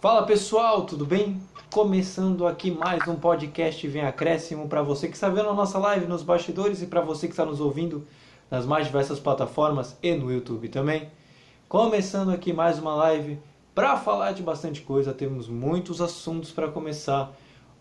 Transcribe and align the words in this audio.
Fala 0.00 0.22
pessoal, 0.22 0.86
tudo 0.86 1.04
bem? 1.04 1.38
Começando 1.70 2.46
aqui 2.46 2.70
mais 2.70 3.06
um 3.06 3.16
podcast 3.16 3.86
Vem 3.86 4.00
Acréscimo 4.00 4.66
para 4.66 4.80
você 4.80 5.08
que 5.08 5.14
está 5.14 5.28
vendo 5.28 5.50
a 5.50 5.54
nossa 5.54 5.78
live 5.78 6.06
nos 6.06 6.22
bastidores 6.22 6.80
e 6.80 6.86
para 6.86 7.02
você 7.02 7.26
que 7.26 7.34
está 7.34 7.44
nos 7.44 7.60
ouvindo 7.60 8.06
nas 8.50 8.64
mais 8.64 8.86
diversas 8.86 9.20
plataformas 9.20 9.98
e 10.02 10.14
no 10.14 10.32
YouTube 10.32 10.70
também. 10.70 11.10
Começando 11.68 12.30
aqui 12.30 12.50
mais 12.50 12.78
uma 12.78 12.94
live 12.94 13.38
para 13.74 13.94
falar 13.98 14.32
de 14.32 14.42
bastante 14.42 14.80
coisa, 14.80 15.12
temos 15.12 15.48
muitos 15.48 16.00
assuntos 16.00 16.50
para 16.50 16.68
começar. 16.68 17.30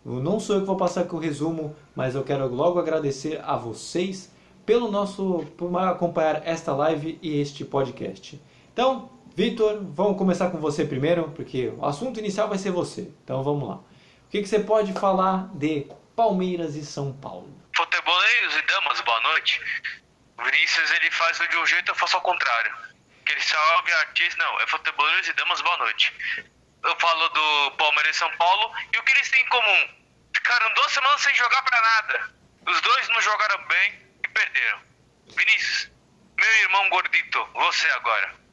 Não 0.03 0.41
sou 0.41 0.57
eu 0.57 0.61
que 0.63 0.67
vou 0.67 0.75
passar 0.75 1.03
aqui 1.03 1.15
o 1.15 1.19
resumo, 1.19 1.73
mas 1.95 2.15
eu 2.15 2.23
quero 2.25 2.53
logo 2.53 2.79
agradecer 2.79 3.39
a 3.45 3.55
vocês 3.55 4.29
pelo 4.65 4.91
nosso 4.91 5.45
por 5.55 5.73
acompanhar 5.79 6.45
esta 6.45 6.75
live 6.75 7.17
e 7.21 7.39
este 7.39 7.63
podcast. 7.63 8.41
Então, 8.73 9.07
Vitor, 9.39 9.79
vamos 9.95 10.17
começar 10.17 10.49
com 10.49 10.57
você 10.57 10.83
primeiro, 10.83 11.31
porque 11.31 11.69
o 11.69 11.85
assunto 11.85 12.19
inicial 12.19 12.49
vai 12.49 12.57
ser 12.57 12.71
você. 12.71 13.03
Então 13.23 13.41
vamos 13.41 13.69
lá. 13.69 13.75
O 13.75 14.29
que, 14.29 14.41
que 14.41 14.49
você 14.49 14.59
pode 14.59 14.91
falar 14.91 15.47
de 15.55 15.87
Palmeiras 16.13 16.75
e 16.75 16.83
São 16.83 17.13
Paulo? 17.13 17.47
Futeboleiros 17.73 18.57
e 18.57 18.61
damas, 18.63 18.99
boa 18.99 19.21
noite. 19.21 19.61
O 20.37 20.43
Vinícius 20.43 20.91
ele 20.91 21.09
faz 21.11 21.39
de 21.39 21.55
um 21.55 21.65
jeito, 21.65 21.89
eu 21.89 21.95
faço 21.95 22.17
ao 22.17 22.21
contrário. 22.21 22.75
Que 23.25 23.31
ele 23.31 23.39
salve 23.39 23.93
artista, 23.93 24.43
não, 24.43 24.59
é 24.59 24.67
futeboleiros 24.67 25.25
e 25.29 25.31
damas, 25.31 25.61
boa 25.61 25.77
noite. 25.77 26.13
Eu 26.83 26.95
falo 26.99 27.29
do 27.29 27.71
Palmeiras 27.77 28.17
e 28.17 28.19
São 28.19 28.31
Paulo 28.35 28.73
e 28.93 28.97
o 28.97 29.03
que 29.03 29.11
eles 29.13 29.31
têm 29.31 29.41
em 29.41 29.47
comum? 29.47 29.87
Ficaram 30.35 30.73
duas 30.73 30.91
semanas 30.91 31.21
sem 31.21 31.33
jogar 31.35 31.63
pra 31.63 31.81
nada. 31.81 32.29
Os 32.67 32.81
dois 32.81 33.07
não 33.07 33.21
jogaram 33.21 33.65
bem 33.69 34.05
e 34.21 34.27
perderam. 34.27 34.79
Vinícius, 35.27 35.91
meu 36.35 36.53
irmão 36.63 36.89
gordito, 36.89 37.47
você 37.53 37.89
agora. 37.91 38.48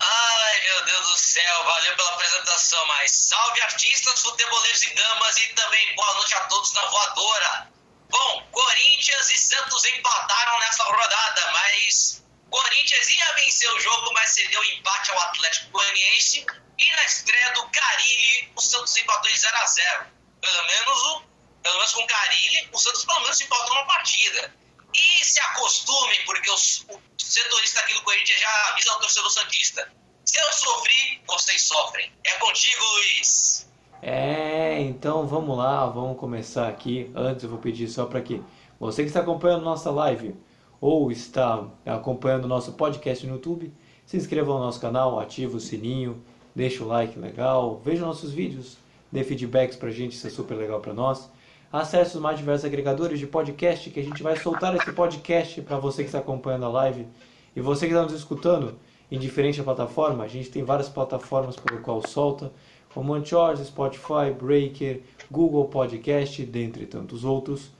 Ai, 0.00 0.60
meu 0.60 0.84
Deus 0.84 1.08
do 1.08 1.16
céu, 1.16 1.64
valeu 1.64 1.96
pela 1.96 2.14
apresentação, 2.14 2.86
mas 2.86 3.10
salve 3.10 3.60
artistas, 3.62 4.20
futeboleiros 4.20 4.82
e 4.82 4.94
damas 4.94 5.36
e 5.38 5.48
também 5.54 5.94
boa 5.96 6.14
noite 6.14 6.34
a 6.34 6.44
todos 6.44 6.72
na 6.72 6.84
voadora. 6.86 7.68
Bom, 8.08 8.48
Corinthians 8.52 9.30
e 9.30 9.38
Santos 9.38 9.84
empataram 9.84 10.58
nessa 10.60 10.84
rodada, 10.84 11.52
mas 11.52 12.22
Corinthians 12.50 13.08
ia 13.08 13.32
vencer 13.34 13.72
o 13.74 13.80
jogo, 13.80 14.12
mas 14.14 14.30
cedeu 14.30 14.62
empate 14.64 15.10
ao 15.10 15.18
Atlético 15.20 15.70
Goianiense 15.70 16.46
e 16.78 16.92
na 16.92 17.04
estreia 17.04 17.52
do 17.54 17.68
Carilli, 17.68 18.52
o 18.54 18.60
Santos 18.60 18.96
empatou 18.96 19.30
em 19.30 19.36
0 19.36 19.56
a 19.56 19.66
0 19.66 20.06
Pelo 20.40 20.64
menos, 20.64 21.02
o, 21.02 21.22
pelo 21.62 21.74
menos 21.74 21.92
com 21.92 22.02
o 22.04 22.06
Carilli, 22.06 22.68
o 22.72 22.78
Santos 22.78 23.04
pelo 23.04 23.20
menos 23.20 23.40
empatou 23.40 23.72
uma 23.72 23.86
partida. 23.86 24.54
E 24.94 25.24
se 25.24 25.40
acostume, 25.40 26.14
porque 26.24 26.50
os, 26.50 26.86
o 26.88 27.00
setorista 27.18 27.80
aqui 27.80 27.94
do 27.94 28.02
Corinthians 28.02 28.40
já 28.40 28.72
avisa 28.72 28.92
ao 28.92 29.00
torcedor 29.00 29.30
Santista. 29.30 29.92
Se 30.24 30.38
eu 30.38 30.52
sofri, 30.52 31.22
vocês 31.26 31.62
sofrem. 31.62 32.12
É 32.24 32.38
contigo, 32.38 32.84
Luiz. 32.94 33.68
É, 34.00 34.80
então 34.80 35.26
vamos 35.26 35.56
lá, 35.56 35.86
vamos 35.86 36.18
começar 36.18 36.68
aqui. 36.68 37.10
Antes 37.14 37.44
eu 37.44 37.50
vou 37.50 37.58
pedir 37.58 37.88
só 37.88 38.06
para 38.06 38.20
que 38.20 38.42
você 38.78 39.02
que 39.02 39.08
está 39.08 39.20
acompanhando 39.20 39.64
nossa 39.64 39.90
live 39.90 40.36
ou 40.80 41.10
está 41.10 41.66
acompanhando 41.84 42.46
nosso 42.46 42.72
podcast 42.74 43.26
no 43.26 43.34
YouTube, 43.34 43.72
se 44.06 44.16
inscreva 44.16 44.52
no 44.52 44.60
nosso 44.60 44.80
canal, 44.80 45.18
ative 45.18 45.56
o 45.56 45.60
sininho, 45.60 46.22
deixa 46.54 46.84
o 46.84 46.86
like 46.86 47.18
legal, 47.18 47.80
veja 47.84 48.06
nossos 48.06 48.32
vídeos, 48.32 48.76
dê 49.10 49.24
feedbacks 49.24 49.76
pra 49.76 49.90
gente, 49.90 50.12
isso 50.12 50.26
é 50.26 50.30
super 50.30 50.54
legal 50.54 50.80
para 50.80 50.94
nós. 50.94 51.28
Acesse 51.70 52.16
os 52.16 52.22
mais 52.22 52.38
diversos 52.38 52.64
agregadores 52.64 53.18
de 53.18 53.26
podcast 53.26 53.90
que 53.90 54.00
a 54.00 54.02
gente 54.02 54.22
vai 54.22 54.34
soltar 54.36 54.74
esse 54.74 54.90
podcast 54.90 55.60
para 55.60 55.78
você 55.78 56.02
que 56.02 56.08
está 56.08 56.18
acompanhando 56.18 56.64
a 56.64 56.70
live 56.70 57.06
e 57.54 57.60
você 57.60 57.86
que 57.86 57.92
está 57.92 58.04
nos 58.04 58.14
escutando 58.14 58.76
em 59.12 59.18
diferente 59.18 59.62
plataforma. 59.62 60.24
A 60.24 60.28
gente 60.28 60.48
tem 60.48 60.64
várias 60.64 60.88
plataformas 60.88 61.56
pelo 61.56 61.82
qual 61.82 62.00
solta, 62.08 62.50
como 62.94 63.12
Anchor, 63.12 63.54
Spotify, 63.58 64.30
Breaker, 64.34 65.02
Google 65.30 65.66
Podcast, 65.66 66.42
dentre 66.46 66.86
tantos 66.86 67.22
outros. 67.22 67.70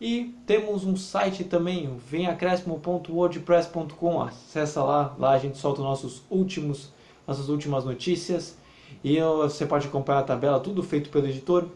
E 0.00 0.34
temos 0.44 0.84
um 0.84 0.96
site 0.96 1.44
também, 1.44 1.96
venacrescimo.wordpress.com. 1.96 4.20
Acessa 4.20 4.82
lá, 4.82 5.14
lá 5.16 5.30
a 5.30 5.38
gente 5.38 5.58
solta 5.58 5.80
nossos 5.80 6.24
últimos, 6.28 6.92
nossas 7.24 7.48
últimas 7.48 7.84
notícias 7.84 8.58
e 9.04 9.20
você 9.20 9.64
pode 9.64 9.86
acompanhar 9.86 10.18
a 10.18 10.24
tabela, 10.24 10.58
tudo 10.58 10.82
feito 10.82 11.08
pelo 11.08 11.28
editor 11.28 11.68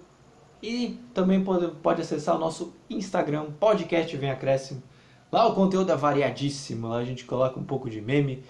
e 0.67 0.99
também 1.15 1.45
pode, 1.45 1.69
pode 1.81 2.03
acessar 2.03 2.35
o 2.35 2.41
nosso 2.41 2.75
Instagram, 2.91 3.53
podcast 3.61 4.17
Vem 4.17 4.31
Acréscimo. 4.31 4.83
Lá 5.31 5.47
o 5.47 5.55
conteúdo 5.55 5.93
é 5.93 5.97
variadíssimo, 5.97 6.89
lá 6.89 6.97
a 6.97 7.05
gente 7.05 7.25
coloca 7.25 7.61
um 7.61 7.63
pouco 7.63 7.89
de 7.89 8.01
meme, 8.01 8.43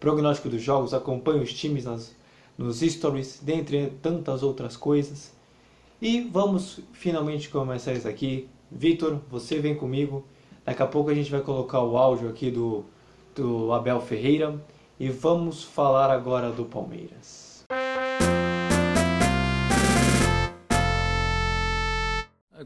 prognóstico 0.00 0.48
dos 0.48 0.60
jogos, 0.60 0.92
acompanha 0.92 1.40
os 1.40 1.54
times 1.54 1.84
nas, 1.84 2.16
nos 2.58 2.80
stories, 2.80 3.38
dentre 3.40 3.92
tantas 4.02 4.42
outras 4.42 4.76
coisas. 4.76 5.32
E 6.02 6.22
vamos 6.22 6.80
finalmente 6.92 7.48
começar 7.48 7.92
isso 7.92 8.08
aqui. 8.08 8.48
Vitor, 8.68 9.20
você 9.30 9.60
vem 9.60 9.76
comigo. 9.76 10.24
Daqui 10.64 10.82
a 10.82 10.86
pouco 10.88 11.10
a 11.10 11.14
gente 11.14 11.30
vai 11.30 11.40
colocar 11.40 11.82
o 11.82 11.96
áudio 11.96 12.28
aqui 12.28 12.50
do, 12.50 12.84
do 13.32 13.72
Abel 13.72 14.00
Ferreira 14.00 14.60
e 14.98 15.08
vamos 15.08 15.62
falar 15.62 16.10
agora 16.10 16.50
do 16.50 16.64
Palmeiras. 16.64 17.39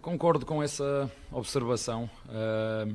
Concordo 0.04 0.44
com 0.44 0.62
essa 0.62 1.10
observação. 1.32 2.10
Uh, 2.28 2.94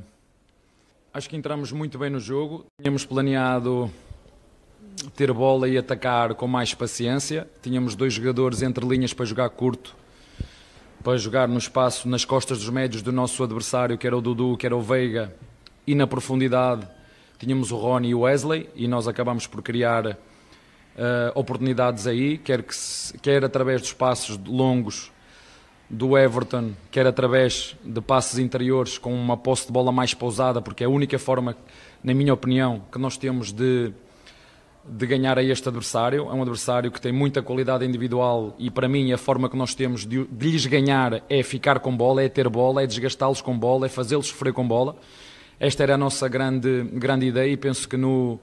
acho 1.12 1.28
que 1.28 1.36
entramos 1.36 1.72
muito 1.72 1.98
bem 1.98 2.12
no 2.12 2.20
jogo. 2.20 2.68
Tínhamos 2.80 3.04
planeado 3.04 3.92
ter 5.16 5.34
bola 5.34 5.68
e 5.68 5.76
atacar 5.76 6.36
com 6.36 6.46
mais 6.46 6.76
paciência. 6.76 7.50
Tínhamos 7.64 7.96
dois 7.96 8.14
jogadores 8.14 8.62
entre 8.62 8.86
linhas 8.86 9.12
para 9.12 9.26
jogar 9.26 9.50
curto, 9.50 9.96
para 11.04 11.18
jogar 11.18 11.48
no 11.48 11.58
espaço 11.58 12.08
nas 12.08 12.26
costas 12.26 12.60
dos 12.60 12.70
médios 12.70 13.02
do 13.02 13.12
nosso 13.12 13.44
adversário, 13.44 13.98
que 13.98 14.06
era 14.06 14.16
o 14.16 14.22
Dudu, 14.22 14.56
que 14.56 14.68
era 14.68 14.78
o 14.78 14.82
Veiga, 14.82 15.36
e 15.88 15.96
na 15.96 16.06
profundidade 16.06 16.88
tínhamos 17.40 17.72
o 17.72 17.78
Rony 17.78 18.10
e 18.10 18.14
o 18.14 18.20
Wesley, 18.20 18.70
e 18.76 18.88
nós 18.88 19.08
acabamos 19.08 19.48
por 19.48 19.64
criar 19.64 20.06
uh, 20.06 20.16
oportunidades 21.34 22.06
aí, 22.06 22.38
quer, 22.38 22.62
que 22.62 22.76
se, 22.76 23.18
quer 23.18 23.44
através 23.44 23.82
dos 23.82 23.94
passos 23.94 24.38
longos 24.46 25.12
do 25.90 26.18
Everton, 26.18 26.74
quer 26.92 27.08
através 27.08 27.76
de 27.84 28.00
passes 28.00 28.38
interiores 28.38 28.98
com 28.98 29.14
uma 29.14 29.36
posse 29.36 29.66
de 29.66 29.74
bola 29.74 29.92
mais 29.92 30.14
pausada, 30.14 30.62
porque 30.62 30.84
é 30.84 30.88
a 30.88 30.90
única 30.90 31.18
forma, 31.18 31.58
na 32.04 32.14
minha 32.14 32.34
opinião, 32.34 32.84
que 32.92 33.00
nós 33.00 33.18
temos 33.18 33.52
de, 33.52 33.92
de 34.86 35.08
ganhar 35.08 35.40
a 35.40 35.44
este 35.44 35.68
adversário. 35.68 36.28
É 36.30 36.34
um 36.34 36.42
adversário 36.42 36.92
que 36.92 37.02
tem 37.02 37.12
muita 37.12 37.42
qualidade 37.42 37.86
individual 37.86 38.56
e, 38.60 38.70
para 38.70 38.88
mim, 38.88 39.12
a 39.12 39.18
forma 39.18 39.50
que 39.50 39.58
nós 39.58 39.74
temos 39.74 40.06
de, 40.06 40.26
de 40.26 40.52
lhes 40.52 40.66
ganhar 40.68 41.24
é 41.28 41.42
ficar 41.42 41.80
com 41.80 41.96
bola, 41.96 42.22
é 42.22 42.30
ter 42.30 42.48
bola, 42.48 42.84
é 42.84 42.88
desgastá-los 42.88 43.42
com 43.42 43.58
bola, 43.58 43.88
é 43.88 43.90
fazê-los 43.90 44.28
sofrer 44.28 44.54
com 44.54 44.68
bola. 44.68 44.96
Esta 45.60 45.84
era 45.84 45.96
a 45.96 45.98
nossa 45.98 46.28
grande, 46.28 46.84
grande 46.94 47.26
ideia 47.26 47.52
e 47.52 47.58
penso 47.58 47.90
que 47.90 47.98
no, 47.98 48.40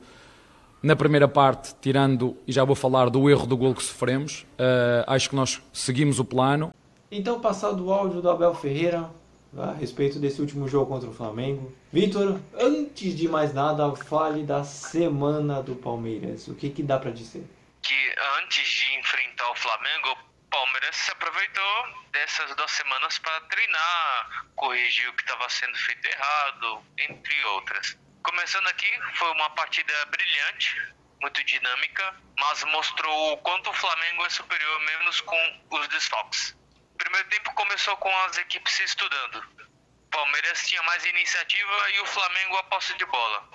na 0.82 0.94
primeira 0.94 1.28
parte, 1.28 1.74
tirando, 1.80 2.36
e 2.46 2.52
já 2.52 2.64
vou 2.64 2.74
falar 2.74 3.08
do 3.08 3.30
erro 3.30 3.46
do 3.46 3.56
gol 3.56 3.74
que 3.74 3.82
sofremos, 3.82 4.44
uh, 4.58 5.04
acho 5.06 5.30
que 5.30 5.36
nós 5.36 5.62
seguimos 5.72 6.18
o 6.18 6.24
plano. 6.24 6.74
Então, 7.10 7.40
passado 7.40 7.86
o 7.86 7.92
áudio 7.92 8.20
do 8.20 8.28
Abel 8.28 8.54
Ferreira 8.54 9.08
a 9.56 9.72
respeito 9.72 10.18
desse 10.18 10.40
último 10.40 10.68
jogo 10.68 10.86
contra 10.86 11.08
o 11.08 11.14
Flamengo. 11.14 11.74
Vitor, 11.92 12.40
antes 12.54 13.16
de 13.16 13.28
mais 13.28 13.54
nada, 13.54 13.94
fale 13.94 14.42
da 14.42 14.64
semana 14.64 15.62
do 15.62 15.74
Palmeiras. 15.76 16.48
O 16.48 16.54
que, 16.54 16.68
que 16.70 16.82
dá 16.82 16.98
para 16.98 17.10
dizer? 17.10 17.46
Que 17.82 18.14
antes 18.42 18.68
de 18.68 18.98
enfrentar 18.98 19.50
o 19.50 19.54
Flamengo, 19.54 20.10
o 20.10 20.50
Palmeiras 20.50 20.96
se 20.96 21.10
aproveitou 21.12 21.86
dessas 22.12 22.54
duas 22.56 22.70
semanas 22.72 23.18
para 23.18 23.40
treinar, 23.42 24.46
corrigir 24.56 25.08
o 25.08 25.12
que 25.14 25.22
estava 25.22 25.48
sendo 25.48 25.78
feito 25.78 26.06
errado, 26.06 26.82
entre 26.98 27.44
outras. 27.46 27.96
Começando 28.22 28.66
aqui, 28.66 28.90
foi 29.14 29.30
uma 29.32 29.48
partida 29.50 29.92
brilhante, 30.10 30.92
muito 31.20 31.42
dinâmica, 31.44 32.14
mas 32.38 32.64
mostrou 32.64 33.32
o 33.32 33.36
quanto 33.38 33.70
o 33.70 33.74
Flamengo 33.74 34.26
é 34.26 34.30
superior 34.30 34.80
menos 34.80 35.20
com 35.20 35.60
os 35.70 35.88
desfalques. 35.88 36.56
Primeiro 36.98 37.28
tempo 37.28 37.54
começou 37.54 37.96
com 37.98 38.16
as 38.24 38.38
equipes 38.38 38.72
se 38.72 38.84
estudando. 38.84 39.38
O 39.38 40.10
Palmeiras 40.10 40.66
tinha 40.66 40.82
mais 40.84 41.04
iniciativa 41.04 41.90
e 41.90 42.00
o 42.00 42.06
Flamengo 42.06 42.56
a 42.56 42.62
posse 42.64 42.96
de 42.96 43.04
bola. 43.04 43.48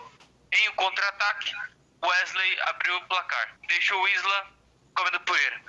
Em 0.52 0.70
um 0.70 0.76
contra-ataque, 0.76 1.52
Wesley 2.04 2.62
abriu 2.62 2.98
o 2.98 3.08
placar, 3.08 3.58
deixou 3.68 4.02
o 4.02 4.08
Isla 4.10 4.48
comendo 4.96 5.20
poeira. 5.22 5.62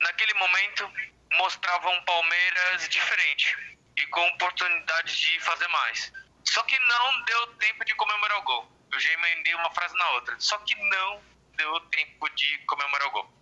Naquele 0.00 0.34
momento, 0.34 0.90
mostrava 1.32 1.88
um 1.90 2.04
Palmeiras 2.04 2.88
diferente 2.88 3.78
e 3.96 4.06
com 4.06 4.26
oportunidade 4.28 5.16
de 5.16 5.40
fazer 5.40 5.68
mais. 5.68 6.12
Só 6.44 6.62
que 6.64 6.78
não 6.78 7.24
deu 7.24 7.46
tempo 7.58 7.84
de 7.84 7.94
comemorar 7.94 8.38
o 8.38 8.42
gol. 8.42 8.72
Eu 8.92 9.00
já 9.00 9.12
emendei 9.12 9.54
uma 9.54 9.70
frase 9.72 9.96
na 9.96 10.10
outra. 10.10 10.38
Só 10.38 10.58
que 10.58 10.74
não 10.74 11.22
deu 11.56 11.80
tempo 11.90 12.28
de 12.30 12.58
comemorar 12.66 13.08
o 13.08 13.10
gol. 13.10 13.32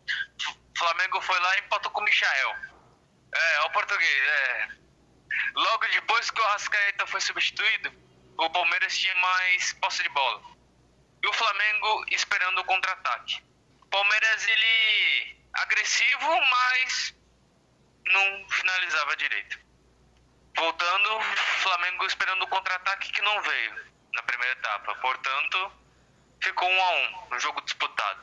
Flamengo 0.76 1.20
foi 1.20 1.38
lá 1.38 1.56
e 1.56 1.60
empatou 1.60 1.92
com 1.92 2.00
o 2.00 2.04
Michael 2.04 2.73
é, 3.34 3.60
o 3.62 3.70
português, 3.70 4.22
é. 4.22 4.68
Logo 5.54 5.86
depois 5.88 6.30
que 6.30 6.40
o 6.40 6.44
Arrascaeta 6.44 7.06
foi 7.06 7.20
substituído, 7.20 7.92
o 8.38 8.50
Palmeiras 8.50 8.96
tinha 8.96 9.14
mais 9.16 9.72
posse 9.74 10.02
de 10.02 10.08
bola. 10.10 10.42
E 11.22 11.26
o 11.26 11.32
Flamengo 11.32 12.04
esperando 12.10 12.60
o 12.60 12.64
contra-ataque. 12.64 13.42
O 13.82 13.86
Palmeiras, 13.86 14.46
ele 14.46 15.36
agressivo, 15.54 16.40
mas 16.40 17.14
não 18.06 18.48
finalizava 18.50 19.16
direito. 19.16 19.58
Voltando, 20.56 21.20
Flamengo 21.62 22.06
esperando 22.06 22.42
o 22.42 22.48
contra-ataque 22.48 23.10
que 23.10 23.22
não 23.22 23.42
veio 23.42 23.92
na 24.12 24.22
primeira 24.22 24.52
etapa. 24.52 24.94
Portanto, 24.96 25.72
ficou 26.42 26.68
um 26.68 26.82
a 26.82 26.90
um, 26.90 27.34
um 27.34 27.40
jogo 27.40 27.60
disputado. 27.62 28.22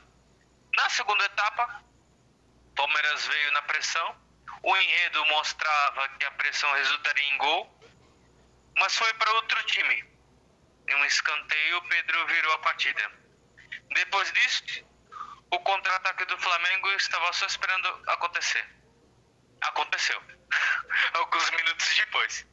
Na 0.76 0.90
segunda 0.90 1.26
etapa, 1.26 1.84
Palmeiras 2.76 3.28
veio 3.28 3.52
na 3.52 3.62
pressão. 3.64 4.16
O 4.64 4.78
enredo 4.78 5.26
mostrava 5.26 6.10
que 6.10 6.26
a 6.26 6.32
pressão 6.32 6.72
resultaria 6.74 7.34
em 7.34 7.38
gol, 7.38 7.82
mas 8.78 8.96
foi 8.96 9.12
para 9.16 9.34
outro 9.34 9.64
time. 9.64 10.06
Em 10.88 10.96
um 10.96 11.06
escanteio, 11.06 11.82
Pedro 11.84 12.28
virou 12.28 12.54
a 12.54 12.60
partida. 12.60 13.12
Depois 13.94 14.32
disso, 14.34 14.86
o 15.52 15.60
contra-ataque 15.60 16.26
do 16.26 16.38
Flamengo 16.38 16.90
estava 16.92 17.34
só 17.34 17.46
esperando 17.46 17.88
acontecer. 18.08 18.66
Aconteceu. 19.62 20.22
Alguns 21.14 21.50
minutos 21.52 21.96
depois. 21.96 22.48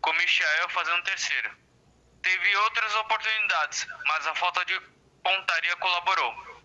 Com 0.00 0.12
Michael 0.14 0.68
fazendo 0.70 1.02
terceiro. 1.04 1.56
Teve 2.22 2.56
outras 2.56 2.94
oportunidades, 2.96 3.86
mas 4.06 4.26
a 4.26 4.34
falta 4.34 4.64
de 4.64 4.80
pontaria 5.22 5.76
colaborou. 5.76 6.64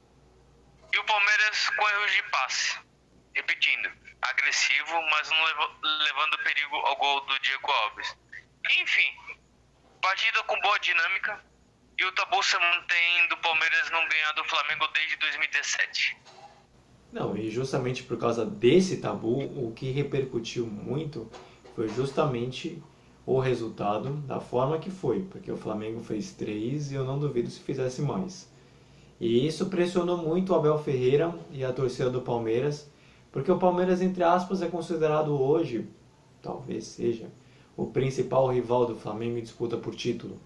E 0.94 0.98
o 1.00 1.04
Palmeiras 1.06 1.69
com 1.69 1.89
erros 1.89 2.12
de 2.12 2.24
passe. 2.24 2.80
Repetindo, 3.36 4.02
agressivo, 4.29 5.01
mas 5.11 5.29
não 5.29 5.43
levando 6.05 6.37
perigo 6.43 6.75
ao 6.75 6.95
gol 6.97 7.21
do 7.21 7.39
Diego 7.39 7.71
Alves. 7.71 8.15
Enfim, 8.81 9.39
partida 10.01 10.43
com 10.43 10.59
boa 10.61 10.79
dinâmica, 10.79 11.43
e 11.97 12.05
o 12.05 12.11
tabu 12.13 12.41
se 12.41 12.57
mantém 12.57 13.27
do 13.29 13.37
Palmeiras 13.37 13.89
não 13.91 14.07
ganhar 14.07 14.31
do 14.33 14.43
Flamengo 14.45 14.87
desde 14.93 15.15
2017. 15.17 16.17
Não, 17.11 17.37
e 17.37 17.51
justamente 17.51 18.03
por 18.03 18.17
causa 18.17 18.45
desse 18.45 18.97
tabu, 18.97 19.41
o 19.41 19.71
que 19.75 19.91
repercutiu 19.91 20.65
muito 20.65 21.31
foi 21.75 21.87
justamente 21.87 22.81
o 23.25 23.39
resultado 23.39 24.09
da 24.27 24.39
forma 24.39 24.79
que 24.79 24.89
foi, 24.89 25.21
porque 25.23 25.51
o 25.51 25.57
Flamengo 25.57 26.03
fez 26.03 26.31
três 26.33 26.91
e 26.91 26.95
eu 26.95 27.03
não 27.03 27.19
duvido 27.19 27.49
se 27.49 27.59
fizesse 27.59 28.01
mais. 28.01 28.51
E 29.19 29.47
isso 29.47 29.67
pressionou 29.67 30.17
muito 30.17 30.51
o 30.51 30.55
Abel 30.55 30.77
Ferreira 30.77 31.33
e 31.51 31.63
a 31.63 31.71
torcida 31.71 32.09
do 32.09 32.21
Palmeiras, 32.21 32.91
porque 33.33 33.51
o 33.51 33.57
Palmeiras, 33.57 34.00
entre 34.00 34.24
aspas, 34.24 34.62
é 34.62 34.68
considerado 34.68 35.41
hoje, 35.41 35.88
talvez 36.39 36.85
seja, 36.85 37.25
o 37.75 37.88
principal 37.88 38.47
rival 38.47 38.85
do 38.85 38.95
Flamengo 38.95 39.39
em 39.39 39.41
disputa 39.41 39.75
por 39.75 39.95
título 39.95 40.38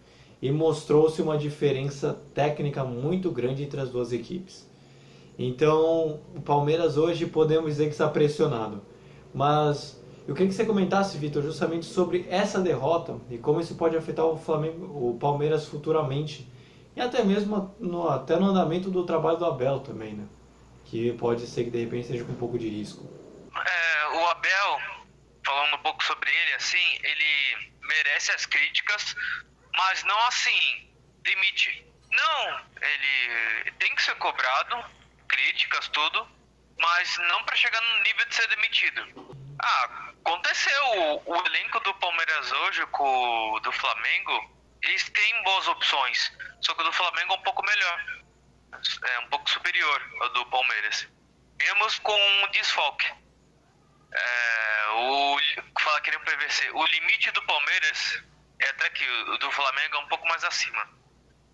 e 0.41 0.49
mostrou-se 0.51 1.21
uma 1.21 1.37
diferença 1.37 2.17
técnica 2.33 2.85
muito 2.85 3.29
grande 3.29 3.63
entre 3.63 3.81
as 3.81 3.89
duas 3.89 4.13
equipes. 4.13 4.65
Então, 5.37 6.21
o 6.33 6.41
Palmeiras 6.41 6.97
hoje 6.97 7.25
podemos 7.25 7.71
dizer 7.71 7.87
que 7.87 7.91
está 7.91 8.07
pressionado. 8.07 8.81
Mas 9.33 10.01
eu 10.25 10.33
queria 10.33 10.47
que 10.47 10.55
você 10.55 10.65
comentasse, 10.65 11.17
Vitor, 11.17 11.43
justamente 11.43 11.85
sobre 11.85 12.25
essa 12.29 12.61
derrota 12.61 13.17
e 13.29 13.37
como 13.37 13.59
isso 13.59 13.75
pode 13.75 13.97
afetar 13.97 14.25
o 14.25 14.37
Flamengo, 14.37 14.85
o 14.85 15.17
Palmeiras 15.19 15.65
futuramente 15.65 16.49
e 16.95 17.01
até 17.01 17.21
mesmo 17.21 17.69
no, 17.79 18.07
até 18.07 18.39
no 18.39 18.45
andamento 18.45 18.89
do 18.89 19.03
trabalho 19.03 19.37
do 19.37 19.45
Abel 19.45 19.79
também, 19.81 20.13
né? 20.13 20.23
Que 20.89 21.11
pode 21.13 21.45
ser 21.47 21.65
que 21.65 21.69
de 21.69 21.83
repente 21.83 22.07
seja 22.07 22.23
com 22.23 22.31
um 22.31 22.37
pouco 22.37 22.57
de 22.57 22.69
risco. 22.69 23.05
É, 23.53 24.07
o 24.07 24.27
Abel, 24.27 24.79
falando 25.45 25.75
um 25.75 25.83
pouco 25.83 26.03
sobre 26.03 26.29
ele, 26.29 26.53
assim, 26.53 26.99
ele 27.03 27.75
merece 27.81 28.31
as 28.31 28.45
críticas 28.45 29.15
mas 29.77 30.03
não 30.03 30.19
assim, 30.25 30.89
demite. 31.21 31.85
Não, 32.11 32.65
ele 32.81 33.71
tem 33.73 33.95
que 33.95 34.01
ser 34.01 34.15
cobrado, 34.15 34.83
críticas, 35.29 35.87
tudo, 35.89 36.27
mas 36.79 37.17
não 37.29 37.43
para 37.43 37.55
chegar 37.55 37.79
no 37.79 38.03
nível 38.03 38.25
de 38.25 38.35
ser 38.35 38.47
demitido. 38.47 39.37
Ah, 39.61 40.11
aconteceu. 40.25 40.83
O, 41.25 41.31
o 41.31 41.45
elenco 41.45 41.79
do 41.81 41.93
Palmeiras 41.95 42.51
hoje 42.51 42.85
com 42.87 43.51
o 43.53 43.59
do 43.59 43.71
Flamengo, 43.71 44.77
eles 44.81 45.09
têm 45.09 45.43
boas 45.43 45.67
opções, 45.67 46.31
só 46.61 46.73
que 46.73 46.81
o 46.81 46.85
do 46.85 46.93
Flamengo 46.93 47.33
é 47.33 47.37
um 47.37 47.43
pouco 47.43 47.63
melhor. 47.63 48.05
É 49.03 49.19
um 49.19 49.29
pouco 49.29 49.49
superior 49.49 50.11
ao 50.21 50.29
do 50.29 50.45
Palmeiras. 50.47 51.07
Mesmo 51.59 52.01
com 52.01 52.15
um 52.15 52.51
desfoque. 52.51 53.11
É, 54.13 54.87
o, 54.91 55.37
fala 55.79 56.01
que 56.01 56.11
nem 56.11 56.19
o 56.19 56.23
PVC. 56.23 56.71
O 56.71 56.85
limite 56.85 57.31
do 57.31 57.41
Palmeiras 57.43 58.23
é 58.61 58.69
até 58.69 58.89
que 58.89 59.07
o 59.07 59.37
do 59.37 59.51
Flamengo 59.51 59.95
é 59.95 59.99
um 59.99 60.07
pouco 60.07 60.27
mais 60.27 60.43
acima. 60.43 60.87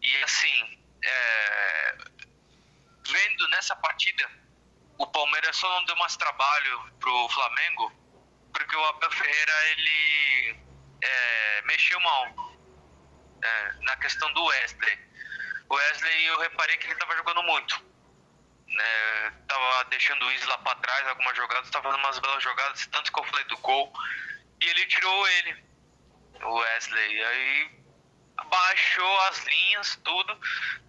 E 0.01 0.23
assim, 0.23 0.79
é, 1.03 1.97
vendo 3.07 3.47
nessa 3.49 3.75
partida, 3.77 4.29
o 4.97 5.07
Palmeiras 5.07 5.55
só 5.55 5.69
não 5.69 5.85
deu 5.85 5.95
mais 5.97 6.15
trabalho 6.15 6.91
pro 6.99 7.29
Flamengo, 7.29 7.91
porque 8.53 8.75
o 8.75 8.85
Abel 8.85 9.11
Ferreira 9.11 9.67
ele 9.69 10.59
é, 11.01 11.61
mexeu 11.63 11.99
mal 11.99 12.57
é, 13.43 13.71
na 13.81 13.95
questão 13.97 14.31
do 14.33 14.43
Wesley. 14.45 15.12
Wesley 15.73 16.25
eu 16.25 16.39
reparei 16.39 16.77
que 16.77 16.85
ele 16.85 16.93
estava 16.93 17.15
jogando 17.15 17.43
muito. 17.43 17.93
Né, 18.67 19.33
tava 19.47 19.83
deixando 19.85 20.25
o 20.25 20.31
Isla 20.31 20.57
para 20.59 20.75
trás 20.79 21.07
algumas 21.07 21.37
jogadas, 21.37 21.69
tava 21.69 21.83
fazendo 21.83 22.03
umas 22.03 22.19
belas 22.19 22.43
jogadas, 22.43 22.87
tanto 22.87 23.11
que 23.11 23.19
eu 23.19 23.23
falei 23.25 23.45
do 23.45 23.57
gol, 23.57 23.93
e 24.59 24.67
ele 24.67 24.85
tirou 24.87 25.27
ele 25.27 25.63
o 26.41 26.55
Wesley. 26.55 27.23
Aí 27.23 27.71
baixou 28.45 29.21
as 29.21 29.43
linhas, 29.45 29.99
tudo, 30.03 30.39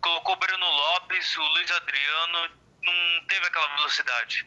colocou 0.01 0.35
o 0.35 0.39
Bruno 0.39 0.67
Lopes, 0.67 1.37
o 1.37 1.43
Luiz 1.43 1.71
Adriano, 1.73 2.51
não 2.83 3.27
teve 3.27 3.47
aquela 3.47 3.69
velocidade. 3.77 4.47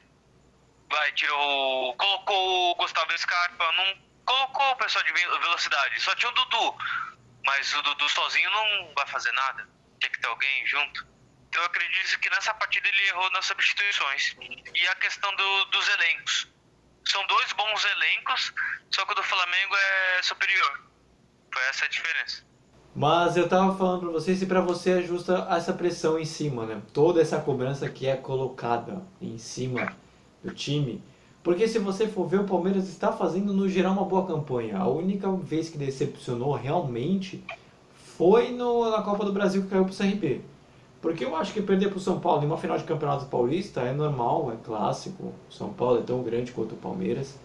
Vai, 0.89 1.11
tirou. 1.11 1.95
Colocou 1.95 2.71
o 2.71 2.75
Gustavo 2.75 3.17
Scarpa, 3.17 3.71
não 3.73 3.97
colocou 4.25 4.71
o 4.71 4.75
pessoal 4.77 5.03
de 5.03 5.11
velocidade, 5.13 6.01
só 6.01 6.15
tinha 6.15 6.29
o 6.29 6.35
Dudu. 6.35 6.77
Mas 7.45 7.73
o 7.73 7.81
Dudu 7.81 8.09
sozinho 8.09 8.49
não 8.51 8.93
vai 8.95 9.07
fazer 9.07 9.31
nada. 9.31 9.76
Tem 9.99 10.11
que 10.11 10.19
ter 10.19 10.27
alguém 10.27 10.67
junto. 10.67 11.07
Então 11.49 11.61
eu 11.61 11.67
acredito 11.67 12.19
que 12.19 12.29
nessa 12.29 12.53
partida 12.53 12.87
ele 12.87 13.07
errou 13.09 13.31
nas 13.31 13.45
substituições. 13.45 14.35
E 14.75 14.87
a 14.87 14.95
questão 14.95 15.35
do, 15.35 15.65
dos 15.65 15.87
elencos. 15.89 16.47
São 17.05 17.25
dois 17.25 17.53
bons 17.53 17.85
elencos, 17.85 18.53
só 18.91 19.05
que 19.05 19.13
o 19.13 19.15
do 19.15 19.23
Flamengo 19.23 19.75
é 19.75 20.23
superior. 20.23 20.83
Foi 21.53 21.63
essa 21.69 21.85
a 21.85 21.87
diferença. 21.87 22.45
Mas 22.93 23.37
eu 23.37 23.47
tava 23.47 23.77
falando 23.77 24.01
pra 24.01 24.09
vocês, 24.09 24.41
e 24.41 24.45
pra 24.45 24.59
você 24.59 24.99
é 24.99 25.01
justa 25.03 25.47
essa 25.51 25.71
pressão 25.71 26.19
em 26.19 26.25
cima, 26.25 26.65
né? 26.65 26.81
Toda 26.91 27.21
essa 27.21 27.39
cobrança 27.39 27.87
que 27.87 28.07
é 28.07 28.17
colocada 28.17 29.05
em 29.21 29.37
cima 29.37 29.95
do 30.43 30.53
time. 30.53 31.03
Porque 31.43 31.67
se 31.67 31.79
você 31.79 32.07
for 32.07 32.27
ver, 32.27 32.41
o 32.41 32.45
Palmeiras 32.45 32.89
está 32.89 33.11
fazendo 33.13 33.53
no 33.53 33.69
geral 33.69 33.93
uma 33.93 34.03
boa 34.03 34.27
campanha. 34.27 34.77
A 34.77 34.87
única 34.87 35.31
vez 35.31 35.69
que 35.69 35.77
decepcionou 35.77 36.53
realmente 36.53 37.41
foi 38.17 38.51
no, 38.51 38.89
na 38.89 39.03
Copa 39.03 39.23
do 39.23 39.31
Brasil 39.31 39.61
que 39.61 39.67
caiu 39.67 39.85
pro 39.85 39.95
CRB. 39.95 40.41
Porque 40.99 41.23
eu 41.23 41.35
acho 41.35 41.53
que 41.53 41.61
perder 41.61 41.91
pro 41.91 41.99
São 41.99 42.19
Paulo 42.19 42.43
em 42.43 42.47
uma 42.47 42.57
final 42.57 42.75
de 42.75 42.83
campeonato 42.83 43.27
paulista 43.27 43.81
é 43.81 43.93
normal, 43.93 44.51
é 44.51 44.55
clássico. 44.65 45.31
O 45.49 45.53
São 45.53 45.69
Paulo 45.69 45.99
é 45.99 46.01
tão 46.01 46.23
grande 46.23 46.51
quanto 46.51 46.73
o 46.73 46.77
Palmeiras. 46.77 47.37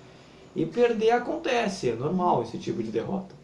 E 0.57 0.65
perder 0.65 1.11
acontece, 1.11 1.91
é 1.91 1.95
normal 1.95 2.43
esse 2.43 2.57
tipo 2.57 2.83
de 2.83 2.91
derrota. 2.91 3.35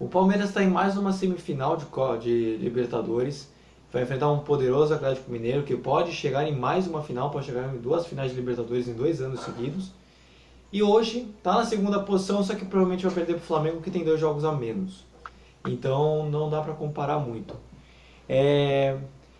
O 0.00 0.08
Palmeiras 0.08 0.48
está 0.48 0.64
em 0.64 0.68
mais 0.68 0.96
uma 0.96 1.12
semifinal 1.12 1.76
de, 1.76 1.86
de 2.18 2.56
Libertadores. 2.56 3.48
Vai 3.92 4.02
enfrentar 4.02 4.32
um 4.32 4.40
poderoso 4.40 4.92
Atlético 4.92 5.30
Mineiro 5.30 5.62
que 5.62 5.76
pode 5.76 6.10
chegar 6.10 6.44
em 6.48 6.56
mais 6.56 6.88
uma 6.88 7.02
final, 7.02 7.30
pode 7.30 7.46
chegar 7.46 7.72
em 7.72 7.78
duas 7.78 8.06
finais 8.06 8.32
de 8.32 8.36
Libertadores 8.36 8.88
em 8.88 8.94
dois 8.94 9.20
anos 9.20 9.40
seguidos. 9.40 9.92
E 10.72 10.82
hoje 10.82 11.28
está 11.36 11.54
na 11.54 11.64
segunda 11.64 12.00
posição, 12.00 12.42
só 12.42 12.54
que 12.54 12.64
provavelmente 12.64 13.04
vai 13.04 13.14
perder 13.14 13.34
para 13.34 13.42
o 13.42 13.46
Flamengo 13.46 13.80
que 13.80 13.90
tem 13.90 14.04
dois 14.04 14.18
jogos 14.18 14.44
a 14.44 14.52
menos. 14.52 15.09
Então 15.66 16.28
não 16.30 16.48
dá 16.48 16.60
para 16.60 16.74
comparar 16.74 17.18
muito. 17.18 17.60
É... 18.28 18.96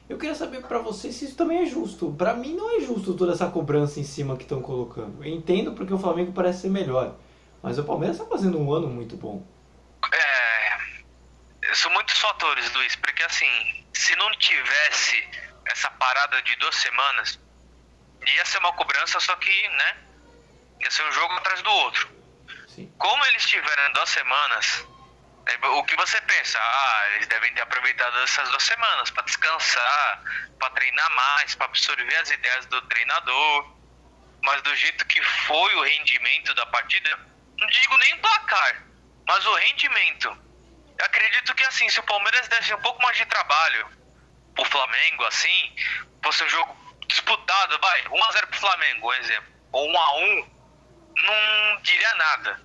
Eu 0.08 0.18
queria 0.18 0.34
saber 0.34 0.62
para 0.62 0.78
vocês 0.78 1.14
se 1.14 1.26
isso 1.26 1.36
também 1.36 1.58
é 1.58 1.66
justo. 1.66 2.12
Para 2.12 2.34
mim 2.34 2.54
não 2.54 2.76
é 2.76 2.80
justo 2.80 3.14
toda 3.14 3.32
essa 3.32 3.48
cobrança 3.48 4.00
em 4.00 4.04
cima 4.04 4.36
que 4.36 4.42
estão 4.42 4.60
colocando. 4.60 5.24
Eu 5.24 5.32
entendo 5.32 5.72
porque 5.72 5.94
o 5.94 5.98
Flamengo 5.98 6.32
parece 6.32 6.62
ser 6.62 6.70
melhor, 6.70 7.14
mas 7.62 7.78
o 7.78 7.84
Palmeiras 7.84 8.16
está 8.16 8.28
fazendo 8.28 8.58
um 8.58 8.72
ano 8.72 8.88
muito 8.88 9.16
bom. 9.16 9.46
São 11.74 11.90
muitos 11.92 12.18
fatores, 12.18 12.72
Luiz, 12.74 12.96
porque 12.96 13.22
assim, 13.22 13.84
se 13.92 14.16
não 14.16 14.30
tivesse 14.32 15.28
essa 15.66 15.90
parada 15.92 16.42
de 16.42 16.56
duas 16.56 16.74
semanas, 16.74 17.38
ia 18.26 18.44
ser 18.44 18.58
uma 18.58 18.72
cobrança, 18.72 19.20
só 19.20 19.36
que, 19.36 19.68
né, 19.68 19.96
ia 20.80 20.90
ser 20.90 21.06
um 21.06 21.12
jogo 21.12 21.32
atrás 21.34 21.62
do 21.62 21.70
outro. 21.70 22.10
Sim. 22.66 22.92
Como 22.98 23.24
eles 23.26 23.46
tiveram 23.46 23.92
duas 23.92 24.08
semanas, 24.08 24.86
é, 24.86 24.99
o 25.62 25.84
que 25.84 25.96
você 25.96 26.20
pensa? 26.20 26.58
Ah, 26.60 27.08
eles 27.14 27.26
devem 27.28 27.52
ter 27.54 27.62
aproveitado 27.62 28.18
essas 28.20 28.48
duas 28.50 28.62
semanas 28.62 29.10
para 29.10 29.24
descansar, 29.24 30.22
para 30.58 30.70
treinar 30.70 31.10
mais, 31.10 31.54
para 31.54 31.66
absorver 31.66 32.16
as 32.16 32.30
ideias 32.30 32.66
do 32.66 32.80
treinador. 32.82 33.76
Mas 34.42 34.62
do 34.62 34.74
jeito 34.76 35.04
que 35.06 35.22
foi 35.22 35.74
o 35.74 35.82
rendimento 35.82 36.54
da 36.54 36.66
partida, 36.66 37.18
não 37.58 37.66
digo 37.66 37.98
nem 37.98 38.18
placar, 38.18 38.82
mas 39.26 39.46
o 39.46 39.54
rendimento 39.54 40.50
acredito 41.02 41.54
que 41.54 41.64
assim, 41.64 41.88
se 41.88 42.00
o 42.00 42.04
Palmeiras 42.04 42.48
desse 42.48 42.74
um 42.74 42.80
pouco 42.80 43.02
mais 43.02 43.16
de 43.16 43.24
trabalho 43.26 43.88
pro 44.54 44.64
Flamengo, 44.64 45.24
assim, 45.24 45.76
fosse 46.22 46.44
um 46.44 46.48
jogo 46.48 46.76
disputado, 47.06 47.78
vai, 47.80 48.02
1x0 48.04 48.46
pro 48.46 48.60
Flamengo, 48.60 49.08
um 49.08 49.14
exemplo, 49.14 49.52
ou 49.72 49.88
1x1, 49.88 50.50
não 51.16 51.82
diria 51.82 52.14
nada 52.14 52.60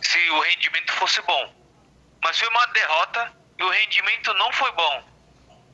se 0.00 0.30
o 0.30 0.40
rendimento 0.40 0.92
fosse 0.92 1.20
bom. 1.22 1.61
Mas 2.22 2.38
foi 2.38 2.48
uma 2.48 2.66
derrota 2.66 3.32
e 3.58 3.62
o 3.62 3.70
rendimento 3.70 4.32
não 4.34 4.52
foi 4.52 4.70
bom. 4.72 5.04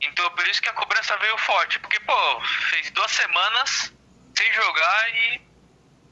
Então 0.01 0.29
por 0.31 0.47
isso 0.47 0.61
que 0.61 0.69
a 0.69 0.73
cobrança 0.73 1.17
veio 1.17 1.37
forte. 1.37 1.79
Porque, 1.79 1.99
pô, 1.99 2.41
fez 2.69 2.89
duas 2.91 3.11
semanas 3.11 3.93
sem 4.35 4.53
jogar 4.53 5.09
e 5.15 5.41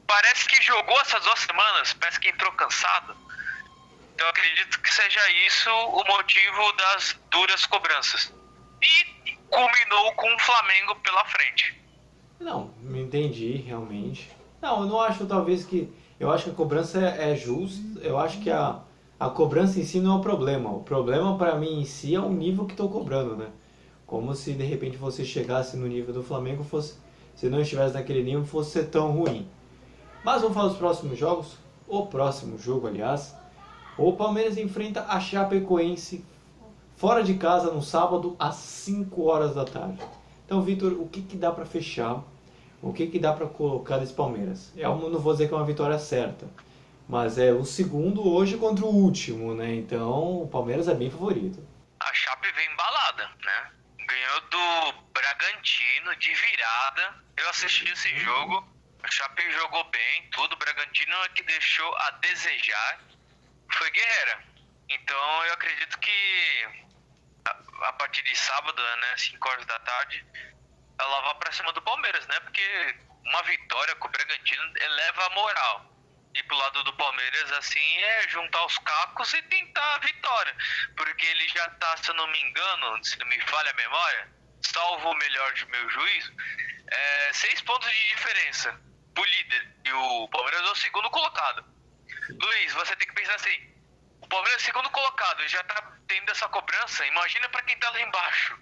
parece 0.06 0.48
que 0.48 0.62
jogou 0.62 1.00
essas 1.01 1.24
duas 1.24 1.39
semanas, 1.39 1.94
parece 1.94 2.20
que 2.20 2.29
entrou 2.29 2.51
cansado. 2.53 3.15
Então 4.13 4.27
acredito 4.29 4.82
que 4.82 4.94
seja 4.94 5.29
isso 5.46 5.70
o 5.70 6.03
motivo 6.08 6.72
das 6.74 7.20
duras 7.29 7.65
cobranças. 7.65 8.34
E 8.82 9.32
culminou 9.50 10.13
com 10.13 10.34
o 10.34 10.39
Flamengo 10.39 10.96
pela 10.96 11.24
frente. 11.25 11.79
Não, 12.39 12.74
me 12.79 13.01
entendi 13.01 13.58
realmente. 13.58 14.29
Não, 14.62 14.82
eu 14.82 14.88
não 14.88 15.01
acho 15.01 15.25
talvez 15.25 15.65
que. 15.65 15.91
Eu 16.20 16.32
acho 16.32 16.46
que 16.46 16.50
a 16.50 16.56
cobrança 16.56 17.00
é, 17.00 17.32
é 17.32 17.36
justa. 17.36 17.79
Eu 18.01 18.17
acho 18.17 18.41
que 18.41 18.50
a, 18.50 18.79
a 19.19 19.29
cobrança 19.29 19.79
em 19.79 19.83
si 19.83 20.00
não 20.00 20.13
é 20.13 20.19
o 20.19 20.21
problema. 20.21 20.71
O 20.71 20.81
problema 20.81 21.38
para 21.38 21.55
mim 21.55 21.81
em 21.81 21.86
si 21.86 22.13
é 22.13 22.19
o 22.19 22.29
nível 22.29 22.65
que 22.65 22.74
estou 22.74 22.89
cobrando, 22.89 23.36
né? 23.36 23.47
Como 24.05 24.33
se 24.36 24.53
de 24.53 24.63
repente 24.63 24.95
você 24.95 25.25
chegasse 25.25 25.75
no 25.75 25.88
nível 25.88 26.13
do 26.13 26.24
Flamengo, 26.24 26.63
fosse, 26.63 26.95
se 27.36 27.50
não 27.50 27.59
estivesse 27.59 27.95
naquele 27.95 28.24
nível, 28.24 28.45
fosse 28.45 28.71
ser 28.71 28.86
tão 28.86 29.12
ruim. 29.12 29.47
Mas 30.24 30.41
vamos 30.41 30.55
falar 30.55 30.69
dos 30.69 30.77
próximos 30.77 31.17
jogos. 31.17 31.57
O 31.88 32.05
próximo 32.05 32.57
jogo, 32.57 32.88
aliás, 32.88 33.36
o 33.97 34.13
Palmeiras 34.13 34.57
enfrenta 34.57 35.05
a 35.07 35.19
Chapecoense 35.19 36.24
fora 36.95 37.24
de 37.24 37.33
casa 37.36 37.71
no 37.71 37.81
sábado 37.81 38.36
às 38.38 38.55
5 38.55 39.24
horas 39.24 39.55
da 39.55 39.65
tarde. 39.65 40.00
Então, 40.45 40.62
Vitor, 40.62 40.93
o 40.93 41.07
que, 41.07 41.21
que 41.21 41.36
dá 41.38 41.51
para 41.51 41.65
fechar? 41.65 42.24
O 42.81 42.93
que, 42.93 43.07
que 43.07 43.19
dá 43.19 43.33
para 43.33 43.47
colocar 43.47 43.97
desse 43.97 44.13
Palmeiras? 44.13 44.71
Eu 44.75 44.91
é 44.91 45.09
não 45.09 45.19
vou 45.19 45.33
dizer 45.33 45.47
que 45.47 45.53
é 45.53 45.57
uma 45.57 45.65
vitória 45.65 45.97
certa, 45.97 46.45
mas 47.07 47.37
é 47.37 47.51
o 47.51 47.63
segundo 47.63 48.27
hoje 48.27 48.57
contra 48.57 48.83
o 48.83 48.93
último, 48.93 49.55
né? 49.55 49.73
Então, 49.75 50.43
o 50.43 50.49
Palmeiras 50.49 50.87
é 50.87 50.93
bem 50.93 51.09
favorito. 51.09 51.65
A 51.99 52.13
Chape 52.13 52.51
vem 52.51 52.71
embalada, 52.71 53.31
né? 53.43 53.71
Ganhou 54.05 54.41
do 54.41 54.91
Bragantino 55.13 56.15
de 56.17 56.33
virada. 56.33 57.23
Eu 57.37 57.49
assisti 57.49 57.89
esse 57.91 58.17
jogo. 58.19 58.67
A 59.03 59.09
Chape 59.09 59.49
jogou 59.51 59.83
bem, 59.85 60.29
tudo. 60.31 60.53
O 60.53 60.57
Bragantino 60.57 61.15
é 61.23 61.29
que 61.29 61.43
deixou 61.43 61.95
a 61.95 62.11
desejar. 62.11 62.99
Foi 63.71 63.89
guerreira. 63.91 64.43
Então, 64.89 65.45
eu 65.45 65.53
acredito 65.53 65.97
que 65.99 66.87
a, 67.83 67.93
partir 67.93 68.21
de 68.23 68.35
sábado, 68.35 68.81
né, 68.81 69.17
5 69.17 69.49
horas 69.49 69.65
da 69.65 69.79
tarde, 69.79 70.25
ela 70.99 71.21
vai 71.21 71.35
pra 71.35 71.51
cima 71.51 71.71
do 71.71 71.81
Palmeiras, 71.81 72.25
né? 72.27 72.39
Porque 72.41 72.95
uma 73.25 73.43
vitória 73.43 73.95
com 73.95 74.07
o 74.07 74.11
Bragantino 74.11 74.73
eleva 74.77 75.25
a 75.25 75.29
moral. 75.29 75.87
E 76.38 76.44
pro 76.44 76.56
lado 76.56 76.84
do 76.84 76.94
Palmeiras, 76.94 77.51
assim, 77.53 77.98
é 77.98 78.27
juntar 78.29 78.63
os 78.65 78.77
cacos 78.77 79.34
e 79.34 79.41
tentar 79.44 79.96
a 79.96 80.00
vitória. 80.00 80.56
Porque 80.96 81.25
ele 81.25 81.48
já 81.48 81.67
tá, 81.72 81.98
se 81.98 82.10
eu 82.10 82.13
não 82.13 82.27
me 82.27 82.39
engano, 82.39 83.03
se 83.03 83.17
não 83.17 83.25
me 83.25 83.41
falha 83.41 83.72
a 83.72 83.74
memória, 83.74 84.29
salvo 84.62 85.10
o 85.10 85.15
melhor 85.15 85.51
de 85.53 85.65
meu 85.65 85.89
juízo, 85.89 86.32
é, 86.91 87.34
seis 87.34 87.60
pontos 87.62 87.91
de 87.91 88.08
diferença 88.10 88.79
pro 89.15 89.24
líder. 89.24 89.75
E 89.84 89.91
o 89.91 90.27
Palmeiras 90.27 90.62
é 90.62 90.72
o 90.72 90.75
segundo 90.75 91.10
colocado. 91.10 91.65
Luiz, 92.29 92.74
você 92.74 92.96
tem 92.98 93.08
que 93.08 93.15
pensar 93.15 93.34
assim, 93.34 93.74
o 94.22 94.27
Palmeiras 94.27 94.62
é 94.62 94.63
o 94.63 94.65
segundo 94.65 94.89
colocado 94.91 95.44
e 95.44 95.48
já 95.48 95.63
tá 95.63 95.91
tendo 96.08 96.29
essa 96.29 96.48
cobrança. 96.50 97.03
Imagina 97.08 97.50
para 97.50 97.63
quem 97.63 97.79
tá 97.79 97.89
lá 97.89 98.00
embaixo. 98.00 98.53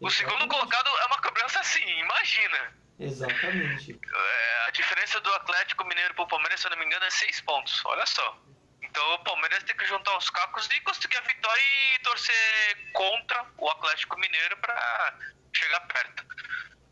O 0.00 0.08
Exatamente. 0.08 0.16
segundo 0.16 0.48
colocado 0.48 0.88
é 0.98 1.06
uma 1.06 1.22
cobrança 1.22 1.60
assim, 1.60 1.88
imagina. 2.00 2.74
Exatamente. 3.00 3.92
É, 3.92 4.64
a 4.66 4.70
diferença 4.70 5.20
do 5.20 5.32
Atlético 5.34 5.84
Mineiro 5.84 6.14
pro 6.14 6.26
Palmeiras, 6.26 6.60
se 6.60 6.66
eu 6.66 6.70
não 6.70 6.78
me 6.78 6.84
engano, 6.84 7.04
é 7.04 7.10
seis 7.10 7.40
pontos. 7.40 7.82
Olha 7.86 8.04
só. 8.04 8.38
Então 8.82 9.14
o 9.14 9.24
Palmeiras 9.24 9.62
tem 9.64 9.76
que 9.76 9.86
juntar 9.86 10.16
os 10.18 10.28
cacos 10.28 10.68
e 10.70 10.80
conseguir 10.82 11.16
a 11.16 11.20
vitória 11.22 11.62
e 11.94 11.98
torcer 12.00 12.92
contra 12.92 13.46
o 13.56 13.70
Atlético 13.70 14.18
Mineiro 14.18 14.56
para 14.58 15.18
chegar 15.54 15.80
perto. 15.80 16.26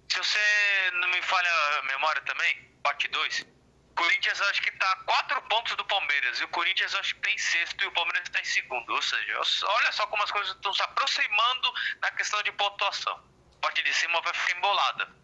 Se 0.08 0.18
você 0.18 0.90
não 0.94 1.08
me 1.08 1.20
falha 1.22 1.50
a 1.78 1.82
memória 1.82 2.22
também, 2.22 2.56
parte 2.82 3.08
2, 3.08 3.46
Corinthians 3.94 4.40
acho 4.42 4.62
que 4.62 4.70
está 4.70 4.92
a 4.92 4.96
quatro 5.04 5.42
pontos 5.42 5.74
do 5.76 5.84
Palmeiras. 5.84 6.40
E 6.40 6.44
o 6.44 6.48
Corinthians 6.48 6.94
acho 6.94 7.14
que 7.16 7.20
tem 7.20 7.36
tá 7.36 7.42
sexto 7.42 7.82
e 7.82 7.86
o 7.88 7.92
Palmeiras 7.92 8.22
está 8.22 8.40
em 8.40 8.44
segundo. 8.44 8.94
Ou 8.94 9.02
seja, 9.02 9.40
olha 9.66 9.92
só 9.92 10.06
como 10.06 10.22
as 10.22 10.30
coisas 10.30 10.54
estão 10.54 10.72
se 10.72 10.82
aproximando 10.82 11.74
na 12.00 12.10
questão 12.12 12.40
de 12.44 12.52
pontuação. 12.52 13.20
A 13.56 13.60
parte 13.60 13.82
de 13.82 13.92
cima 13.92 14.20
vai 14.20 14.32
ficar 14.32 14.56
embolada. 14.56 15.17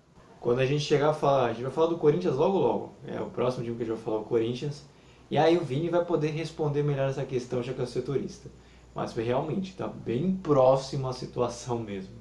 Quando 0.45 0.59
a 0.59 0.67
gente 0.67 0.85
chegar 0.85 1.09
a 1.09 1.15
falar, 1.15 1.47
a 1.47 1.53
gente 1.55 1.63
vai 1.63 1.73
falar 1.73 1.87
do 1.87 1.97
Corinthians 1.97 2.37
logo 2.37 2.59
logo. 2.59 2.93
É 3.07 3.19
o 3.19 3.31
próximo 3.31 3.65
dia 3.65 3.75
que 3.75 3.83
a 3.83 3.87
gente 3.87 3.95
vai 3.95 4.05
falar 4.05 4.19
o 4.19 4.25
Corinthians. 4.25 4.85
E 5.31 5.39
aí 5.39 5.57
o 5.57 5.65
Vini 5.65 5.89
vai 5.89 6.05
poder 6.05 6.33
responder 6.33 6.83
melhor 6.83 7.09
essa 7.09 7.25
questão, 7.25 7.63
já 7.63 7.73
que 7.73 7.81
é 7.81 7.85
o 7.85 7.87
setorista. 7.87 8.51
Mas 8.95 9.15
realmente 9.15 9.71
está 9.71 9.89
bem 9.89 10.37
próximo 10.37 11.09
a 11.09 11.15
situação 11.15 11.79
mesmo. 11.81 12.13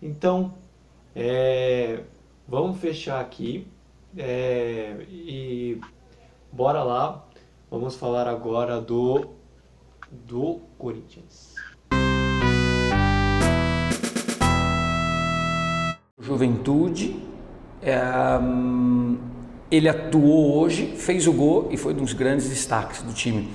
Então, 0.00 0.54
é, 1.16 2.04
vamos 2.46 2.78
fechar 2.78 3.20
aqui. 3.20 3.66
É, 4.16 5.04
e 5.10 5.80
bora 6.52 6.84
lá, 6.84 7.26
vamos 7.68 7.96
falar 7.96 8.28
agora 8.28 8.80
do, 8.80 9.30
do 10.12 10.60
Corinthians. 10.78 11.56
Juventude, 16.22 17.16
é, 17.16 17.21
ele 19.70 19.88
atuou 19.88 20.58
hoje, 20.58 20.94
fez 20.96 21.26
o 21.26 21.32
gol 21.32 21.68
e 21.70 21.76
foi 21.76 21.92
um 21.94 21.96
dos 21.96 22.12
grandes 22.12 22.48
destaques 22.48 23.02
do 23.02 23.12
time. 23.12 23.48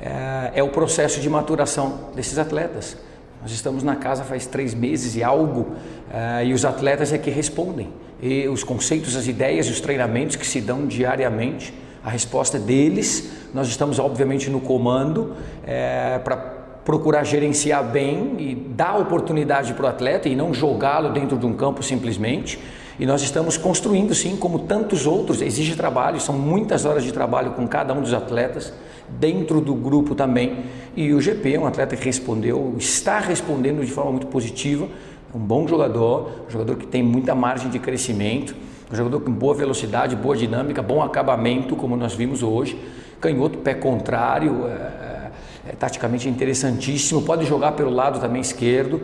É, 0.00 0.52
é 0.54 0.62
o 0.62 0.68
processo 0.68 1.20
de 1.20 1.28
maturação 1.28 2.10
desses 2.14 2.38
atletas. 2.38 2.96
Nós 3.42 3.52
estamos 3.52 3.82
na 3.82 3.96
casa 3.96 4.24
faz 4.24 4.46
três 4.46 4.74
meses 4.74 5.16
e 5.16 5.22
algo, 5.22 5.74
é, 6.12 6.44
e 6.44 6.52
os 6.52 6.64
atletas 6.64 7.12
é 7.12 7.18
que 7.18 7.30
respondem 7.30 7.88
e 8.22 8.46
os 8.48 8.62
conceitos, 8.62 9.16
as 9.16 9.26
ideias 9.26 9.66
e 9.66 9.70
os 9.70 9.80
treinamentos 9.80 10.36
que 10.36 10.46
se 10.46 10.60
dão 10.60 10.86
diariamente. 10.86 11.72
A 12.04 12.10
resposta 12.10 12.56
é 12.56 12.60
deles. 12.60 13.30
Nós 13.54 13.68
estamos, 13.68 13.98
obviamente, 13.98 14.50
no 14.50 14.60
comando 14.60 15.34
é, 15.66 16.18
para 16.18 16.36
procurar 16.84 17.24
gerenciar 17.24 17.84
bem 17.84 18.36
e 18.38 18.54
dar 18.54 18.98
oportunidade 18.98 19.74
para 19.74 19.84
o 19.84 19.88
atleta 19.88 20.28
e 20.28 20.34
não 20.34 20.52
jogá-lo 20.52 21.12
dentro 21.12 21.38
de 21.38 21.46
um 21.46 21.54
campo 21.54 21.82
simplesmente. 21.82 22.58
E 23.00 23.06
nós 23.06 23.22
estamos 23.22 23.56
construindo, 23.56 24.14
sim, 24.14 24.36
como 24.36 24.58
tantos 24.58 25.06
outros. 25.06 25.40
Exige 25.40 25.74
trabalho, 25.74 26.20
são 26.20 26.38
muitas 26.38 26.84
horas 26.84 27.02
de 27.02 27.10
trabalho 27.10 27.52
com 27.52 27.66
cada 27.66 27.94
um 27.94 28.02
dos 28.02 28.12
atletas, 28.12 28.74
dentro 29.08 29.60
do 29.60 29.74
grupo 29.74 30.14
também. 30.14 30.66
E 30.94 31.12
o 31.14 31.20
GP 31.20 31.54
é 31.54 31.58
um 31.58 31.66
atleta 31.66 31.96
que 31.96 32.04
respondeu, 32.04 32.74
está 32.78 33.18
respondendo 33.18 33.82
de 33.82 33.90
forma 33.90 34.12
muito 34.12 34.26
positiva 34.26 34.86
um 35.34 35.38
bom 35.38 35.66
jogador, 35.66 36.44
um 36.48 36.50
jogador 36.50 36.76
que 36.76 36.86
tem 36.86 37.02
muita 37.02 37.34
margem 37.34 37.70
de 37.70 37.78
crescimento, 37.78 38.54
um 38.92 38.96
jogador 38.96 39.20
com 39.20 39.30
boa 39.30 39.54
velocidade, 39.54 40.16
boa 40.16 40.36
dinâmica, 40.36 40.82
bom 40.82 41.02
acabamento, 41.02 41.76
como 41.76 41.96
nós 41.96 42.14
vimos 42.14 42.42
hoje. 42.42 42.78
Canhoto, 43.20 43.58
pé 43.58 43.74
contrário, 43.74 44.66
é, 44.66 44.70
é, 44.70 45.30
é 45.68 45.72
taticamente 45.72 46.28
interessantíssimo, 46.28 47.22
pode 47.22 47.46
jogar 47.46 47.72
pelo 47.72 47.90
lado 47.90 48.20
também 48.20 48.40
esquerdo. 48.40 49.00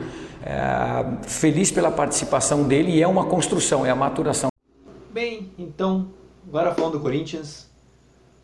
É, 0.48 1.26
feliz 1.28 1.72
pela 1.72 1.90
participação 1.90 2.68
dele 2.68 2.92
e 2.92 3.02
é 3.02 3.08
uma 3.08 3.26
construção, 3.26 3.84
é 3.84 3.90
a 3.90 3.96
maturação. 3.96 4.48
Bem, 5.10 5.52
então, 5.58 6.14
agora 6.46 6.72
falando 6.72 6.92
do 6.92 7.00
Corinthians, 7.00 7.68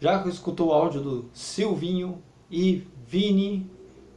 já 0.00 0.21
escutou 0.26 0.71
o 0.71 0.73
áudio 0.73 1.00
do 1.00 1.30
Silvinho 1.32 2.21
e 2.50 2.85
Vini, 3.06 3.71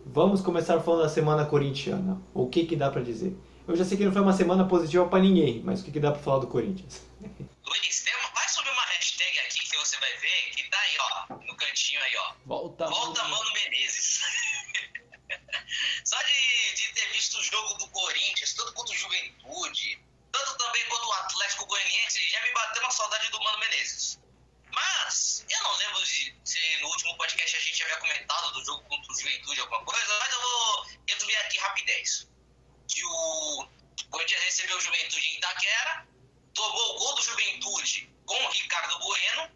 vamos 0.04 0.42
começar 0.42 0.80
falando 0.80 1.04
da 1.04 1.10
semana 1.10 1.46
corintiana. 1.46 2.20
O 2.34 2.48
que, 2.48 2.65
que 2.65 2.75
dá 2.75 2.89
para 2.89 3.04
dizer? 3.04 3.38
Eu 3.68 3.75
já 3.75 3.86
sei 3.86 3.96
que 4.00 4.04
não 4.04 4.12
foi 4.12 4.22
uma 4.24 4.34
semana 4.34 4.65
positiva 4.65 5.06
para 5.06 5.20
ninguém, 5.20 5.62
mas 5.63 5.82
o 5.82 5.84
que, 5.84 5.92
que 5.92 6.00
dá 6.00 6.12
para 6.12 6.22
falar 6.24 6.39
do 6.39 6.48
Corinthians? 6.48 7.04
Luiz, 7.22 8.04
tem 8.04 8.13
uma, 8.15 8.34
vai 8.34 8.50
subir 8.50 8.72
uma 8.72 8.86
hashtag 8.98 9.39
aqui 9.46 9.60
que 9.70 9.77
você 9.77 9.98
vai 10.00 10.10
ver, 10.18 10.56
que 10.56 10.70
tá 10.72 10.77
aí, 10.77 10.98
ó, 11.00 11.36
no 11.36 11.56
cantinho 11.56 12.01
aí, 12.01 12.13
ó. 12.18 12.34
Volta, 12.48 12.88
Volta 12.88 13.22
Mano 13.22 13.54
Menezes. 13.54 14.22
Só 16.05 16.21
de, 16.21 16.74
de 16.75 16.93
ter 16.93 17.12
visto 17.13 17.39
o 17.39 17.43
jogo 17.43 17.74
do 17.79 17.88
Corinthians, 17.89 18.53
tanto 18.53 18.74
quanto 18.74 18.91
o 18.91 18.95
Juventude, 18.95 20.00
tanto 20.31 20.57
também 20.57 20.88
quanto 20.88 21.07
o 21.07 21.13
Atlético 21.13 21.65
Goianiense, 21.65 22.29
já 22.29 22.41
me 22.43 22.53
bateu 22.53 22.83
uma 22.83 22.91
saudade 22.91 23.27
do 23.29 23.41
Mano 23.41 23.57
Menezes. 23.57 24.19
Mas, 24.71 25.43
eu 25.50 25.63
não 25.63 25.75
lembro 25.77 26.05
de 26.05 26.35
se 26.43 26.77
no 26.81 26.89
último 26.89 27.17
podcast 27.17 27.57
a 27.57 27.59
gente 27.59 27.83
havia 27.83 27.97
comentado 27.97 28.51
do 28.53 28.63
jogo 28.65 28.83
contra 28.88 29.12
o 29.12 29.15
Juventude, 29.15 29.59
alguma 29.62 29.83
coisa, 29.83 30.19
mas 30.19 30.31
eu 30.31 30.41
vou 30.41 30.85
resumir 31.07 31.35
aqui 31.38 31.57
rapidez 31.57 32.27
que 32.88 33.03
o 33.03 33.67
Corinthians 34.12 34.43
recebeu 34.43 34.77
o 34.77 34.81
Juventude 34.81 35.27
em 35.27 35.38
Itaquera, 35.38 36.07
tomou 36.53 36.95
o 36.95 37.00
gol 37.00 37.15
do 37.15 37.24
Juventude 37.24 38.13
com 38.27 38.45
o 38.45 38.50
Ricardo 38.50 39.00
Bueno, 39.00 39.51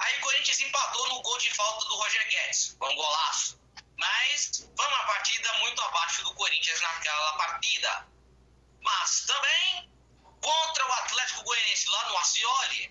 aí 0.00 0.18
o 0.18 0.20
Corinthians 0.20 0.60
empatou 0.60 1.08
no 1.10 1.22
gol 1.22 1.38
de 1.38 1.54
falta 1.54 1.84
do 1.86 1.94
Roger 1.94 2.28
Guedes, 2.28 2.76
com 2.76 2.88
um 2.90 2.96
golaço. 2.96 3.61
Mas 4.02 4.68
foi 4.76 4.86
uma 4.86 5.06
partida 5.06 5.52
muito 5.54 5.80
abaixo 5.82 6.24
do 6.24 6.34
Corinthians 6.34 6.80
naquela 6.80 7.32
partida. 7.38 8.08
Mas 8.80 9.24
também 9.26 9.92
Contra 10.42 10.88
o 10.88 10.92
Atlético 10.92 11.44
Goianiense 11.44 11.88
lá 11.88 12.08
no 12.08 12.18
Acioli, 12.18 12.90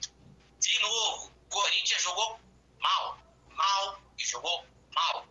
de 0.57 0.79
novo, 0.79 1.35
Corinthians 1.49 2.01
jogou 2.01 2.39
mal, 2.79 3.19
mal 3.49 4.01
e 4.17 4.25
jogou 4.25 4.65
mal. 4.95 5.27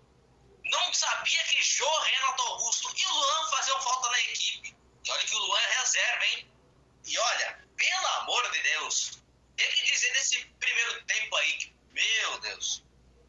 Não 0.65 0.93
sabia 0.93 1.43
que 1.45 1.63
Jô, 1.63 1.89
Renato 2.01 2.43
Augusto 2.43 2.95
e 2.95 3.07
Luan 3.07 3.51
faziam 3.51 3.81
falta 3.81 4.11
na 4.11 4.21
equipe. 4.21 4.77
E 5.03 5.11
olha 5.11 5.25
que 5.25 5.35
o 5.35 5.39
Luan 5.39 5.61
é 5.61 5.79
reserva, 5.81 6.27
hein? 6.27 6.53
E 7.07 7.19
olha, 7.19 7.67
pelo 7.75 8.07
amor 8.19 8.51
de 8.53 8.63
Deus, 8.65 9.23
tem 9.57 9.73
que 9.73 9.85
dizer 9.85 10.13
desse 10.13 10.45
primeiro 10.61 11.03
tempo 11.07 11.37
aí, 11.37 11.75
meu 11.91 12.39
Deus. 12.41 12.85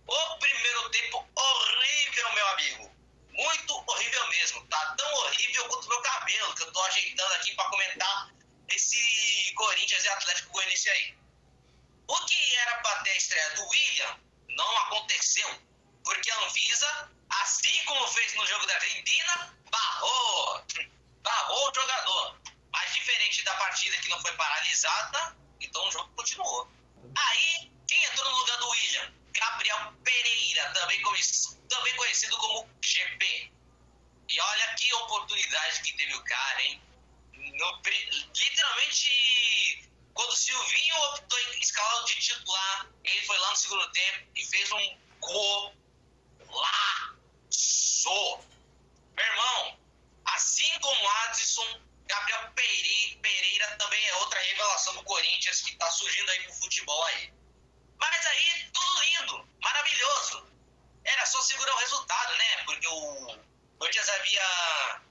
O 0.08 0.38
primeiro 0.38 0.90
tempo 0.90 1.28
horrível, 1.36 2.34
meu 2.34 2.48
amigo. 2.50 2.96
Muito 3.30 3.84
horrível 3.88 4.28
mesmo. 4.28 4.68
Tá 4.68 4.96
tão 4.98 5.14
horrível 5.14 5.68
quanto 5.70 5.88
meu 5.90 6.02
cabelo, 6.02 6.56
que 6.56 6.64
eu 6.64 6.72
tô 6.72 6.82
ajeitando 6.84 7.34
aqui 7.34 7.56
para 7.56 7.70
comentar 7.70 8.32
esse 8.70 9.54
Corinthians 9.56 10.04
e 10.04 10.10
Atlético 10.10 10.52
Goianiense 10.52 10.90
aí. 10.90 11.18
O 12.08 12.26
que 12.26 12.56
era 12.56 12.76
para 12.80 13.04
ter 13.04 13.12
a 13.12 13.18
estreia 13.18 13.56
do 13.56 13.68
William 13.68 14.20
não 14.50 14.78
aconteceu, 14.80 15.62
porque 16.04 16.30
a 16.30 16.40
Anvisa, 16.46 17.12
assim 17.42 17.86
como 17.86 18.08
fez 18.08 18.34
no 18.36 18.46
jogo 18.46 18.66
da 18.66 18.76
Argentina, 18.76 19.58
barrou, 19.70 20.66
barrou 21.22 21.70
o 21.70 21.74
jogador. 21.74 22.42
Mas 22.72 22.94
diferente 22.94 23.44
da 23.44 23.54
partida 23.56 23.98
que 23.98 24.10
não 24.10 24.22
foi 24.22 24.34
paralisada, 24.34 25.38
então 25.60 25.88
o 25.88 25.92
jogo 25.92 26.12
continuou. 26.16 26.70
Aí, 27.16 27.72
quem 27.88 28.04
entrou 28.06 28.30
no 28.30 28.38
lugar 28.38 28.58
do 28.58 28.70
William? 28.70 29.14
Gabriel 29.42 29.94
Pereira, 30.04 30.72
também, 30.74 31.02
também 31.68 31.96
conhecido 31.96 32.38
como 32.38 32.70
GP. 32.80 33.52
E 34.30 34.40
olha 34.40 34.76
que 34.76 34.94
oportunidade 34.94 35.82
que 35.82 35.98
teve 35.98 36.16
o 36.16 36.24
cara, 36.24 36.62
hein? 36.62 36.82
No, 37.34 37.82
literalmente, 38.36 39.90
quando 40.14 40.30
o 40.30 40.36
Silvinho 40.36 40.96
optou 41.10 41.40
em 41.40 41.60
escalar 41.60 42.04
de 42.06 42.16
titular, 42.16 42.88
ele 43.04 43.26
foi 43.26 43.38
lá 43.40 43.50
no 43.50 43.56
segundo 43.56 43.92
tempo 43.92 44.28
e 44.36 44.46
fez 44.46 44.72
um 44.72 44.98
golaço. 45.20 45.82
Meu 49.16 49.26
irmão, 49.26 49.80
assim 50.26 50.80
como 50.80 51.10
Adson, 51.24 51.82
Gabriel 52.08 52.52
Pereira 52.54 53.78
também 53.78 54.06
é 54.06 54.16
outra 54.18 54.40
revelação 54.40 54.94
do 54.96 55.04
Corinthians 55.04 55.62
que 55.62 55.72
está 55.72 55.90
surgindo 55.90 56.30
aí 56.30 56.44
pro 56.44 56.54
futebol 56.54 57.04
aí. 57.06 57.34
Mas 57.98 58.26
aí, 58.26 58.71
lindo, 59.22 59.48
maravilhoso. 59.62 60.48
Era 61.04 61.26
só 61.26 61.42
segurar 61.42 61.74
o 61.74 61.80
resultado, 61.80 62.38
né? 62.38 62.64
Porque 62.66 62.88
o 62.88 63.40
Corinthians 63.80 64.10
havia 64.10 65.02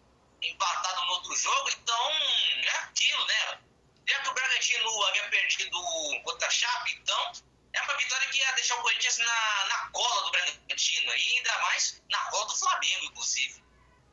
empatado 0.42 1.06
no 1.06 1.12
outro 1.12 1.36
jogo, 1.36 1.70
então 1.70 2.10
é 2.10 2.76
aquilo, 2.84 3.24
né? 3.26 3.60
Já 4.08 4.20
que 4.20 4.28
o 4.28 4.34
Bragantino 4.34 5.04
havia 5.04 5.28
perdido 5.28 5.80
contra 6.24 6.46
a 6.46 6.50
Chape, 6.50 6.92
então 6.94 7.32
é 7.72 7.82
uma 7.82 7.96
vitória 7.96 8.28
que 8.28 8.38
ia 8.38 8.52
deixar 8.52 8.76
o 8.76 8.82
Corinthians 8.82 9.18
na, 9.18 9.66
na 9.66 9.90
cola 9.90 10.22
do 10.24 10.30
Bragantino, 10.30 11.14
e 11.14 11.36
ainda 11.36 11.58
mais 11.58 12.02
na 12.10 12.18
cola 12.30 12.46
do 12.46 12.56
Flamengo, 12.56 13.04
inclusive. 13.06 13.64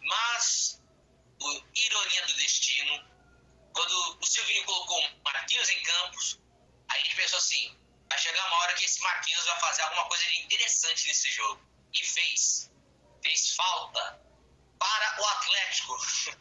Mas, 0.02 0.82
por 1.40 1.64
ironia 1.74 2.26
do 2.28 2.34
destino, 2.36 3.08
quando 3.74 4.18
o 4.20 4.26
Silvinho 4.26 4.66
colocou 4.66 5.10
Marquinhos 5.24 5.70
em 5.70 5.84
campos, 5.84 6.40
a 6.90 6.98
gente 6.98 7.16
pensou 7.16 7.38
assim: 7.38 7.87
vai 8.10 8.20
chegar 8.20 8.48
uma 8.48 8.58
hora 8.60 8.74
que 8.76 8.86
esse 8.86 9.02
Marquinhos 9.02 9.46
vai 9.46 9.60
fazer 9.60 9.82
alguma 9.84 10.06
coisa 10.06 10.26
de 10.26 10.42
interessante 10.42 11.08
nesse 11.08 11.30
jogo. 11.32 11.62
E 11.94 12.06
fez. 12.06 12.72
Fez 13.24 13.56
falta 13.56 14.22
para 14.80 15.22
o 15.22 15.26
Atlético. 15.26 15.98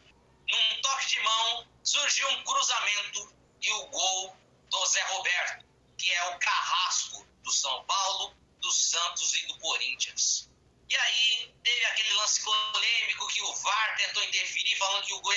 Num 0.49 0.81
toque 0.81 1.07
de 1.07 1.19
mão, 1.21 1.67
surgiu 1.83 2.29
um 2.29 2.43
cruzamento 2.43 3.35
e 3.61 3.71
o 3.71 3.87
gol 3.87 4.37
do 4.69 4.85
Zé 4.85 5.01
Roberto, 5.03 5.65
que 5.97 6.09
é 6.13 6.23
o 6.29 6.39
carrasco 6.39 7.25
do 7.43 7.51
São 7.51 7.83
Paulo, 7.85 8.33
do 8.61 8.71
Santos 8.71 9.33
e 9.33 9.47
do 9.47 9.57
Corinthians. 9.59 10.49
E 10.89 10.95
aí 10.95 11.53
teve 11.63 11.85
aquele 11.85 12.13
lance 12.13 12.41
polêmico 12.43 13.27
que 13.27 13.41
o 13.41 13.55
VAR 13.55 13.95
tentou 13.97 14.23
interferir, 14.23 14.77
falando 14.77 15.05
que 15.05 15.13
o 15.13 15.19
gol, 15.19 15.33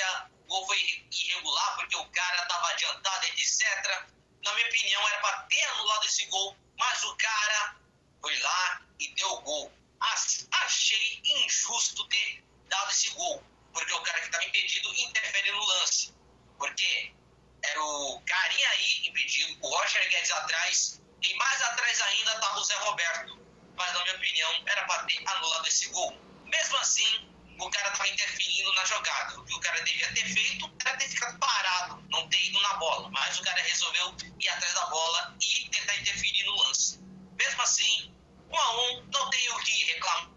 gol 0.46 0.66
foi 0.66 0.78
irregular 1.10 1.76
porque 1.76 1.96
o 1.96 2.06
cara 2.10 2.42
estava 2.42 2.68
adiantado, 2.68 3.26
etc. 3.26 4.06
Na 4.44 4.54
minha 4.54 4.66
opinião, 4.66 5.08
era 5.08 5.20
para 5.20 5.42
ter 5.42 5.62
anulado 5.62 6.06
esse 6.06 6.24
gol, 6.26 6.56
mas 6.78 7.04
o 7.04 7.16
cara 7.16 7.76
foi 8.20 8.38
lá 8.38 8.82
e 8.98 9.14
deu 9.14 9.32
o 9.32 9.40
gol. 9.42 9.72
Achei 10.00 11.20
injusto 11.24 12.08
ter 12.08 12.44
dado 12.68 12.90
esse 12.90 13.10
gol, 13.10 13.44
porque 13.72 13.92
o 13.92 14.00
cara 14.02 14.20
que 14.20 14.26
estava 14.26 14.44
impedido 14.44 14.94
interfere 14.94 15.52
no 15.52 15.64
lance. 15.64 16.14
Porque 16.58 17.12
era 17.62 17.82
o 17.82 18.22
carinha 18.22 18.68
aí 18.70 19.08
impedido, 19.08 19.58
o 19.62 19.68
Roger 19.68 20.08
Guedes 20.08 20.30
atrás, 20.32 21.00
e 21.22 21.34
mais 21.34 21.62
atrás 21.62 22.00
ainda 22.00 22.34
estava 22.34 22.58
o 22.58 22.64
Zé 22.64 22.74
Roberto. 22.76 23.38
Mas, 23.76 23.92
na 23.94 24.02
minha 24.04 24.16
opinião, 24.16 24.62
era 24.66 24.86
para 24.86 25.04
ter 25.04 25.22
anulado 25.28 25.66
esse 25.66 25.88
gol. 25.88 26.18
Mesmo 26.44 26.76
assim, 26.78 27.29
o 27.66 27.70
cara 27.70 27.88
estava 27.88 28.08
interferindo 28.08 28.72
na 28.72 28.84
jogada. 28.84 29.38
O 29.38 29.44
que 29.44 29.54
o 29.54 29.60
cara 29.60 29.80
devia 29.82 30.12
ter 30.14 30.24
feito 30.24 30.70
era 30.84 30.96
ter 30.96 31.08
ficado 31.08 31.38
parado, 31.38 32.02
não 32.10 32.28
ter 32.28 32.42
ido 32.42 32.60
na 32.60 32.74
bola. 32.74 33.10
Mas 33.10 33.38
o 33.38 33.42
cara 33.42 33.62
resolveu 33.62 34.14
ir 34.38 34.48
atrás 34.48 34.74
da 34.74 34.86
bola 34.86 35.36
e 35.40 35.68
tentar 35.68 35.96
interferir 35.96 36.44
no 36.44 36.56
lance. 36.56 36.98
Mesmo 37.36 37.62
assim, 37.62 38.14
um 38.50 38.58
a 38.58 38.82
um, 38.82 39.02
não 39.12 39.30
tenho 39.30 39.54
o 39.54 39.58
que 39.60 39.84
reclamar. 39.84 40.30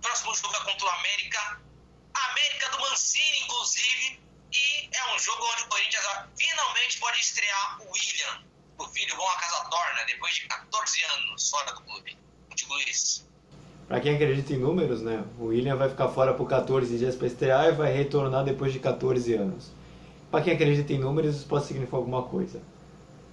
Próximo 0.00 0.34
jogo 0.34 0.54
é 0.56 0.64
contra 0.64 0.86
o 0.86 0.90
América. 0.90 1.62
América 2.14 2.70
do 2.70 2.80
Mancini, 2.80 3.40
inclusive. 3.40 4.20
E 4.52 4.90
é 4.92 5.14
um 5.14 5.18
jogo 5.18 5.44
onde 5.52 5.62
o 5.64 5.68
Corinthians 5.68 6.04
finalmente 6.38 6.98
pode 6.98 7.20
estrear 7.20 7.82
o 7.82 7.90
William, 7.90 8.44
o 8.78 8.88
filho 8.88 9.16
bom 9.16 9.28
a 9.28 9.36
casa 9.36 9.68
torna, 9.68 10.04
depois 10.04 10.34
de 10.34 10.46
14 10.46 11.02
anos 11.04 11.50
fora 11.50 11.72
do 11.72 11.82
clube. 11.82 12.18
Contigo, 12.48 12.74
Luiz. 12.74 13.26
Para 13.88 14.00
quem 14.00 14.14
acredita 14.14 14.52
em 14.52 14.58
números, 14.58 15.02
né? 15.02 15.22
O 15.38 15.46
William 15.46 15.76
vai 15.76 15.88
ficar 15.88 16.08
fora 16.08 16.34
por 16.34 16.48
14 16.48 16.98
dias 16.98 17.14
para 17.14 17.26
estrear 17.26 17.68
e 17.68 17.72
vai 17.72 17.92
retornar 17.92 18.44
depois 18.44 18.72
de 18.72 18.78
14 18.78 19.34
anos. 19.34 19.70
Para 20.30 20.42
quem 20.42 20.52
acredita 20.52 20.92
em 20.92 20.98
números, 20.98 21.36
isso 21.36 21.46
pode 21.46 21.66
significar 21.66 21.98
alguma 21.98 22.22
coisa. 22.22 22.58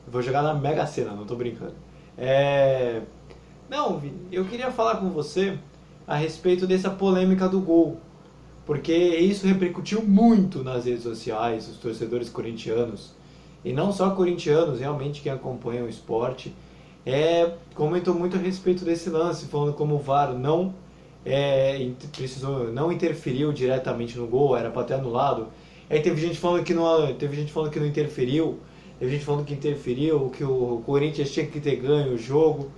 Eu 0.05 0.11
vou 0.11 0.21
jogar 0.21 0.43
na 0.43 0.53
Mega 0.53 0.85
Sena, 0.85 1.13
não 1.13 1.25
tô 1.25 1.35
brincando. 1.35 1.73
É... 2.17 3.01
Não, 3.69 4.01
eu 4.31 4.45
queria 4.45 4.71
falar 4.71 4.97
com 4.97 5.09
você 5.09 5.57
a 6.05 6.15
respeito 6.15 6.67
dessa 6.67 6.89
polêmica 6.89 7.49
do 7.49 7.59
gol 7.59 7.97
porque 8.65 8.93
isso 8.93 9.45
repercutiu 9.45 10.01
muito 10.01 10.63
nas 10.63 10.85
redes 10.85 11.03
sociais, 11.03 11.67
os 11.67 11.77
torcedores 11.77 12.29
corintianos, 12.29 13.13
e 13.63 13.73
não 13.73 13.91
só 13.91 14.11
corintianos, 14.11 14.79
realmente 14.79 15.21
quem 15.21 15.31
acompanha 15.31 15.83
o 15.83 15.89
esporte, 15.89 16.53
é, 17.05 17.51
comentou 17.75 18.13
muito 18.13 18.37
a 18.37 18.39
respeito 18.39 18.85
desse 18.85 19.09
lance, 19.09 19.45
falando 19.47 19.73
como 19.73 19.95
o 19.95 19.99
VAR 19.99 20.33
não 20.33 20.73
é, 21.25 21.89
precisou, 22.15 22.71
não 22.71 22.91
interferiu 22.91 23.51
diretamente 23.51 24.17
no 24.17 24.27
gol, 24.27 24.55
era 24.55 24.69
para 24.69 24.83
ter 24.83 24.93
anulado. 24.95 25.47
Aí 25.89 26.01
teve 26.01 26.19
gente 26.19 26.39
falando 26.39 26.63
que 26.63 26.73
não, 26.73 27.13
teve 27.15 27.35
gente 27.35 27.51
falando 27.51 27.71
que 27.71 27.79
não 27.79 27.87
interferiu, 27.87 28.59
teve 28.99 29.11
gente 29.11 29.25
falando 29.25 29.45
que 29.45 29.53
interferiu, 29.53 30.29
que 30.29 30.43
o 30.43 30.81
Corinthians 30.85 31.31
tinha 31.31 31.45
que 31.45 31.59
ter 31.59 31.75
ganho 31.75 32.13
o 32.13 32.17
jogo. 32.17 32.71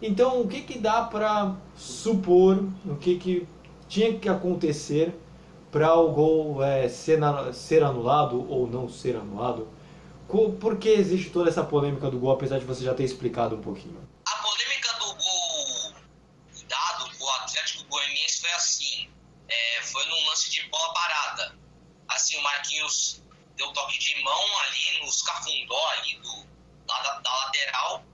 Então, 0.00 0.40
o 0.40 0.48
que 0.48 0.62
que 0.62 0.78
dá 0.78 1.02
para 1.02 1.54
supor, 1.74 2.64
o 2.84 2.96
que 2.96 3.16
que 3.16 3.46
tinha 3.88 4.12
que 4.14 4.28
acontecer 4.28 5.14
para 5.70 5.94
o 5.94 6.10
gol 6.12 6.62
é, 6.62 6.88
ser, 6.88 7.18
ser 7.52 7.82
anulado 7.82 8.46
ou 8.50 8.66
não 8.66 8.88
ser 8.88 9.16
anulado? 9.16 9.66
Por 10.28 10.78
que 10.78 10.88
existe 10.88 11.30
toda 11.30 11.48
essa 11.48 11.62
polêmica 11.62 12.10
do 12.10 12.18
gol, 12.18 12.32
apesar 12.32 12.58
de 12.58 12.64
você 12.64 12.84
já 12.84 12.94
ter 12.94 13.04
explicado 13.04 13.56
um 13.56 13.62
pouquinho? 13.62 14.08
A 14.26 14.36
polêmica 14.38 14.92
do 14.94 15.14
gol 15.14 15.94
dado 16.68 17.10
o 17.18 17.30
Atlético 17.30 17.84
Goianiense 17.84 18.40
foi 18.40 18.52
assim: 18.52 19.10
é, 19.48 19.82
foi 19.82 20.04
num 20.06 20.26
lance 20.28 20.50
de 20.50 20.62
bola 20.68 20.92
parada. 20.92 21.56
Assim, 22.08 22.36
o 22.36 22.42
Marquinhos 22.42 23.22
deu 23.56 23.72
toque 23.72 23.98
de 23.98 24.22
mão 24.22 24.58
ali 24.60 25.04
nos 25.04 25.22
cafundó 25.22 25.88
ali 25.90 26.18
do, 26.18 26.46
da, 26.86 27.18
da 27.20 27.36
lateral. 27.36 28.04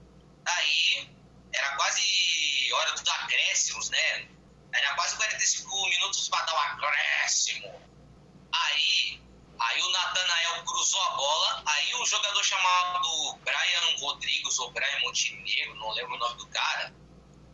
Aí 0.45 1.09
era 1.53 1.75
quase 1.75 2.73
hora 2.73 2.91
dos 2.91 3.07
acréscimos, 3.07 3.89
né? 3.89 4.27
Era 4.73 4.95
quase 4.95 5.15
45 5.17 5.89
minutos 5.89 6.29
para 6.29 6.45
dar 6.45 6.53
o 6.53 6.55
um 6.55 6.59
acréscimo. 6.59 7.71
Aí, 8.51 9.21
aí 9.59 9.81
o 9.81 9.89
Natanael 9.89 10.63
cruzou 10.65 11.01
a 11.01 11.09
bola, 11.11 11.63
aí 11.65 11.95
um 11.95 12.05
jogador 12.05 12.43
chamado 12.43 13.35
Brian 13.43 13.97
Rodrigues 13.99 14.59
ou 14.59 14.71
Brian 14.71 14.99
Montenegro, 15.01 15.75
não 15.75 15.91
lembro 15.91 16.15
o 16.15 16.17
nome 16.17 16.37
do 16.37 16.47
cara, 16.47 16.93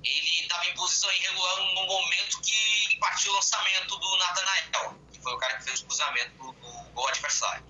ele 0.03 0.41
estava 0.41 0.65
em 0.65 0.73
posição 0.75 1.11
irregular 1.11 1.57
no 1.57 1.85
momento 1.85 2.41
que 2.41 2.97
partiu 2.99 3.31
o 3.31 3.35
lançamento 3.35 3.97
do 3.97 4.17
Natanael, 4.17 4.99
que 5.11 5.21
foi 5.21 5.33
o 5.33 5.37
cara 5.37 5.57
que 5.57 5.63
fez 5.65 5.81
o 5.81 5.85
cruzamento 5.85 6.37
do, 6.37 6.53
gol 6.93 7.07
adversário. 7.07 7.65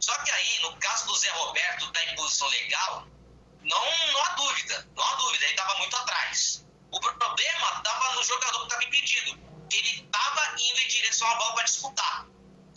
Só 0.00 0.16
que 0.22 0.30
aí, 0.30 0.60
no 0.62 0.76
caso 0.76 1.06
do 1.06 1.16
Zé 1.16 1.30
Roberto 1.30 1.86
estar 1.86 1.92
tá 1.92 2.04
em 2.04 2.16
posição 2.16 2.48
legal, 2.48 3.06
não, 3.62 4.12
não 4.12 4.24
há 4.24 4.28
dúvida, 4.30 4.88
não 4.96 5.04
há 5.04 5.14
dúvida, 5.16 5.44
ele 5.44 5.54
estava 5.54 5.78
muito 5.78 5.96
atrás. 5.96 6.64
O 6.90 7.00
problema 7.00 7.76
estava 7.76 8.14
no 8.14 8.22
jogador 8.24 8.58
que 8.60 8.64
estava 8.64 8.84
impedido. 8.84 9.48
Ele 9.70 10.00
estava 10.00 10.54
indo 10.58 10.80
em 10.80 10.88
direção 10.88 11.28
à 11.28 11.34
bola 11.34 11.54
para 11.54 11.64
disputar. 11.64 12.26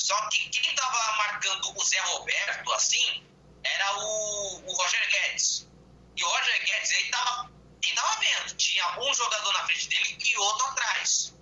Só 0.01 0.19
que 0.29 0.49
quem 0.49 0.67
estava 0.71 1.15
marcando 1.17 1.77
o 1.77 1.85
Zé 1.85 1.99
Roberto 1.99 2.73
assim 2.73 3.23
era 3.63 3.97
o, 3.99 4.63
o 4.65 4.73
Roger 4.73 5.09
Guedes. 5.11 5.69
E 6.17 6.23
o 6.23 6.27
Roger 6.27 6.65
Guedes, 6.65 6.91
ele 6.91 7.03
estava 7.03 7.51
ele 7.83 7.95
tava 7.95 8.19
vendo, 8.19 8.55
tinha 8.57 8.99
um 8.99 9.13
jogador 9.13 9.53
na 9.53 9.65
frente 9.65 9.87
dele 9.89 10.17
e 10.19 10.37
outro 10.37 10.65
atrás. 10.67 11.33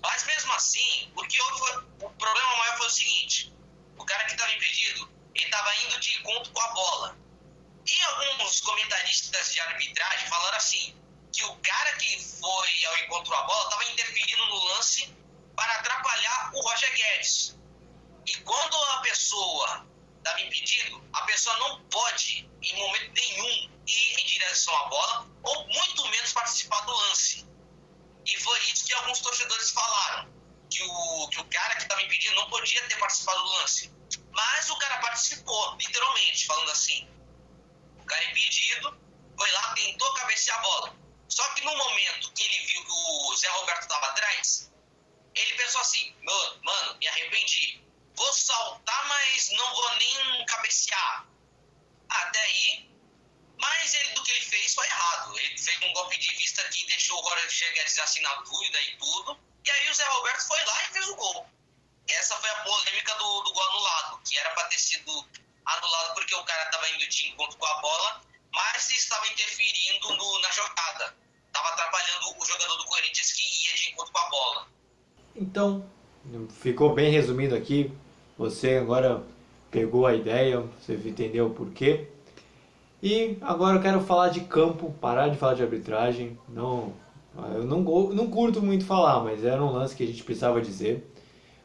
Mas 0.00 0.24
mesmo 0.24 0.52
assim, 0.52 1.12
o 1.16 1.26
que 1.26 1.40
houve 1.42 1.86
o 2.00 2.10
problema 2.10 2.56
maior 2.58 2.78
foi 2.78 2.86
o 2.86 2.90
seguinte: 2.90 3.52
o 3.98 4.04
cara 4.04 4.24
que 4.24 4.32
estava 4.32 4.52
impedido, 4.52 5.12
ele 5.34 5.44
estava 5.44 5.76
indo 5.76 5.98
de 6.00 6.16
encontro 6.18 6.52
com 6.52 6.60
a 6.60 6.68
bola. 6.68 7.18
E 7.86 8.02
alguns 8.02 8.60
comentaristas 8.60 9.52
de 9.52 9.60
arbitragem 9.60 10.28
falaram 10.28 10.56
assim: 10.56 10.96
que 11.32 11.44
o 11.44 11.56
cara 11.56 11.96
que 11.96 12.22
foi 12.40 12.84
ao 12.84 12.98
encontro 12.98 13.32
com 13.32 13.38
a 13.38 13.42
bola 13.42 13.64
estava 13.64 13.84
interferindo 13.90 14.46
no 14.46 14.64
lance 14.64 15.12
para 15.56 15.72
atrapalhar 15.74 16.50
o 16.54 16.60
Roger 16.60 16.94
Guedes. 16.94 17.56
E 18.26 18.36
quando 18.38 18.76
a 18.76 19.00
pessoa 19.00 19.86
estava 20.18 20.40
impedido, 20.40 21.02
a 21.12 21.22
pessoa 21.22 21.56
não 21.58 21.80
pode, 21.84 22.48
em 22.62 22.76
momento 22.76 23.12
nenhum, 23.12 23.70
ir 23.86 24.20
em 24.20 24.26
direção 24.26 24.76
à 24.76 24.88
bola 24.88 25.30
ou 25.44 25.68
muito 25.68 26.08
menos 26.08 26.32
participar 26.32 26.80
do 26.80 26.92
lance. 26.92 27.46
E 28.24 28.36
foi 28.40 28.58
isso 28.70 28.84
que 28.86 28.94
alguns 28.94 29.20
torcedores 29.20 29.70
falaram, 29.70 30.28
que 30.68 30.82
o, 30.82 31.28
que 31.28 31.40
o 31.40 31.44
cara 31.44 31.76
que 31.76 31.82
estava 31.82 32.02
impedido 32.02 32.34
não 32.34 32.50
podia 32.50 32.82
ter 32.88 32.98
participado 32.98 33.38
do 33.38 33.50
lance. 33.58 33.94
Mas 34.32 34.68
o 34.68 34.78
cara 34.78 34.98
participou, 34.98 35.76
literalmente, 35.76 36.46
falando 36.46 36.70
assim. 36.70 37.08
O 37.96 38.04
cara 38.04 38.24
impedido 38.24 39.00
foi 39.38 39.50
lá, 39.52 39.74
tentou 39.74 40.12
cabecear 40.14 40.58
a 40.58 40.62
bola. 40.62 40.96
Só 41.28 41.48
que 41.54 41.64
no 41.64 41.76
momento 41.76 42.32
que 42.32 42.42
ele 42.42 42.66
viu 42.66 42.84
que 42.84 42.90
o 42.90 43.36
Zé 43.36 43.48
Roberto 43.48 43.82
estava 43.82 44.06
atrás, 44.06 44.72
ele 45.34 45.54
pensou 45.54 45.80
assim, 45.80 46.14
mano, 46.22 46.98
me 46.98 47.08
arrependi. 47.08 47.85
Vou 48.16 48.32
saltar, 48.32 49.08
mas 49.08 49.50
não 49.50 49.74
vou 49.74 49.96
nem 49.96 50.46
cabecear. 50.46 51.26
Até 52.08 52.40
aí, 52.40 52.88
mas 53.58 53.94
ele, 53.94 54.14
do 54.14 54.22
que 54.22 54.30
ele 54.32 54.44
fez 54.44 54.74
foi 54.74 54.86
errado. 54.86 55.38
Ele 55.38 55.58
fez 55.58 55.82
um 55.82 55.92
golpe 55.92 56.18
de 56.18 56.36
vista 56.36 56.62
que 56.68 56.86
deixou 56.86 57.18
o 57.18 57.22
Roger 57.22 57.74
Guedes 57.74 57.98
assinar 57.98 58.42
dúvida 58.42 58.80
e 58.80 58.96
tudo. 58.96 59.38
E 59.64 59.70
aí 59.70 59.90
o 59.90 59.94
Zé 59.94 60.04
Roberto 60.04 60.46
foi 60.46 60.64
lá 60.64 60.84
e 60.84 60.92
fez 60.92 61.08
o 61.08 61.16
gol. 61.16 61.46
Essa 62.08 62.36
foi 62.36 62.50
a 62.50 62.62
polêmica 62.62 63.14
do, 63.14 63.42
do 63.42 63.52
gol 63.52 63.68
anulado, 63.70 64.20
que 64.24 64.38
era 64.38 64.50
para 64.50 64.68
ter 64.68 64.78
sido 64.78 65.28
anulado 65.64 66.14
porque 66.14 66.34
o 66.34 66.44
cara 66.44 66.62
estava 66.64 66.88
indo 66.90 67.08
de 67.08 67.28
encontro 67.28 67.58
com 67.58 67.66
a 67.66 67.80
bola, 67.80 68.22
mas 68.52 68.90
estava 68.90 69.26
interferindo 69.28 70.16
no, 70.16 70.38
na 70.40 70.50
jogada. 70.52 71.16
Estava 71.46 71.68
atrapalhando 71.70 72.38
o 72.38 72.46
jogador 72.46 72.76
do 72.76 72.84
Corinthians 72.84 73.32
que 73.32 73.42
ia 73.64 73.74
de 73.74 73.90
encontro 73.90 74.12
com 74.12 74.18
a 74.18 74.28
bola. 74.28 74.68
Então, 75.34 75.90
ficou 76.62 76.94
bem 76.94 77.10
resumido 77.10 77.56
aqui. 77.56 77.90
Você 78.38 78.76
agora 78.76 79.22
pegou 79.70 80.06
a 80.06 80.14
ideia, 80.14 80.62
você 80.80 80.94
entendeu 80.94 81.46
o 81.46 81.50
porquê. 81.50 82.08
E 83.02 83.38
agora 83.40 83.76
eu 83.76 83.82
quero 83.82 84.00
falar 84.00 84.28
de 84.28 84.40
campo, 84.40 84.94
parar 85.00 85.28
de 85.28 85.38
falar 85.38 85.54
de 85.54 85.62
arbitragem. 85.62 86.38
Não, 86.48 86.92
eu 87.54 87.64
não, 87.64 87.80
não 87.80 88.26
curto 88.28 88.62
muito 88.62 88.84
falar, 88.84 89.22
mas 89.22 89.44
era 89.44 89.62
um 89.62 89.72
lance 89.72 89.94
que 89.94 90.02
a 90.02 90.06
gente 90.06 90.22
precisava 90.22 90.60
dizer. 90.60 91.10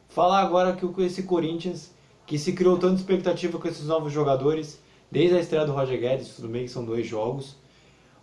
Falar 0.10 0.42
agora 0.42 0.74
que 0.74 0.86
esse 1.02 1.24
Corinthians, 1.24 1.92
que 2.26 2.38
se 2.38 2.54
criou 2.54 2.78
tanta 2.78 2.96
expectativa 2.96 3.58
com 3.58 3.68
esses 3.68 3.86
novos 3.86 4.12
jogadores, 4.12 4.82
desde 5.10 5.36
a 5.36 5.40
estreia 5.40 5.66
do 5.66 5.74
Roger 5.74 6.00
Guedes, 6.00 6.36
tudo 6.36 6.48
bem 6.48 6.64
que 6.64 6.72
são 6.72 6.86
dois 6.86 7.08
jogos, 7.08 7.56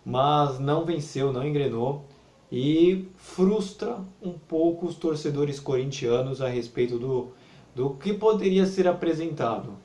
mas 0.05 0.59
não 0.59 0.85
venceu, 0.85 1.31
não 1.31 1.45
engrenou 1.45 2.05
e 2.51 3.07
frustra 3.15 3.99
um 4.21 4.31
pouco 4.31 4.87
os 4.87 4.95
torcedores 4.95 5.59
corintianos 5.59 6.41
a 6.41 6.47
respeito 6.47 6.97
do, 6.97 7.31
do 7.79 7.91
que 7.91 8.11
poderia 8.11 8.65
ser 8.65 8.89
apresentado. 8.89 9.77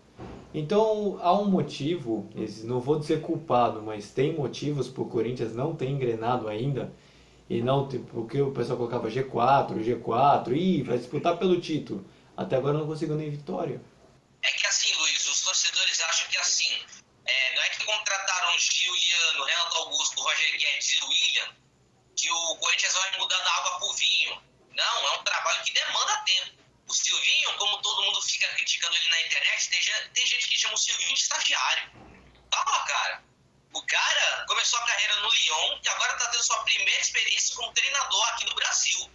Então 0.53 1.17
há 1.21 1.33
um 1.33 1.45
motivo, 1.45 2.29
não 2.65 2.81
vou 2.81 2.99
dizer 2.99 3.21
culpado, 3.21 3.81
mas 3.81 4.11
tem 4.11 4.35
motivos 4.35 4.89
para 4.89 5.05
o 5.05 5.07
Corinthians 5.07 5.55
não 5.55 5.77
ter 5.77 5.89
engrenado 5.89 6.49
ainda 6.49 6.93
e 7.49 7.63
não 7.63 7.87
porque 7.87 8.43
o 8.43 8.51
pessoal 8.51 8.79
colocava 8.79 9.09
G4, 9.09 9.79
G4 9.79 10.57
e 10.57 10.83
vai 10.83 10.99
disputar 10.99 11.39
pelo 11.39 11.61
título. 11.61 12.05
Até 12.37 12.57
agora 12.57 12.77
não 12.77 12.87
conseguiu 12.89 13.15
nem 13.15 13.31
vitória. 13.31 13.81
É 14.43 14.49
que 14.49 14.67
assim, 14.67 14.84
tem, 29.69 29.81
tem 30.13 30.27
gente 30.27 30.49
que 30.49 30.59
chama 30.59 30.75
o 30.75 30.79
Silvinho 30.79 31.15
de 31.15 31.21
estagiário. 31.21 31.93
Calma, 32.51 32.85
cara. 32.87 33.25
O 33.73 33.83
cara 33.87 34.45
começou 34.47 34.79
a 34.79 34.87
carreira 34.87 35.17
no 35.21 35.29
Lyon 35.29 35.81
e 35.83 35.89
agora 35.89 36.13
está 36.13 36.31
tendo 36.31 36.45
sua 36.45 36.63
primeira 36.63 37.01
experiência 37.01 37.57
como 37.57 37.73
treinador 37.73 38.29
aqui 38.29 38.45
no 38.45 38.55
Brasil. 38.55 39.11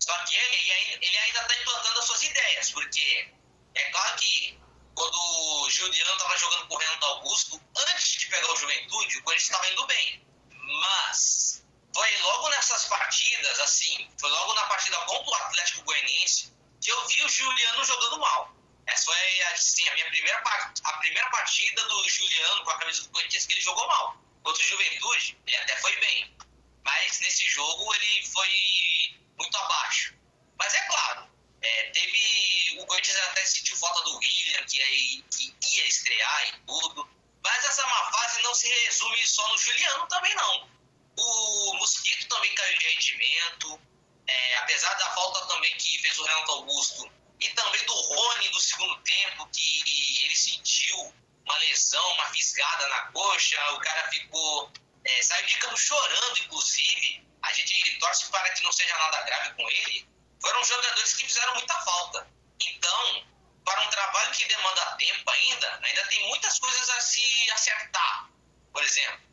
Só 0.00 0.12
que 0.24 0.36
ele, 0.36 0.98
ele 1.00 1.18
ainda 1.18 1.40
está 1.42 1.56
implantando 1.56 1.98
as 1.98 2.04
suas 2.04 2.22
ideias, 2.22 2.70
porque 2.72 3.32
é 3.74 3.90
claro 3.90 4.16
que 4.16 4.60
quando 4.94 5.14
o 5.16 5.70
Juliano 5.70 6.12
estava 6.12 6.36
jogando 6.36 6.68
com 6.68 6.74
o 6.74 6.78
Renato 6.78 7.06
Augusto, 7.06 7.62
antes 7.76 8.12
de 8.12 8.26
pegar 8.26 8.52
o 8.52 8.56
Juventude, 8.56 9.18
o 9.18 9.22
Corinthians 9.22 9.50
estava 9.50 9.68
indo 9.70 9.86
bem. 9.86 10.26
Mas 10.50 11.64
foi 11.94 12.18
logo 12.18 12.48
nessas 12.50 12.84
partidas, 12.86 13.60
assim, 13.60 14.10
foi 14.18 14.30
logo 14.30 14.54
na 14.54 14.66
partida 14.66 14.96
contra 15.06 15.30
o 15.30 15.34
Atlético 15.34 15.84
Goianiense, 15.84 16.52
que 16.80 16.90
eu 16.90 17.08
vi 17.08 17.24
o 17.24 17.28
Juliano 17.28 17.84
jogando 17.84 18.18
mal. 18.18 18.61
Essa 18.86 19.04
foi 19.04 19.42
assim, 19.52 19.88
a 19.88 19.94
minha 19.94 20.06
primeira, 20.06 20.38
a 20.84 20.92
primeira 20.98 21.30
partida 21.30 21.84
do 21.88 22.08
Juliano 22.08 22.64
com 22.64 22.70
a 22.70 22.78
camisa 22.78 23.02
do 23.02 23.10
Corinthians 23.10 23.46
que 23.46 23.54
ele 23.54 23.60
jogou 23.60 23.86
mal. 23.86 24.16
Contra 24.42 24.62
o 24.62 24.66
Juventude, 24.66 25.38
ele 25.46 25.56
até 25.56 25.76
foi 25.76 25.96
bem. 26.00 26.36
Mas 26.84 27.20
nesse 27.20 27.48
jogo 27.48 27.94
ele 27.94 28.26
foi 28.26 29.20
muito 29.38 29.56
abaixo. 29.56 30.14
Mas 30.58 30.74
é 30.74 30.82
claro, 30.86 31.30
é, 31.62 31.90
teve. 31.90 32.80
O 32.80 32.86
Corinthians 32.86 33.16
até 33.18 33.44
sentiu 33.44 33.76
falta 33.76 34.02
do 34.02 34.16
William, 34.18 34.64
que, 34.64 34.82
aí, 34.82 35.24
que 35.30 35.76
ia 35.76 35.86
estrear 35.86 36.48
e 36.48 36.52
tudo. 36.66 37.08
Mas 37.44 37.64
essa 37.64 37.86
má 37.86 38.10
fase 38.10 38.42
não 38.42 38.54
se 38.54 38.68
resume 38.68 39.26
só 39.26 39.48
no 39.48 39.58
Juliano 39.58 40.06
também 40.08 40.34
não. 40.34 40.70
O 41.16 41.74
Mosquito 41.74 42.26
também 42.28 42.54
caiu 42.54 42.78
de 42.78 42.86
rendimento. 42.86 43.80
É, 44.26 44.56
apesar 44.58 44.92
da 44.94 45.10
falta 45.10 45.46
também 45.46 45.76
que 45.76 45.98
fez 46.00 46.18
o 46.18 46.24
Renato 46.24 46.52
Augusto 46.52 47.12
e 47.42 47.54
também 47.54 47.84
do 47.86 47.94
Rony 47.94 48.48
do 48.50 48.60
segundo 48.60 48.96
tempo, 49.02 49.48
que 49.48 50.24
ele 50.24 50.36
sentiu 50.36 51.14
uma 51.44 51.58
lesão, 51.58 52.12
uma 52.12 52.26
fisgada 52.26 52.88
na 52.88 53.12
coxa, 53.12 53.72
o 53.72 53.80
cara 53.80 54.08
ficou. 54.10 54.72
É, 55.04 55.22
saiu 55.22 55.46
de 55.46 55.58
campo 55.58 55.76
chorando, 55.76 56.38
inclusive. 56.38 57.26
A 57.42 57.52
gente 57.52 57.98
torce 57.98 58.30
para 58.30 58.48
que 58.50 58.62
não 58.62 58.70
seja 58.70 58.96
nada 58.96 59.22
grave 59.22 59.54
com 59.54 59.68
ele. 59.68 60.08
Foram 60.40 60.64
jogadores 60.64 61.14
que 61.14 61.26
fizeram 61.26 61.54
muita 61.54 61.74
falta. 61.80 62.28
Então, 62.60 63.26
para 63.64 63.82
um 63.82 63.90
trabalho 63.90 64.32
que 64.32 64.46
demanda 64.46 64.96
tempo 64.96 65.30
ainda, 65.30 65.80
ainda 65.82 66.06
tem 66.06 66.28
muitas 66.28 66.58
coisas 66.60 66.90
a 66.90 67.00
se 67.00 67.50
acertar. 67.50 68.30
Por 68.72 68.82
exemplo, 68.84 69.31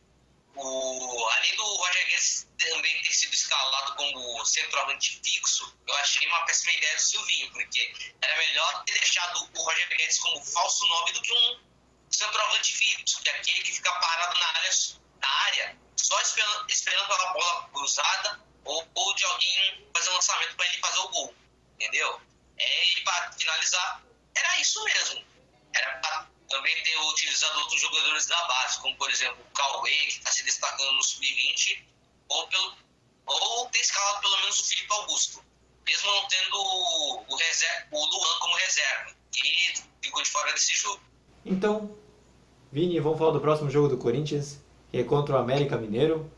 o, 0.61 1.29
além 1.29 1.55
do 1.55 1.63
Roger 1.63 2.07
Guedes 2.07 2.47
também 2.57 3.01
ter 3.01 3.13
sido 3.13 3.33
escalado 3.33 3.95
como 3.95 4.45
centroavante 4.45 5.19
fixo, 5.23 5.73
eu 5.87 5.95
achei 5.95 6.27
uma 6.27 6.45
péssima 6.45 6.73
ideia 6.73 6.95
do 6.95 7.01
Silvinho, 7.01 7.51
porque 7.51 7.93
era 8.21 8.37
melhor 8.37 8.83
ter 8.85 8.93
deixado 8.93 9.49
o 9.55 9.61
Roger 9.61 9.89
Guedes 9.89 10.19
como 10.19 10.43
falso 10.43 10.85
9 10.87 11.13
do 11.13 11.21
que 11.21 11.33
um 11.33 11.59
centroavante 12.11 12.75
fixo, 12.75 13.21
que 13.21 13.29
é 13.29 13.35
aquele 13.35 13.63
que 13.63 13.73
fica 13.73 13.91
parado 13.91 14.39
na 14.39 14.47
área, 14.47 14.71
na 15.21 15.29
área 15.45 15.79
só 15.95 16.19
esperando, 16.21 16.69
esperando 16.69 17.07
pela 17.07 17.33
bola 17.33 17.69
cruzada 17.69 18.39
ou, 18.65 18.87
ou 18.95 19.15
de 19.15 19.25
alguém 19.25 19.87
fazer 19.95 20.09
um 20.09 20.13
lançamento 20.15 20.55
para 20.55 20.65
ele 20.67 20.79
fazer 20.79 20.99
o 20.99 21.09
gol, 21.09 21.35
entendeu? 21.75 22.21
É, 22.57 22.89
e 22.89 23.01
para 23.03 23.31
finalizar, 23.33 24.03
era 24.35 24.59
isso 24.59 24.83
mesmo. 24.83 25.25
Era 25.73 25.99
para 25.99 26.28
também 26.49 26.83
ter 26.83 26.97
utilizado 26.97 27.59
outros 27.59 27.79
jogadores 27.79 28.25
da 28.25 28.43
base, 28.47 28.81
como 28.81 28.95
por 28.97 29.09
exemplo 29.09 29.37
o 29.39 29.53
Cauê, 29.53 29.91
que 29.91 30.17
está 30.17 30.31
se 30.31 30.43
destacando 30.43 30.93
no 30.93 31.03
Sub-20, 31.03 31.83
ou, 32.27 32.49
ou 33.25 33.65
ter 33.67 33.79
escalado 33.79 34.21
pelo 34.21 34.37
menos 34.41 34.59
o 34.59 34.67
Felipe 34.67 34.93
Augusto, 34.93 35.43
mesmo 35.85 36.11
não 36.11 36.27
tendo 36.27 36.55
o, 36.55 37.25
o, 37.27 37.35
reserva, 37.35 37.87
o 37.91 38.05
Luan 38.05 38.39
como 38.39 38.55
reserva, 38.55 39.15
que 39.31 39.73
ficou 40.01 40.21
de 40.21 40.29
fora 40.29 40.51
desse 40.53 40.75
jogo. 40.75 41.01
Então, 41.45 41.95
Vini, 42.71 42.99
vamos 42.99 43.17
falar 43.17 43.31
do 43.31 43.41
próximo 43.41 43.69
jogo 43.69 43.87
do 43.87 43.97
Corinthians, 43.97 44.59
que 44.91 44.97
é 44.97 45.03
contra 45.03 45.35
o 45.35 45.39
América 45.39 45.77
Mineiro, 45.77 46.31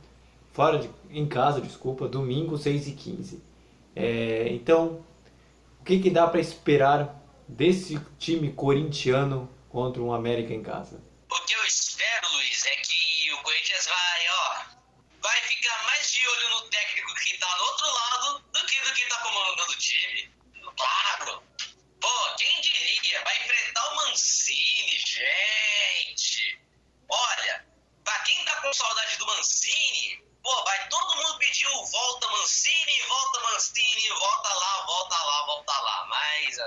fora 0.54 0.78
de, 0.78 0.90
em 1.10 1.28
casa, 1.28 1.62
desculpa, 1.62 2.08
domingo 2.08 2.58
6 2.58 2.88
e 2.88 2.92
15 2.94 3.44
é, 3.96 4.50
Então, 4.50 5.06
o 5.80 5.84
que, 5.84 6.00
que 6.00 6.10
dá 6.10 6.28
para 6.28 6.40
esperar 6.40 7.20
desse 7.48 8.00
time 8.18 8.52
corintiano 8.52 9.50
contra 9.72 10.02
um 10.02 10.14
América 10.14 10.54
em 10.54 10.62
casa? 10.62 11.02
O 11.30 11.40
que 11.46 11.54
eu 11.54 11.66
espero, 11.66 12.30
Luiz, 12.34 12.66
é 12.66 12.76
que 12.76 13.34
o 13.34 13.42
Corinthians 13.42 13.88
vai, 13.88 14.28
ó, 14.30 14.66
vai 15.22 15.42
ficar 15.44 15.84
mais 15.86 16.12
de 16.12 16.28
olho 16.28 16.50
no 16.50 16.62
técnico 16.70 17.14
que 17.16 17.38
tá 17.38 17.58
no 17.58 17.64
outro 17.64 17.88
lado 17.88 18.40
do 18.52 18.66
que 18.66 18.82
do 18.82 18.94
que 18.94 19.06
tá 19.08 19.18
comandando 19.18 19.72
o 19.72 19.78
time. 19.78 20.30
Claro. 20.78 21.44
Pô, 22.02 22.36
quem 22.38 22.62
diria? 22.62 23.24
Vai 23.24 23.38
enfrentar 23.38 23.94
o 23.94 23.96
Mancini, 23.96 25.00
gente. 25.00 26.60
Olha, 27.08 27.66
pra 28.04 28.20
quem 28.20 28.44
tá 28.44 28.62
com 28.62 28.74
saudade 28.74 29.18
do 29.18 29.26
Mancini, 29.26 30.22
Pô, 30.44 30.64
vai 30.64 30.90
todo 30.90 31.16
mundo 31.18 31.38
pediu 31.38 31.70
volta 31.86 32.28
Mancini, 32.30 33.02
volta 33.08 33.40
Mancini, 33.42 34.10
volta 34.10 34.50
lá, 34.50 34.86
volta 34.88 35.24
lá, 35.24 35.46
volta 35.46 35.82
lá. 35.82 36.06
Mas 36.08 36.58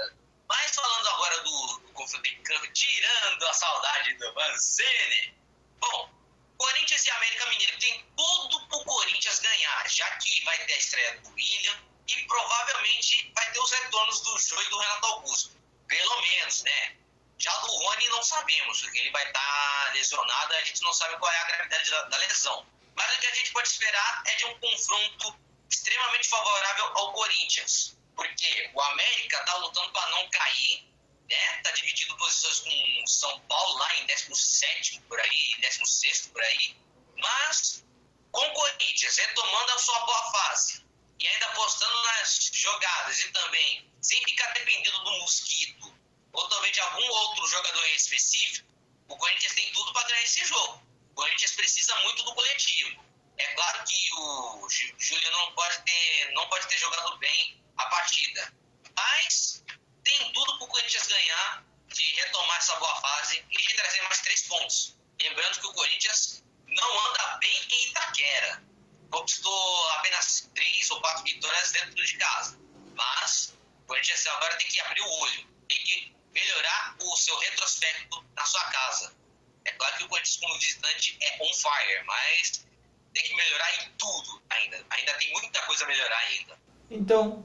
falando 0.75 1.09
agora 1.09 1.41
do, 1.43 1.67
do 1.79 1.93
confronto 1.93 2.27
em 2.27 2.43
campo, 2.43 2.67
tirando 2.73 3.47
a 3.47 3.53
saudade 3.53 4.15
do 4.15 4.35
Mancini. 4.35 5.35
Bom, 5.79 6.11
Corinthians 6.59 7.05
e 7.05 7.11
América 7.11 7.47
Mineiro 7.47 7.79
tem 7.79 8.07
tudo 8.17 8.67
pro 8.69 8.85
Corinthians 8.85 9.39
ganhar, 9.41 9.89
já 9.89 10.11
que 10.17 10.45
vai 10.45 10.59
ter 10.67 10.73
a 10.73 10.79
estreia 10.79 11.21
do 11.21 11.31
William 11.31 11.83
e 12.09 12.25
provavelmente 12.27 13.33
vai 13.35 13.51
ter 13.53 13.61
os 13.61 13.71
retornos 13.71 14.21
do 14.21 14.39
Jô 14.39 14.61
e 14.61 14.71
do 14.71 14.79
Renato 14.79 15.07
Augusto. 15.07 15.57
Pelo 15.89 16.21
menos, 16.21 16.63
né? 16.63 16.97
Já 17.39 17.55
do 17.59 17.67
Rony 17.67 18.09
não 18.09 18.23
sabemos, 18.23 18.81
porque 18.81 18.99
ele 18.99 19.11
vai 19.11 19.27
estar 19.27 19.41
tá 19.41 19.93
lesionado, 19.93 20.55
a 20.55 20.65
gente 20.65 20.83
não 20.83 20.93
sabe 20.93 21.17
qual 21.19 21.31
é 21.31 21.39
a 21.39 21.45
gravidade 21.45 21.91
da, 21.91 22.03
da 22.05 22.17
lesão. 22.19 22.67
Mas 22.95 23.17
o 23.17 23.21
que 23.21 23.27
a 23.27 23.35
gente 23.35 23.53
pode 23.53 23.69
esperar 23.69 24.23
é 24.27 24.35
de 24.37 24.47
um 24.47 24.59
confronto 24.61 25.37
extremamente 25.69 26.29
favorável 26.29 26.87
ao 26.97 27.13
Corinthians. 27.13 27.97
Porque 28.15 28.71
o 28.73 28.81
América 28.81 29.41
está 29.41 29.55
lutando 29.57 29.91
para 29.93 30.11
não 30.11 30.29
cair, 30.31 30.89
né? 31.29 31.63
Tá 31.63 31.71
dividido 31.73 32.17
posições 32.17 32.61
com 32.61 33.07
São 33.07 33.41
Paulo 33.41 33.79
lá 33.79 33.97
em 33.97 34.07
17 34.07 35.01
por 35.09 35.21
aí, 35.21 35.55
16 35.59 36.29
por 36.29 36.43
aí. 36.43 36.77
Mas 37.17 37.85
com 38.31 38.41
o 38.41 38.53
Corinthians 38.53 39.17
retomando 39.17 39.73
a 39.73 39.79
sua 39.79 40.01
boa 40.07 40.33
fase 40.33 40.85
e 41.21 41.27
ainda 41.27 41.47
apostando 41.47 42.03
nas 42.03 42.51
jogadas 42.53 43.21
e 43.21 43.33
também 43.33 43.91
sem 44.03 44.23
ficar 44.25 44.53
dependendo 44.53 45.05
do 45.05 45.11
Mosquito 45.21 45.95
ou 46.33 46.49
também 46.49 46.73
de 46.73 46.81
algum 46.81 47.09
outro 47.09 47.47
jogador 47.47 47.87
específico, 47.91 48.69
o 49.09 49.17
Corinthians 49.17 49.55
tem 49.55 49.73
tudo 49.73 49.93
para 49.93 50.09
ganhar 50.09 50.23
esse 50.23 50.45
jogo. 50.45 50.83
O 51.11 51.15
Corinthians 51.15 51.53
precisa 51.53 51.95
muito 52.01 52.25
do 52.25 52.35
coletivo. 52.35 53.05
É 53.39 53.47
claro 53.55 53.85
que 53.85 54.13
o 54.15 54.69
Júlio 54.99 55.31
não 55.31 55.53
pode 55.53 55.83
ter, 55.83 56.33
não 56.33 56.49
pode 56.49 56.67
ter 56.67 56.79
jogado 56.79 57.17
bem 57.19 57.63
a 57.77 57.87
partida, 57.87 58.53
mas 58.97 59.65
tem 60.03 60.33
tudo 60.33 60.59
para 60.59 60.65
o 60.67 60.69
Corinthians 60.69 61.07
ganhar, 61.07 61.65
de 61.89 62.05
retomar 62.17 62.59
essa 62.59 62.75
boa 62.77 63.01
fase 63.01 63.45
e 63.51 63.57
de 63.57 63.75
trazer 63.75 64.03
mais 64.03 64.21
três 64.21 64.43
pontos. 64.43 64.97
Lembrando 65.21 65.61
que 65.61 65.67
o 65.67 65.73
Corinthians 65.73 66.43
não 66.67 67.09
anda 67.09 67.37
bem 67.39 67.69
em 67.71 67.89
Itaquera. 67.89 68.63
Conquistou 69.11 69.91
apenas 69.93 70.51
três 70.55 70.91
ou 70.91 71.01
quatro 71.01 71.23
vitórias 71.23 71.71
dentro 71.73 71.95
de 71.95 72.17
casa. 72.19 72.59
Mas 72.95 73.55
o 73.83 73.87
Corinthians 73.87 74.27
agora 74.27 74.57
tem 74.57 74.69
que 74.69 74.81
abrir 74.81 75.03
o 75.03 75.11
olho, 75.11 75.49
tem 75.69 75.79
que 75.85 76.15
melhorar 76.33 76.97
o 77.01 77.17
seu 77.17 77.39
retrospecto 77.39 78.25
na 78.35 78.45
sua 78.45 78.65
casa. 78.71 79.17
É 79.65 79.73
claro 79.73 79.97
que 79.97 80.05
o 80.05 80.09
Corinthians 80.09 80.37
como 80.37 80.59
visitante 80.59 81.17
é 81.21 81.43
on 81.43 81.55
fire, 81.55 82.05
mas 82.05 82.67
tem 83.15 83.23
que 83.23 83.35
melhorar 83.35 83.85
em 83.85 83.91
tudo 83.93 84.43
ainda. 84.51 84.85
Ainda 84.91 85.15
tem 85.15 85.33
muita 85.33 85.63
coisa 85.63 85.85
a 85.85 85.87
melhorar 85.87 86.19
ainda. 86.19 86.59
Então, 87.05 87.45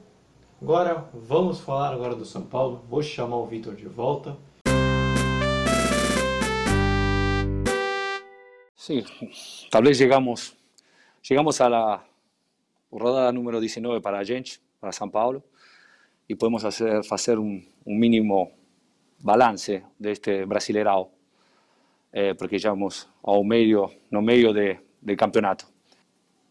agora 0.58 1.04
vamos 1.12 1.60
falar 1.60 1.92
agora 1.92 2.16
do 2.16 2.24
São 2.24 2.40
Paulo. 2.40 2.82
Vou 2.88 3.02
chamar 3.02 3.36
o 3.36 3.44
Vitor 3.44 3.74
de 3.74 3.86
volta. 3.86 4.34
Sí, 8.74 9.04
tal 9.70 9.82
vez 9.82 10.00
llegamos, 10.00 10.56
la 11.68 12.02
rodada 12.90 13.32
número 13.32 13.60
19 13.60 14.00
para 14.00 14.20
a 14.20 14.24
gente, 14.24 14.62
para 14.80 14.92
São 14.92 15.10
Paulo, 15.10 15.44
e 16.26 16.34
podemos 16.34 16.64
hacer, 16.64 17.04
fazer 17.04 17.38
um, 17.38 17.62
mínimo 17.84 18.50
balance 19.18 19.82
deste 19.98 20.46
Brasileirão 20.46 21.10
eh, 22.14 22.32
porque 22.32 22.56
estamos 22.56 23.06
ao 23.22 23.44
meio, 23.44 23.90
no 24.10 24.22
meio 24.22 24.54
do 24.54 25.16
campeonato. 25.18 25.69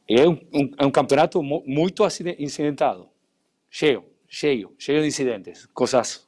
É 0.09 0.27
um, 0.27 0.39
um, 0.51 0.71
é 0.79 0.85
um 0.85 0.91
campeonato 0.91 1.43
muito 1.43 2.03
incidentado, 2.39 3.07
cheio, 3.69 4.03
cheio, 4.27 4.73
cheio 4.79 5.01
de 5.01 5.07
incidentes, 5.07 5.67
coisas 5.67 6.27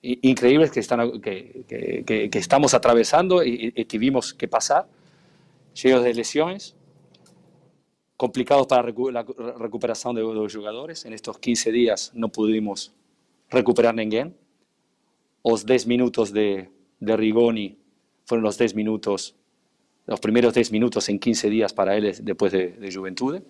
increíbles 0.00 0.70
que, 0.70 0.78
están, 0.78 1.20
que, 1.20 1.64
que, 2.06 2.28
que 2.28 2.38
estamos 2.38 2.72
atravessando 2.72 3.42
e, 3.42 3.72
e 3.74 3.84
tivemos 3.84 4.32
que 4.32 4.46
passar, 4.46 4.88
cheios 5.74 6.04
de 6.04 6.12
lesões, 6.12 6.76
complicados 8.16 8.66
para 8.66 8.82
a 8.82 9.58
recuperação 9.58 10.14
dos 10.14 10.52
jogadores. 10.52 11.04
En 11.04 11.12
estos 11.12 11.38
15 11.38 11.72
dias 11.72 12.12
não 12.14 12.28
pudimos 12.28 12.92
recuperar 13.48 13.94
ninguém. 13.94 14.34
Os 15.42 15.64
10 15.64 15.86
minutos 15.86 16.30
de, 16.30 16.68
de 17.00 17.16
Rigoni 17.16 17.78
fueron 18.26 18.44
los 18.44 18.58
10 18.58 18.74
minutos, 18.74 19.34
los 20.10 20.18
primeros 20.18 20.52
10 20.52 20.72
minutos 20.72 21.08
en 21.08 21.20
15 21.20 21.48
días 21.48 21.72
para 21.72 21.96
él 21.96 22.12
después 22.22 22.50
de, 22.50 22.72
de 22.72 22.92
Juventude. 22.92 23.44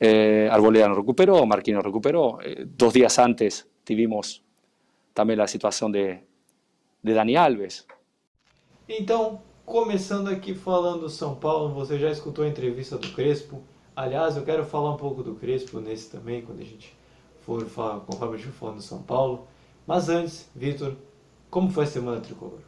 Eh, 0.00 0.48
Arboleda 0.50 0.88
no 0.88 0.94
recuperó, 0.94 1.44
Marquinhos 1.44 1.84
recuperó. 1.84 2.38
Eh, 2.42 2.64
dos 2.66 2.94
días 2.94 3.18
antes 3.18 3.68
tuvimos 3.84 4.42
também 5.12 5.38
a 5.38 5.46
situação 5.46 5.90
de, 5.90 6.18
de 7.02 7.12
Dani 7.12 7.36
Alves. 7.36 7.86
Então, 8.88 9.42
começando 9.66 10.28
aqui 10.28 10.54
falando 10.54 11.10
São 11.10 11.34
Paulo, 11.34 11.74
você 11.74 11.98
já 11.98 12.10
escutou 12.10 12.46
a 12.46 12.48
entrevista 12.48 12.96
do 12.96 13.12
Crespo. 13.12 13.62
Aliás, 13.94 14.38
eu 14.38 14.44
quero 14.44 14.64
falar 14.64 14.94
um 14.94 14.96
pouco 14.96 15.22
do 15.22 15.34
Crespo 15.34 15.78
nesse 15.78 16.10
também, 16.10 16.40
quando 16.40 16.60
a 16.60 16.64
gente 16.64 16.96
for 17.42 17.62
falar, 17.66 18.00
conforme 18.00 18.36
a 18.36 18.38
gente 18.38 18.48
for 18.48 18.60
falando 18.60 18.76
do 18.76 18.82
São 18.82 19.02
Paulo. 19.02 19.46
Mas 19.86 20.08
antes, 20.08 20.50
Vitor, 20.56 20.96
como 21.50 21.70
foi 21.70 21.84
a 21.84 21.86
semana 21.86 22.20
tricolor? 22.22 22.60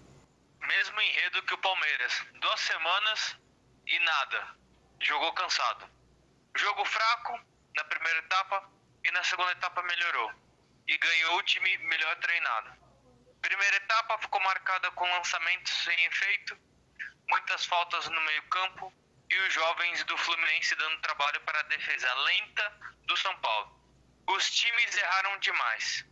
Mesmo 0.61 1.01
enredo 1.01 1.26
que 1.47 1.55
o 1.55 1.59
Palmeiras. 1.59 2.27
Duas 2.41 2.61
semanas 2.61 3.37
e 3.87 3.99
nada. 4.01 4.57
Jogou 5.01 5.33
cansado. 5.33 5.89
Jogo 6.57 6.85
fraco 6.85 7.41
na 7.77 7.85
primeira 7.85 8.19
etapa 8.19 8.71
e 9.05 9.11
na 9.13 9.23
segunda 9.23 9.53
etapa 9.53 9.83
melhorou. 9.83 10.33
E 10.89 10.99
ganhou 10.99 11.39
o 11.39 11.43
time 11.43 11.79
melhor 11.79 12.17
treinado. 12.17 12.73
Primeira 13.41 13.77
etapa 13.77 14.19
ficou 14.19 14.41
marcada 14.41 14.91
com 14.93 15.09
lançamentos 15.09 15.73
sem 15.85 16.05
efeito, 16.07 16.59
muitas 17.29 17.65
faltas 17.67 18.09
no 18.09 18.21
meio-campo 18.23 18.93
e 19.31 19.39
os 19.39 19.55
jovens 19.55 20.05
do 20.05 20.17
Fluminense 20.17 20.75
dando 20.75 21.01
trabalho 21.01 21.41
para 21.43 21.61
a 21.61 21.65
defesa 21.65 22.13
lenta 22.15 22.97
do 23.03 23.17
São 23.17 23.37
Paulo. 23.39 23.81
Os 24.29 24.51
times 24.51 24.97
erraram 24.97 25.39
demais. 25.39 26.05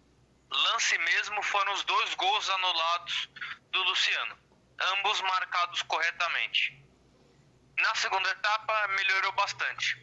Lance 0.51 0.99
mesmo 0.99 1.43
foram 1.43 1.73
os 1.73 1.83
dois 1.85 2.15
gols 2.15 2.51
anulados 2.51 3.29
do 3.71 3.83
Luciano 3.83 4.44
ambos 4.81 5.21
marcados 5.23 5.83
corretamente. 5.83 6.85
Na 7.79 7.95
segunda 7.97 8.31
etapa, 8.31 8.89
melhorou 8.89 9.33
bastante. 9.33 9.97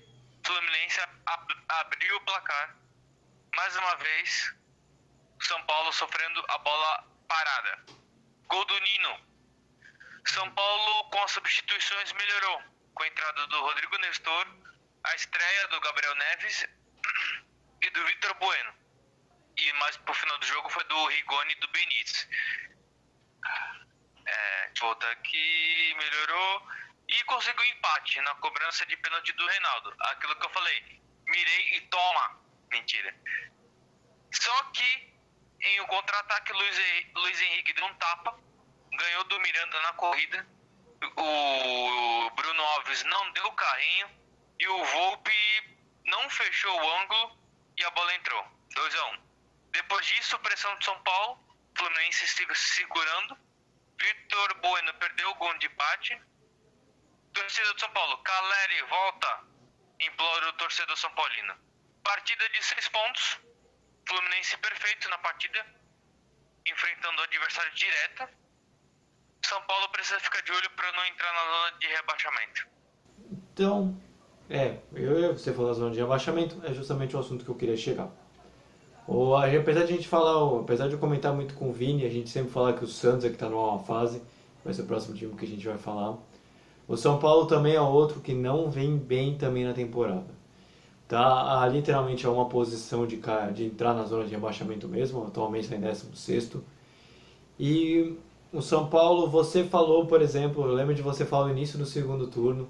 Fluminense 0.46 1.00
ab 1.26 1.54
abriu 1.70 2.18
o 2.18 2.22
placar. 2.22 2.76
Mais 3.56 3.76
uma 3.76 3.96
vez, 3.98 4.54
São 5.42 5.64
Paulo 5.66 5.92
sofrendo 5.94 6.44
a 6.50 6.58
bola 6.60 7.08
parada. 7.28 7.86
Gol 8.48 8.66
do 8.66 8.80
Nino. 8.80 9.32
São 10.26 10.50
Paulo, 10.52 11.10
com 11.10 11.24
as 11.24 11.32
substituições, 11.32 12.12
melhorou. 12.14 12.64
Com 12.94 13.04
a 13.04 13.08
entrada 13.08 13.48
do 13.48 13.62
Rodrigo 13.62 13.98
Nestor, 14.00 14.48
a 15.04 15.16
estreia 15.16 15.68
do 15.70 15.80
Gabriel 15.80 16.16
Neves 16.16 16.68
e 17.82 17.90
do 17.90 18.06
Vitor 18.06 18.34
Bueno. 18.36 18.74
E 19.58 19.74
mais 19.74 19.98
pro 19.98 20.14
final 20.14 20.38
do 20.38 20.46
jogo 20.46 20.70
foi 20.70 20.84
do 20.86 21.08
Rigoni 21.08 21.54
e 21.54 21.60
do 21.60 21.68
Benítez. 21.70 22.28
É, 24.32 24.72
volta 24.80 25.10
aqui, 25.10 25.94
melhorou 25.98 26.67
e 27.08 27.24
conseguiu 27.26 27.65
empate 27.65 28.22
na 28.22 28.34
cobrança 28.36 28.86
de 28.86 28.96
pênalti 28.98 29.34
do 29.34 29.46
Reinaldo. 29.46 29.94
Aquilo 30.00 30.36
que 30.38 30.46
eu 30.46 30.50
falei, 30.52 31.02
mirei 31.26 31.76
e 31.76 31.82
toma. 31.88 32.41
Mentira. 32.72 33.13
Só 34.34 34.63
que 34.72 35.12
em 35.63 35.82
um 35.82 35.88
contra-ataque, 35.88 36.54
Luiz, 36.54 36.78
Luiz 37.13 37.41
Henrique 37.41 37.74
deu 37.74 37.86
um 37.86 37.94
tapa, 37.96 38.39
ganhou 38.94 39.24
do 39.26 39.39
Miranda 39.41 39.82
na 39.82 39.94
corrida. 39.94 40.48
O 41.17 42.30
Bruno 42.32 42.63
Alves 42.63 43.04
não 43.04 43.32
deu 43.34 43.46
o 43.46 43.54
carrinho 43.54 44.10
e 44.60 44.67
o 44.67 44.86
Volpe 44.86 45.78
não 46.06 46.30
fechou 46.30 46.74
o 46.82 46.91
ângulo 47.02 47.38
e 47.78 47.84
a 47.84 47.89
bola 47.91 48.15
entrou. 48.15 48.46
2 48.74 48.96
a 48.96 49.06
1 49.06 49.13
um. 49.13 49.32
Depois 49.72 50.06
disso, 50.06 50.39
pressão 50.39 50.78
de 50.78 50.86
São 50.86 51.02
Paulo, 51.04 51.39
Fluminense 51.78 52.28
segurando 52.56 53.38
Vitor 54.02 54.62
Bueno 54.62 54.94
perdeu 54.96 55.30
o 55.30 55.36
gol 55.36 55.58
de 55.60 55.68
empate. 55.68 56.20
Torcida 57.34 57.74
do 57.74 57.80
São 57.80 57.90
Paulo, 57.92 58.18
Caleri 58.18 58.82
volta. 58.90 59.44
Implora 60.00 60.50
o 60.50 60.54
torcedor 60.54 60.98
São 60.98 61.14
Paulino. 61.14 61.54
Partida 62.04 62.50
de 62.50 62.64
seis 62.64 62.88
pontos. 62.90 63.40
Fluminense 64.08 64.58
perfeito 64.58 65.08
na 65.10 65.18
partida. 65.20 65.66
Enfrentando 66.66 67.22
o 67.22 67.24
adversário 67.24 67.74
direto. 67.74 68.28
São 69.46 69.62
Paulo 69.64 69.90
precisa 69.90 70.20
ficar 70.20 70.42
de 70.42 70.52
olho 70.52 70.70
para 70.72 70.92
não 70.94 71.06
entrar 71.06 71.34
na 71.34 71.52
zona 71.52 71.78
de 71.80 71.88
rebaixamento. 71.88 72.68
Então, 73.32 74.02
é, 74.50 74.80
eu, 74.94 75.34
você 75.34 75.54
falou 75.54 75.68
da 75.68 75.80
zona 75.80 75.92
de 75.92 76.00
rebaixamento, 76.00 76.66
é 76.66 76.74
justamente 76.74 77.16
o 77.16 77.20
assunto 77.20 77.46
que 77.46 77.52
eu 77.52 77.56
queria 77.56 77.78
chegar. 77.78 78.10
Ou, 79.08 79.36
apesar 79.36 79.84
de 79.86 79.94
a 79.94 79.96
gente 79.96 80.08
falar, 80.08 80.60
apesar 80.60 80.88
de 80.88 80.94
eu 80.94 81.00
comentar 81.00 81.34
muito 81.34 81.54
com 81.56 81.70
o 81.70 81.74
Vini, 81.74 82.06
a 82.06 82.10
gente 82.10 82.30
sempre 82.30 82.52
fala 82.52 82.74
que 82.74 82.84
o 82.84 82.88
Santos 82.88 83.26
é 83.26 83.30
que 83.30 83.36
está 83.36 83.50
numa 83.50 83.80
fase, 83.80 84.22
vai 84.64 84.74
ser 84.74 84.84
o 84.84 84.86
próximo 84.86 85.16
time 85.16 85.34
que 85.34 85.46
a 85.46 85.48
gente 85.48 85.68
vai 85.68 85.78
falar. 85.78 86.18
O 86.88 86.96
São 86.96 87.18
Paulo 87.20 87.46
também 87.46 87.76
é 87.76 87.82
outro 87.82 88.20
que 88.20 88.34
não 88.34 88.70
vem 88.70 88.98
bem 88.98 89.36
também 89.38 89.66
na 89.66 89.74
temporada. 89.74 90.42
Tá 91.08 91.68
literalmente 91.68 92.26
a 92.26 92.32
uma 92.32 92.46
posição 92.46 93.06
de, 93.06 93.20
de 93.54 93.66
entrar 93.66 93.94
na 93.94 94.06
zona 94.06 94.24
de 94.24 94.32
rebaixamento 94.32 94.88
mesmo, 94.88 95.26
atualmente 95.26 95.66
está 95.66 95.76
em 95.76 95.82
16. 95.82 96.58
E 97.60 98.16
o 98.54 98.62
São 98.62 98.88
Paulo, 98.88 99.28
você 99.28 99.64
falou, 99.64 100.06
por 100.06 100.22
exemplo, 100.22 100.66
eu 100.66 100.74
lembro 100.74 100.96
de 100.96 101.02
você 101.02 101.26
falar 101.26 101.46
no 101.46 101.52
início 101.52 101.78
do 101.78 101.86
segundo 101.86 102.28
turno, 102.28 102.68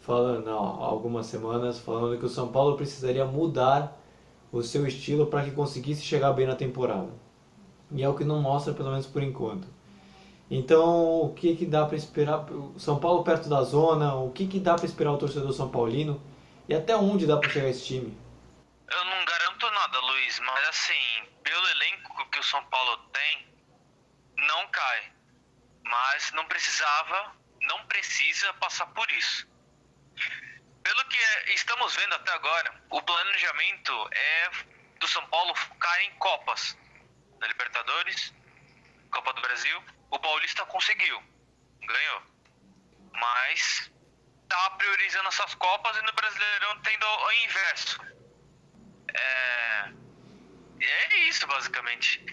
falando, 0.00 0.44
não, 0.44 0.58
algumas 0.58 1.26
semanas, 1.26 1.78
falando 1.78 2.18
que 2.18 2.24
o 2.24 2.28
São 2.28 2.48
Paulo 2.48 2.76
precisaria 2.76 3.24
mudar 3.24 4.00
o 4.54 4.62
seu 4.62 4.86
estilo 4.86 5.26
para 5.26 5.44
que 5.44 5.50
conseguisse 5.50 6.02
chegar 6.02 6.32
bem 6.32 6.46
na 6.46 6.54
temporada. 6.54 7.10
E 7.90 8.02
é 8.02 8.08
o 8.08 8.14
que 8.14 8.24
não 8.24 8.40
mostra, 8.40 8.72
pelo 8.72 8.90
menos 8.90 9.06
por 9.06 9.20
enquanto. 9.20 9.66
Então, 10.48 11.22
o 11.22 11.34
que, 11.34 11.56
que 11.56 11.66
dá 11.66 11.84
para 11.86 11.96
esperar? 11.96 12.46
São 12.78 13.00
Paulo 13.00 13.24
perto 13.24 13.48
da 13.48 13.62
zona, 13.62 14.14
o 14.14 14.30
que, 14.30 14.46
que 14.46 14.60
dá 14.60 14.74
para 14.74 14.86
esperar 14.86 15.12
o 15.12 15.18
torcedor 15.18 15.52
São 15.52 15.68
Paulino? 15.68 16.22
E 16.68 16.74
até 16.74 16.96
onde 16.96 17.26
dá 17.26 17.36
para 17.36 17.50
chegar 17.50 17.68
esse 17.68 17.84
time? 17.84 18.16
Eu 18.88 19.04
não 19.06 19.24
garanto 19.24 19.70
nada, 19.70 20.00
Luiz, 20.00 20.40
mas 20.40 20.68
assim, 20.68 21.28
pelo 21.42 21.68
elenco 21.70 22.30
que 22.30 22.38
o 22.38 22.44
São 22.44 22.62
Paulo 22.66 22.96
tem, 23.12 23.48
não 24.36 24.68
cai. 24.68 25.12
Mas 25.82 26.30
não 26.32 26.44
precisava, 26.46 27.32
não 27.62 27.84
precisa 27.86 28.52
passar 28.54 28.86
por 28.86 29.10
isso. 29.10 29.48
Pelo 30.84 31.04
que 31.06 31.52
estamos 31.54 31.96
vendo 31.96 32.14
até 32.14 32.30
agora, 32.32 32.82
o 32.90 33.00
planejamento 33.00 34.08
é 34.12 34.50
do 35.00 35.08
São 35.08 35.26
Paulo 35.28 35.54
ficar 35.54 36.02
em 36.02 36.10
Copas. 36.18 36.76
Da 37.40 37.46
Libertadores, 37.48 38.32
Copa 39.10 39.32
do 39.32 39.40
Brasil. 39.40 39.82
O 40.10 40.18
Paulista 40.18 40.64
conseguiu, 40.66 41.22
ganhou. 41.80 42.22
Mas 43.12 43.90
tá 44.46 44.70
priorizando 44.70 45.28
essas 45.28 45.54
Copas 45.54 45.96
e 45.96 46.02
no 46.02 46.12
Brasileirão 46.12 46.80
tendo 46.82 47.06
o 47.06 47.32
inverso. 47.32 47.98
É, 49.14 49.92
é 50.80 51.18
isso, 51.28 51.46
basicamente. 51.46 52.24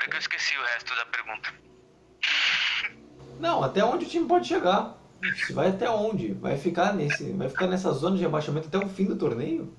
É 0.00 0.08
que 0.08 0.16
eu 0.16 0.18
esqueci 0.18 0.58
o 0.58 0.64
resto 0.64 0.94
da 0.96 1.06
pergunta. 1.06 1.54
Não, 3.38 3.62
até 3.62 3.84
onde 3.84 4.04
o 4.04 4.08
time 4.08 4.26
pode 4.26 4.48
chegar? 4.48 5.01
Vai 5.52 5.68
até 5.68 5.88
onde? 5.88 6.34
Vai 6.34 6.58
ficar 6.58 6.92
nesse, 6.92 7.32
vai 7.32 7.48
ficar 7.48 7.68
nessa 7.68 7.92
zona 7.92 8.16
de 8.16 8.22
rebaixamento 8.22 8.68
até 8.68 8.78
o 8.78 8.88
fim 8.88 9.04
do 9.04 9.16
torneio? 9.16 9.76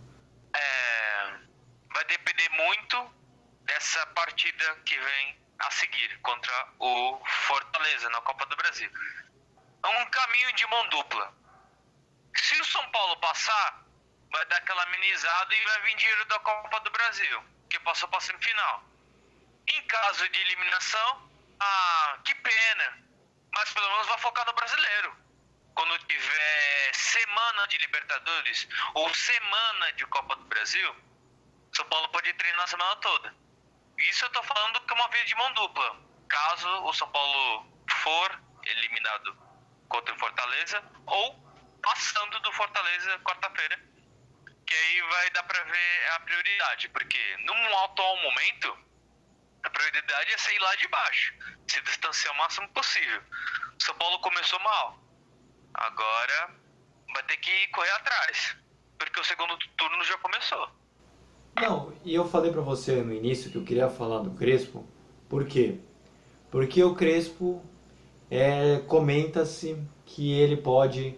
É, 0.55 1.33
vai 1.93 2.05
depender 2.05 2.49
muito 2.49 3.13
dessa 3.65 4.05
partida 4.07 4.75
que 4.85 4.97
vem 4.97 5.37
a 5.59 5.71
seguir 5.71 6.17
contra 6.21 6.67
o 6.79 7.19
Fortaleza 7.25 8.09
na 8.09 8.21
Copa 8.21 8.45
do 8.45 8.55
Brasil. 8.55 8.89
É 9.83 9.87
um 10.01 10.05
caminho 10.09 10.53
de 10.53 10.65
mão 10.67 10.87
dupla. 10.89 11.33
Se 12.35 12.59
o 12.61 12.65
São 12.65 12.89
Paulo 12.91 13.17
passar, 13.17 13.83
vai 14.31 14.45
dar 14.45 14.57
aquela 14.57 14.83
amenizada 14.83 15.53
e 15.53 15.63
vai 15.65 15.81
vir 15.81 15.95
dinheiro 15.97 16.25
da 16.25 16.39
Copa 16.39 16.79
do 16.79 16.91
Brasil, 16.91 17.43
que 17.69 17.79
passou 17.81 18.07
para 18.07 18.21
semifinal. 18.21 18.83
Em 19.67 19.81
caso 19.87 20.27
de 20.29 20.39
eliminação, 20.39 21.29
ah, 21.59 22.17
que 22.23 22.33
pena. 22.35 22.97
Mas 23.53 23.71
pelo 23.73 23.89
menos 23.91 24.07
vai 24.07 24.17
focar 24.19 24.45
no 24.45 24.53
brasileiro. 24.53 25.22
Quando 25.75 25.97
tiver 26.05 26.91
semana 26.93 27.67
de 27.67 27.77
Libertadores 27.77 28.67
ou 28.93 29.13
semana 29.13 29.91
de 29.93 30.05
Copa 30.05 30.35
do 30.35 30.43
Brasil, 30.45 30.95
São 31.75 31.85
Paulo 31.85 32.09
pode 32.09 32.33
treinar 32.33 32.63
a 32.63 32.67
semana 32.67 32.95
toda. 32.97 33.35
Isso 33.97 34.25
eu 34.25 34.29
tô 34.31 34.43
falando 34.43 34.81
que 34.81 34.93
é 34.93 34.95
uma 34.95 35.07
via 35.09 35.25
de 35.25 35.35
mão 35.35 35.53
dupla. 35.53 35.99
Caso 36.29 36.69
o 36.83 36.93
São 36.93 37.09
Paulo 37.11 37.67
for 37.89 38.41
eliminado 38.65 39.37
contra 39.89 40.13
o 40.13 40.19
Fortaleza 40.19 40.83
ou 41.05 41.43
passando 41.81 42.39
do 42.39 42.51
Fortaleza 42.53 43.19
quarta-feira, 43.19 43.79
que 44.65 44.73
aí 44.73 45.01
vai 45.01 45.29
dar 45.31 45.43
pra 45.43 45.63
ver 45.63 46.11
a 46.11 46.19
prioridade, 46.21 46.89
porque 46.89 47.37
no 47.37 47.79
atual 47.83 48.17
momento 48.21 48.77
a 49.63 49.69
prioridade 49.69 50.33
é 50.33 50.37
sair 50.37 50.59
lá 50.59 50.75
de 50.75 50.87
baixo, 50.87 51.33
se 51.67 51.81
distanciar 51.81 52.33
o 52.33 52.37
máximo 52.37 52.67
possível. 52.69 53.23
O 53.79 53.83
São 53.83 53.95
Paulo 53.95 54.19
começou 54.19 54.59
mal, 54.59 55.02
agora 55.73 56.51
vai 57.13 57.23
ter 57.23 57.37
que 57.37 57.67
correr 57.69 57.91
atrás, 57.91 58.55
porque 58.97 59.19
o 59.19 59.23
segundo 59.23 59.57
turno 59.77 60.03
já 60.03 60.17
começou. 60.17 60.69
Não, 61.55 61.93
e 62.03 62.15
eu 62.15 62.27
falei 62.27 62.51
para 62.51 62.61
você 62.61 63.01
no 63.03 63.13
início 63.13 63.51
que 63.51 63.57
eu 63.57 63.63
queria 63.63 63.89
falar 63.89 64.19
do 64.19 64.31
Crespo, 64.31 64.85
por 65.29 65.45
quê? 65.45 65.79
Porque 66.49 66.83
o 66.83 66.95
Crespo 66.95 67.61
é, 68.29 68.79
comenta-se 68.87 69.77
que 70.05 70.31
ele 70.31 70.57
pode 70.57 71.15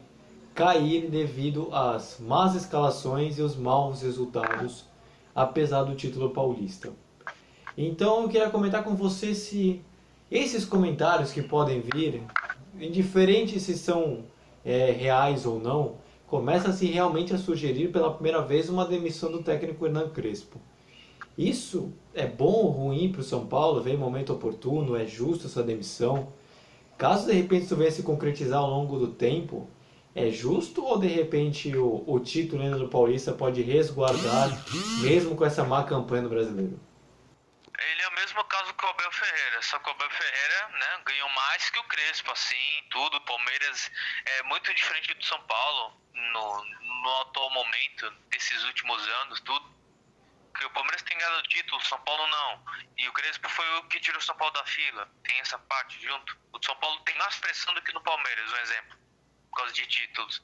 cair 0.53 1.09
devido 1.09 1.69
às 1.73 2.19
más 2.19 2.55
escalações 2.55 3.37
e 3.37 3.41
os 3.41 3.55
maus 3.55 4.01
resultados, 4.01 4.85
apesar 5.33 5.83
do 5.83 5.95
título 5.95 6.29
paulista. 6.29 6.93
Então 7.77 8.23
eu 8.23 8.29
queria 8.29 8.49
comentar 8.49 8.83
com 8.83 8.95
você 8.95 9.35
se 9.35 9.81
esses 10.31 10.65
comentários 10.65 11.31
que 11.31 11.41
podem 11.41 11.81
vir, 11.81 12.23
indiferente 12.79 13.59
se 13.59 13.77
são 13.77 14.25
é, 14.65 14.91
reais 14.91 15.45
ou 15.45 15.59
não, 15.59 15.97
começa-se 16.25 16.87
realmente 16.87 17.33
a 17.33 17.37
sugerir 17.37 17.91
pela 17.91 18.11
primeira 18.11 18.41
vez 18.41 18.67
uma 18.67 18.85
demissão 18.85 19.31
do 19.31 19.43
técnico 19.43 19.85
Hernan 19.85 20.09
Crespo. 20.09 20.59
Isso 21.37 21.93
é 22.13 22.25
bom 22.25 22.51
ou 22.51 22.69
ruim 22.69 23.11
para 23.11 23.21
o 23.21 23.23
São 23.23 23.45
Paulo? 23.45 23.81
Vem 23.81 23.95
momento 23.95 24.33
oportuno? 24.33 24.95
É 24.95 25.05
justo 25.05 25.47
essa 25.47 25.61
demissão? 25.61 26.29
Caso 26.97 27.27
de 27.27 27.33
repente 27.33 27.65
isso 27.65 27.75
venha 27.75 27.91
se 27.91 28.03
concretizar 28.03 28.59
ao 28.59 28.69
longo 28.69 28.97
do 28.97 29.07
tempo, 29.07 29.67
é 30.15 30.29
justo 30.29 30.83
ou 30.83 30.97
de 30.97 31.07
repente 31.07 31.75
o, 31.75 32.03
o 32.07 32.19
título 32.19 32.79
do 32.79 32.87
Paulista 32.87 33.33
pode 33.33 33.61
resguardar, 33.61 34.65
mesmo 35.01 35.35
com 35.35 35.43
essa 35.43 35.65
má 35.65 35.83
campanha 35.83 36.23
no 36.23 36.29
brasileiro? 36.29 36.79
Mesmo 38.25 38.43
caso 38.45 38.73
que 38.73 38.83
o 38.83 38.89
Abel 38.89 39.11
Ferreira, 39.11 39.61
só 39.61 39.77
que 39.77 39.87
o 39.87 39.91
Abel 39.91 40.09
Ferreira 40.09 40.67
né, 40.69 41.01
ganhou 41.05 41.29
mais 41.29 41.69
que 41.69 41.77
o 41.77 41.83
Crespo, 41.83 42.31
assim, 42.31 42.83
tudo. 42.89 43.21
Palmeiras 43.21 43.91
é 44.25 44.41
muito 44.43 44.73
diferente 44.73 45.13
do 45.13 45.23
São 45.23 45.39
Paulo 45.43 46.01
no, 46.11 46.65
no 46.81 47.21
atual 47.21 47.51
momento, 47.51 48.09
desses 48.31 48.63
últimos 48.63 49.07
anos, 49.21 49.39
tudo. 49.41 49.69
Porque 50.51 50.65
o 50.65 50.71
Palmeiras 50.71 51.03
tem 51.03 51.15
ganhado 51.15 51.43
título, 51.43 51.79
o 51.79 51.85
São 51.85 52.01
Paulo 52.01 52.25
não. 52.25 52.65
E 52.97 53.07
o 53.07 53.13
Crespo 53.13 53.47
foi 53.47 53.77
o 53.77 53.83
que 53.89 53.99
tirou 53.99 54.19
o 54.19 54.23
São 54.23 54.35
Paulo 54.35 54.55
da 54.55 54.65
fila. 54.65 55.07
Tem 55.23 55.39
essa 55.39 55.59
parte 55.59 56.01
junto. 56.01 56.35
O 56.51 56.59
São 56.65 56.75
Paulo 56.77 56.99
tem 57.01 57.15
mais 57.17 57.37
pressão 57.37 57.75
do 57.75 57.81
que 57.83 57.93
no 57.93 58.01
Palmeiras, 58.01 58.51
um 58.51 58.57
exemplo. 58.57 58.97
Por 59.51 59.57
causa 59.57 59.73
de 59.73 59.85
títulos. 59.85 60.41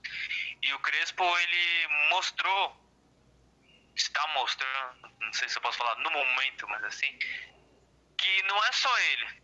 E 0.62 0.72
o 0.72 0.80
Crespo, 0.82 1.24
ele 1.40 1.88
mostrou 2.12 2.80
está 3.96 4.26
mostrando, 4.30 5.12
não 5.20 5.34
sei 5.34 5.50
se 5.50 5.58
eu 5.58 5.62
posso 5.62 5.78
falar 5.78 5.96
no 6.00 6.10
momento, 6.10 6.68
mas 6.68 6.84
assim, 6.86 7.20
que 8.22 8.44
não 8.44 8.64
é 8.66 8.72
só 8.72 9.00
ele. 9.00 9.42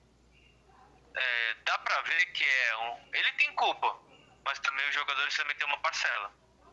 É, 1.16 1.54
dá 1.66 1.78
pra 1.80 2.02
ver 2.02 2.26
que 2.28 2.44
é 2.44 2.78
um. 2.78 3.10
Ele 3.14 3.32
tem 3.34 3.52
culpa, 3.56 4.00
mas 4.46 4.60
também 4.60 4.88
os 4.88 4.94
jogadores 4.94 5.36
também 5.36 5.58
têm 5.58 5.68
uma 5.68 5.80
parcela. 5.80 6.32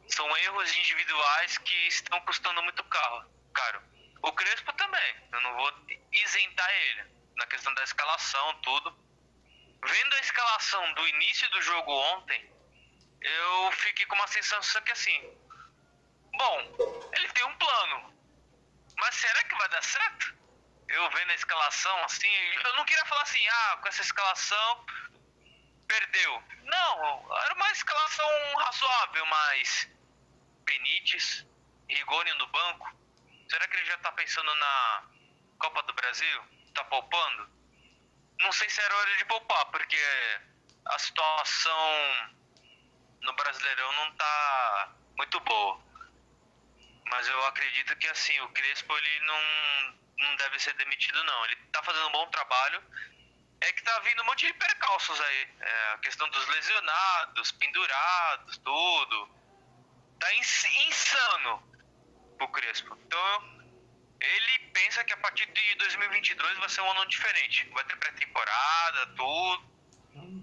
São 0.09 0.37
erros 0.37 0.77
individuais 0.77 1.59
que 1.59 1.75
estão 1.89 2.21
custando 2.21 2.63
muito 2.63 2.85
caro. 2.85 3.27
caro. 3.55 3.83
O 4.23 4.33
Crespo 4.33 4.73
também, 4.75 5.17
eu 5.33 5.41
não 5.41 5.57
vou 5.57 5.73
isentar 6.13 6.71
ele 6.71 7.11
na 7.37 7.47
questão 7.47 7.73
da 7.75 7.83
escalação, 7.83 8.61
tudo. 8.61 8.97
Vendo 9.87 10.15
a 10.15 10.21
escalação 10.21 10.95
do 10.95 11.09
início 11.09 11.51
do 11.51 11.63
jogo 11.63 11.91
ontem, 11.91 12.53
eu 13.21 13.73
fiquei 13.73 14.07
com 14.07 14.15
uma 14.15 14.27
sensação 14.29 14.81
que 14.83 14.93
assim, 14.93 15.37
Bom, 16.37 17.11
ele 17.15 17.29
tem 17.29 17.45
um 17.45 17.57
plano. 17.57 18.15
Mas 18.99 19.15
será 19.15 19.45
que 19.45 19.57
vai 19.57 19.69
dar 19.69 19.83
certo? 19.83 20.44
Eu 20.89 21.11
vendo 21.11 21.31
a 21.31 21.35
escalação 21.35 22.05
assim, 22.05 22.29
eu 22.65 22.77
não 22.77 22.85
queria 22.85 23.05
falar 23.07 23.23
assim, 23.23 23.47
ah, 23.49 23.79
com 23.81 23.89
essa 23.89 24.03
escalação 24.03 24.87
perdeu. 25.87 26.43
Não, 26.63 27.37
era 27.43 27.55
uma 27.55 27.71
escalação 27.71 28.57
razoável, 28.57 29.27
mas 29.27 29.89
Benítez, 30.65 31.47
Rigoni 31.89 32.33
no 32.35 32.47
banco, 32.49 32.91
será 33.49 33.69
que 33.69 33.77
ele 33.77 33.87
já 33.87 33.99
tá 33.99 34.13
pensando 34.13 34.55
na 34.55 35.05
Copa 35.59 35.83
do 35.85 35.93
Brasil? 35.95 36.43
Tá 36.75 36.85
poupando? 36.85 37.49
Não 38.41 38.53
sei 38.53 38.69
se 38.69 38.81
era 38.81 38.97
hora 38.97 39.17
de 39.17 39.25
poupar, 39.27 39.67
porque 39.67 39.99
a 40.87 40.99
situação 40.99 42.31
no 43.23 43.33
Brasileirão 43.35 43.93
não 43.93 44.13
tá 44.17 44.93
muito 45.17 45.41
boa. 45.41 45.81
Mas 47.07 47.29
eu 47.29 47.47
acredito 47.47 47.97
que 47.97 48.09
assim, 48.09 48.39
o 48.41 48.49
Crespo 48.49 48.97
ele 48.97 49.21
não, 49.21 49.99
não 50.19 50.37
deve 50.37 50.59
ser 50.59 50.75
demitido 50.75 51.23
não. 51.25 51.45
Ele 51.47 51.57
tá 51.73 51.83
fazendo 51.83 52.09
um 52.09 52.13
bom 52.13 52.27
trabalho. 52.31 52.83
É 53.61 53.73
que 53.73 53.83
tá 53.83 53.99
vindo 54.01 54.23
um 54.23 54.27
monte 54.27 54.47
de 54.47 54.53
percalços 54.55 55.21
aí. 55.21 55.49
É, 55.61 55.93
a 55.93 55.99
questão 55.99 56.29
dos 56.31 56.47
lesionados, 56.49 57.53
pendurados, 57.53 58.59
tudo. 58.59 59.29
Tá 60.19 60.35
ins 60.35 60.65
insano 60.65 61.75
o 62.41 62.49
Crespo. 62.49 62.97
Então, 63.07 63.65
ele 64.21 64.59
pensa 64.73 65.05
que 65.05 65.13
a 65.13 65.17
partir 65.19 65.47
de 65.47 65.75
2022 65.77 66.59
vai 66.59 66.69
ser 66.69 66.81
um 66.83 66.91
ano 66.91 67.07
diferente. 67.07 67.69
Vai 67.71 67.85
ter 67.85 67.97
pré-temporada, 67.97 69.07
tudo. 69.17 69.75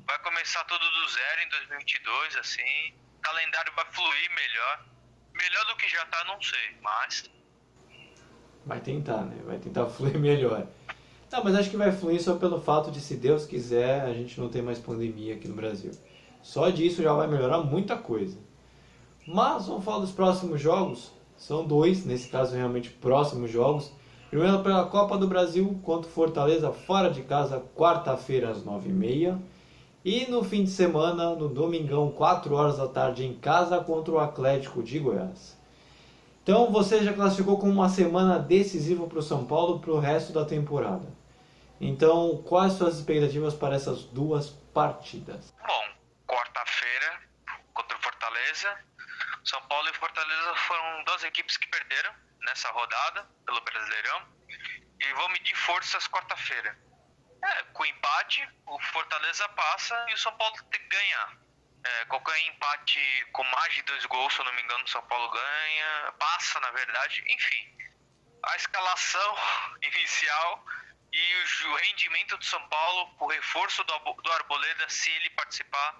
vai 0.05 0.19
começar 0.19 0.63
tudo 0.65 0.89
do 0.89 1.09
zero 1.09 1.41
em 1.41 1.49
2022, 1.49 2.35
assim. 2.37 2.95
O 3.17 3.21
calendário 3.21 3.73
vai 3.73 3.85
fluir 3.91 4.31
melhor. 4.31 4.85
Melhor 5.33 5.65
do 5.65 5.75
que 5.77 5.87
já 5.89 6.05
tá, 6.07 6.23
não 6.25 6.41
sei, 6.41 6.77
mas. 6.81 7.29
Vai 8.65 8.79
tentar, 8.79 9.23
né? 9.23 9.37
Vai 9.45 9.57
tentar 9.57 9.85
fluir 9.91 10.19
melhor. 10.19 10.67
Não, 11.31 11.43
mas 11.43 11.55
acho 11.55 11.69
que 11.69 11.77
vai 11.77 11.91
fluir 11.91 12.21
só 12.21 12.35
pelo 12.35 12.59
fato 12.59 12.91
de, 12.91 12.99
se 12.99 13.15
Deus 13.15 13.45
quiser, 13.45 14.01
a 14.01 14.13
gente 14.13 14.39
não 14.39 14.49
ter 14.49 14.61
mais 14.61 14.79
pandemia 14.79 15.35
aqui 15.35 15.47
no 15.47 15.55
Brasil. 15.55 15.91
Só 16.41 16.69
disso 16.69 17.01
já 17.01 17.13
vai 17.13 17.27
melhorar 17.27 17.59
muita 17.59 17.95
coisa. 17.95 18.37
Mas 19.25 19.67
vamos 19.67 19.85
falar 19.85 19.99
dos 19.99 20.11
próximos 20.11 20.59
jogos. 20.59 21.11
São 21.37 21.65
dois, 21.65 22.05
nesse 22.05 22.27
caso 22.27 22.55
realmente 22.55 22.89
próximos 22.89 23.49
jogos. 23.49 23.91
Primeiro 24.29 24.61
pela 24.61 24.85
Copa 24.85 25.17
do 25.17 25.27
Brasil 25.27 25.79
contra 25.83 26.09
Fortaleza 26.09 26.71
fora 26.71 27.09
de 27.09 27.21
casa, 27.21 27.63
quarta-feira 27.75 28.49
às 28.49 28.63
9h30. 28.63 29.39
E 30.03 30.25
no 30.29 30.43
fim 30.43 30.63
de 30.63 30.69
semana, 30.71 31.35
no 31.35 31.47
domingão, 31.47 32.11
4 32.11 32.55
horas 32.55 32.77
da 32.77 32.87
tarde, 32.87 33.25
em 33.25 33.35
casa 33.35 33.79
contra 33.79 34.13
o 34.13 34.19
Atlético 34.19 34.81
de 34.81 34.97
Goiás. 34.99 35.57
Então 36.43 36.71
você 36.71 37.03
já 37.03 37.13
classificou 37.13 37.59
como 37.59 37.71
uma 37.71 37.89
semana 37.89 38.39
decisiva 38.39 39.05
para 39.07 39.19
o 39.19 39.21
São 39.21 39.45
Paulo 39.45 39.79
para 39.79 39.91
o 39.91 39.99
resto 39.99 40.33
da 40.33 40.43
temporada. 40.43 41.07
Então, 41.79 42.43
quais 42.47 42.73
suas 42.73 42.97
expectativas 42.97 43.55
para 43.55 43.75
essas 43.75 44.03
duas 44.03 44.49
partidas? 44.73 45.51
Bom, 45.65 45.95
quarta-feira 46.27 47.21
contra 47.73 47.97
o 47.97 48.01
Fortaleza. 48.01 48.77
São 49.43 49.59
Paulo 49.63 49.89
e 49.89 49.93
Fortaleza 49.93 50.55
foram 50.67 51.03
duas 51.05 51.23
equipes 51.23 51.57
que 51.57 51.67
perderam 51.69 52.13
nessa 52.41 52.69
rodada 52.69 53.27
pelo 53.45 53.61
Brasileirão. 53.61 54.21
E 54.99 55.13
vão 55.13 55.29
medir 55.29 55.55
forças 55.55 56.07
quarta-feira. 56.07 56.77
É, 57.43 57.63
com 57.73 57.83
empate, 57.83 58.47
o 58.67 58.79
Fortaleza 58.93 59.49
passa 59.49 60.05
e 60.09 60.13
o 60.13 60.17
São 60.17 60.31
Paulo 60.37 60.53
tem 60.69 60.79
que 60.79 60.87
ganhar. 60.87 61.37
É, 61.83 62.05
qualquer 62.05 62.37
empate 62.47 62.99
com 63.31 63.43
mais 63.43 63.73
de 63.73 63.81
dois 63.83 64.05
gols, 64.05 64.33
se 64.33 64.39
eu 64.39 64.45
não 64.45 64.53
me 64.53 64.61
engano, 64.61 64.83
o 64.83 64.87
São 64.87 65.01
Paulo 65.07 65.29
ganha, 65.29 66.11
passa 66.19 66.59
na 66.59 66.71
verdade, 66.71 67.23
enfim. 67.27 67.77
A 68.45 68.55
escalação 68.55 69.35
inicial 69.81 70.65
e 71.11 71.65
o 71.65 71.75
rendimento 71.75 72.37
do 72.37 72.45
São 72.45 72.67
Paulo, 72.69 73.15
o 73.19 73.27
reforço 73.27 73.83
do, 73.83 73.97
do 73.97 74.31
Arboleda, 74.31 74.89
se 74.89 75.09
ele 75.11 75.29
participar, 75.31 75.95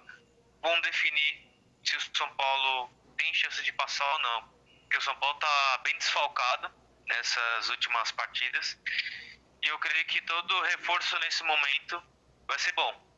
vão 0.62 0.80
definir 0.82 1.50
se 1.84 1.96
o 1.96 2.16
São 2.16 2.32
Paulo 2.36 2.88
tem 3.16 3.34
chance 3.34 3.62
de 3.62 3.72
passar 3.72 4.10
ou 4.12 4.18
não. 4.20 4.48
Porque 4.82 4.98
o 4.98 5.02
São 5.02 5.16
Paulo 5.18 5.34
está 5.34 5.78
bem 5.78 5.96
desfalcado 5.98 6.72
nessas 7.06 7.68
últimas 7.70 8.12
partidas. 8.12 8.78
E 9.62 9.66
eu 9.66 9.78
creio 9.80 10.04
que 10.06 10.22
todo 10.22 10.62
reforço 10.62 11.18
nesse 11.18 11.42
momento 11.42 12.02
vai 12.46 12.58
ser 12.58 12.72
bom 12.72 13.11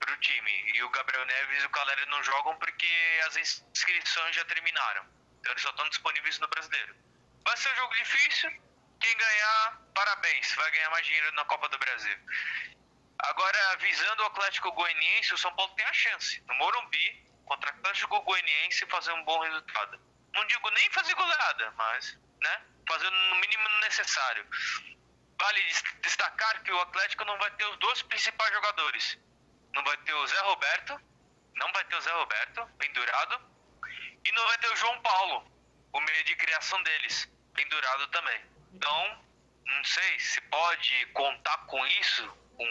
para 0.00 0.12
o 0.12 0.16
time. 0.16 0.72
E 0.74 0.82
o 0.82 0.90
Gabriel 0.90 1.24
Neves 1.26 1.62
e 1.62 1.66
o 1.66 1.70
Caleri 1.70 2.06
não 2.06 2.22
jogam 2.24 2.56
porque 2.56 3.20
as 3.26 3.36
inscrições 3.36 4.34
já 4.34 4.44
terminaram. 4.46 5.04
Então 5.38 5.52
eles 5.52 5.62
só 5.62 5.70
estão 5.70 5.88
disponíveis 5.88 6.38
no 6.38 6.48
brasileiro. 6.48 6.96
Vai 7.44 7.56
ser 7.56 7.72
um 7.72 7.76
jogo 7.76 7.94
difícil. 7.94 8.50
Quem 9.00 9.16
ganhar, 9.16 9.80
parabéns, 9.94 10.54
vai 10.54 10.70
ganhar 10.72 10.90
mais 10.90 11.06
dinheiro 11.06 11.32
na 11.32 11.44
Copa 11.44 11.68
do 11.68 11.78
Brasil. 11.78 12.18
Agora, 13.20 13.76
visando 13.76 14.22
o 14.22 14.26
Atlético 14.26 14.72
Goianiense, 14.72 15.34
o 15.34 15.38
São 15.38 15.54
Paulo 15.54 15.72
tem 15.74 15.84
a 15.84 15.92
chance, 15.92 16.42
no 16.46 16.54
Morumbi, 16.54 17.26
contra 17.44 17.70
o 17.70 17.74
Atlético 17.78 18.20
Goianiense, 18.22 18.86
fazer 18.86 19.12
um 19.12 19.24
bom 19.24 19.38
resultado. 19.40 20.00
Não 20.34 20.46
digo 20.46 20.70
nem 20.70 20.90
fazer 20.90 21.14
goleada, 21.14 21.70
mas, 21.76 22.18
né, 22.40 22.62
fazer 22.88 23.10
no 23.10 23.36
mínimo 23.36 23.68
necessário. 23.80 24.46
Vale 25.38 25.62
destacar 26.02 26.62
que 26.62 26.72
o 26.72 26.80
Atlético 26.80 27.24
não 27.24 27.38
vai 27.38 27.50
ter 27.52 27.64
os 27.66 27.78
dois 27.78 28.02
principais 28.02 28.52
jogadores, 28.52 29.18
não 29.74 29.84
vai 29.84 29.96
ter 29.98 30.14
o 30.14 30.26
Zé 30.26 30.40
Roberto, 30.40 31.00
não 31.54 31.72
vai 31.72 31.84
ter 31.84 31.96
o 31.96 32.00
Zé 32.00 32.12
Roberto, 32.12 32.66
pendurado, 32.78 33.40
e 34.24 34.32
não 34.32 34.46
vai 34.46 34.58
ter 34.58 34.72
o 34.72 34.76
João 34.76 35.00
Paulo, 35.02 35.44
o 35.92 36.00
meio 36.00 36.24
de 36.24 36.36
criação 36.36 36.82
deles, 36.82 37.28
pendurado 37.54 38.06
também. 38.08 38.40
Então, 38.72 39.24
não 39.66 39.84
sei 39.84 40.18
se 40.18 40.40
pode 40.42 41.06
contar 41.12 41.58
com 41.66 41.84
isso, 41.86 42.28
com 42.56 42.64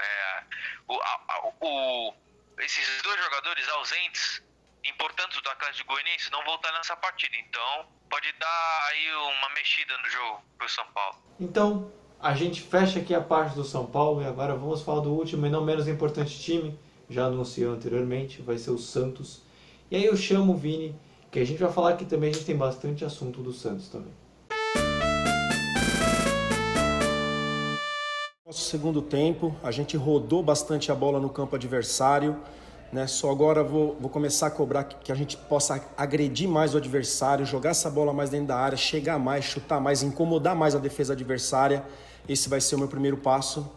é, 0.00 0.44
o, 0.88 1.00
a, 1.00 1.40
o, 1.60 2.14
esses 2.58 3.02
dois 3.02 3.22
jogadores 3.22 3.68
ausentes, 3.68 4.42
importantes 4.84 5.40
do 5.40 5.50
Atlético 5.50 5.92
Goianiense, 5.92 6.30
não 6.30 6.44
voltar 6.44 6.72
nessa 6.72 6.96
partida. 6.96 7.36
Então, 7.36 7.88
pode 8.10 8.30
dar 8.32 8.86
aí 8.90 9.14
uma 9.14 9.48
mexida 9.50 9.96
no 9.98 10.10
jogo 10.10 10.44
pro 10.58 10.68
São 10.68 10.86
Paulo. 10.92 11.22
Então, 11.40 12.03
a 12.20 12.34
gente 12.34 12.62
fecha 12.62 12.98
aqui 12.98 13.14
a 13.14 13.20
parte 13.20 13.54
do 13.54 13.64
São 13.64 13.86
Paulo 13.86 14.22
e 14.22 14.24
agora 14.24 14.54
vamos 14.54 14.82
falar 14.82 15.00
do 15.00 15.12
último 15.12 15.46
e 15.46 15.50
não 15.50 15.64
menos 15.64 15.88
importante 15.88 16.38
time. 16.38 16.78
Já 17.08 17.26
anunciou 17.26 17.74
anteriormente, 17.74 18.40
vai 18.40 18.56
ser 18.56 18.70
o 18.70 18.78
Santos. 18.78 19.42
E 19.90 19.96
aí 19.96 20.04
eu 20.04 20.16
chamo 20.16 20.54
o 20.54 20.56
Vini, 20.56 20.94
que 21.30 21.38
a 21.38 21.44
gente 21.44 21.60
vai 21.60 21.70
falar 21.70 21.96
que 21.96 22.04
também 22.04 22.30
a 22.30 22.32
gente 22.32 22.46
tem 22.46 22.56
bastante 22.56 23.04
assunto 23.04 23.42
do 23.42 23.52
Santos 23.52 23.88
também. 23.88 24.12
Nosso 28.46 28.70
segundo 28.70 29.02
tempo, 29.02 29.54
a 29.62 29.70
gente 29.70 29.96
rodou 29.96 30.42
bastante 30.42 30.90
a 30.90 30.94
bola 30.94 31.20
no 31.20 31.28
campo 31.28 31.56
adversário. 31.56 32.36
Né? 32.92 33.06
Só 33.06 33.30
agora 33.30 33.62
vou, 33.62 33.96
vou 34.00 34.08
começar 34.08 34.46
a 34.46 34.50
cobrar 34.50 34.84
que, 34.84 34.96
que 34.96 35.12
a 35.12 35.14
gente 35.14 35.36
possa 35.36 35.82
agredir 35.96 36.48
mais 36.48 36.74
o 36.74 36.78
adversário, 36.78 37.44
jogar 37.44 37.70
essa 37.70 37.90
bola 37.90 38.12
mais 38.12 38.30
dentro 38.30 38.48
da 38.48 38.56
área, 38.56 38.76
chegar 38.76 39.18
mais, 39.18 39.44
chutar 39.44 39.80
mais, 39.80 40.02
incomodar 40.02 40.54
mais 40.54 40.74
a 40.74 40.78
defesa 40.78 41.12
adversária. 41.12 41.84
Esse 42.28 42.48
vai 42.48 42.60
ser 42.60 42.76
o 42.76 42.78
meu 42.78 42.88
primeiro 42.88 43.16
passo. 43.16 43.68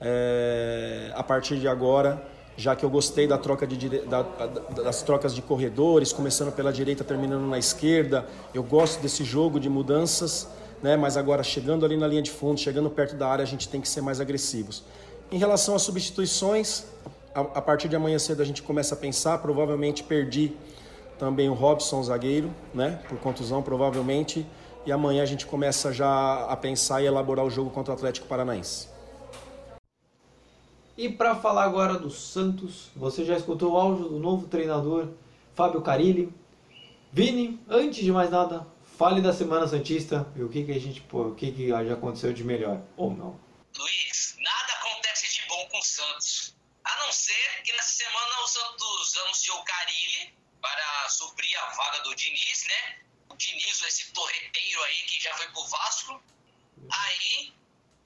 É, 0.00 1.10
a 1.14 1.22
partir 1.22 1.58
de 1.58 1.66
agora, 1.66 2.22
já 2.58 2.74
que 2.74 2.84
eu 2.84 2.90
gostei 2.90 3.26
da 3.26 3.38
troca 3.38 3.64
de, 3.66 4.00
da, 4.00 4.22
das 4.22 5.00
trocas 5.02 5.32
de 5.32 5.40
corredores, 5.40 6.12
começando 6.12 6.52
pela 6.52 6.72
direita, 6.72 7.04
terminando 7.04 7.46
na 7.46 7.56
esquerda, 7.56 8.26
eu 8.52 8.64
gosto 8.64 9.00
desse 9.00 9.22
jogo 9.22 9.60
de 9.60 9.68
mudanças, 9.68 10.48
né? 10.82 10.96
mas 10.96 11.16
agora 11.16 11.44
chegando 11.44 11.86
ali 11.86 11.96
na 11.96 12.06
linha 12.06 12.20
de 12.20 12.32
fundo, 12.32 12.58
chegando 12.58 12.90
perto 12.90 13.14
da 13.14 13.28
área, 13.28 13.44
a 13.44 13.46
gente 13.46 13.68
tem 13.68 13.80
que 13.80 13.88
ser 13.88 14.00
mais 14.00 14.20
agressivos. 14.20 14.82
Em 15.30 15.38
relação 15.38 15.76
às 15.76 15.82
substituições, 15.82 16.84
a, 17.38 17.58
a 17.58 17.62
partir 17.62 17.88
de 17.88 17.96
amanhã 17.96 18.18
cedo 18.18 18.42
a 18.42 18.44
gente 18.44 18.62
começa 18.62 18.94
a 18.94 18.98
pensar, 18.98 19.38
provavelmente 19.38 20.02
perdi 20.02 20.52
também 21.18 21.48
o 21.48 21.54
Robson, 21.54 22.02
zagueiro, 22.02 22.52
né? 22.74 23.00
por 23.08 23.18
contusão 23.18 23.62
provavelmente, 23.62 24.46
e 24.84 24.92
amanhã 24.92 25.22
a 25.22 25.26
gente 25.26 25.46
começa 25.46 25.92
já 25.92 26.44
a 26.46 26.56
pensar 26.56 27.02
e 27.02 27.06
elaborar 27.06 27.44
o 27.44 27.50
jogo 27.50 27.70
contra 27.70 27.92
o 27.92 27.96
Atlético 27.96 28.26
Paranaense. 28.26 28.88
E 30.96 31.08
para 31.08 31.36
falar 31.36 31.64
agora 31.64 31.96
do 31.96 32.10
Santos, 32.10 32.90
você 32.96 33.24
já 33.24 33.36
escutou 33.36 33.72
o 33.72 33.76
áudio 33.76 34.08
do 34.08 34.18
novo 34.18 34.48
treinador 34.48 35.08
Fábio 35.54 35.80
Carilli. 35.80 36.32
Vini, 37.12 37.60
antes 37.68 38.04
de 38.04 38.10
mais 38.10 38.30
nada, 38.30 38.66
fale 38.96 39.20
da 39.20 39.32
Semana 39.32 39.68
Santista 39.68 40.26
e 40.34 40.42
o 40.42 40.48
que, 40.48 40.64
que 40.64 40.72
a 40.72 40.80
gente, 40.80 41.00
pô, 41.02 41.28
o 41.28 41.34
que, 41.34 41.52
que 41.52 41.68
já 41.68 41.94
aconteceu 41.94 42.32
de 42.32 42.42
melhor 42.42 42.80
ou 42.96 43.12
não. 43.12 43.38
Luiz, 43.78 44.36
nada 44.42 44.72
acontece 44.80 45.40
de 45.40 45.48
bom 45.48 45.68
com 45.70 45.78
o 45.78 45.82
Santos. 45.82 46.37
Não 47.08 47.12
ser 47.14 47.62
que 47.62 47.72
nessa 47.72 48.04
semana 48.04 48.40
o 48.42 48.46
Santos 48.46 49.16
anunciou 49.16 49.58
o 49.58 49.64
Carilli 49.64 50.36
para 50.60 51.08
suprir 51.08 51.58
a 51.58 51.70
vaga 51.70 52.00
do 52.00 52.14
Diniz, 52.14 52.64
né? 52.64 53.00
o 53.30 53.34
Diniz, 53.34 53.80
esse 53.80 54.12
torreteiro 54.12 54.82
aí 54.84 55.02
que 55.04 55.18
já 55.18 55.34
foi 55.38 55.48
pro 55.52 55.66
Vasco. 55.68 56.22
Aí, 56.92 57.54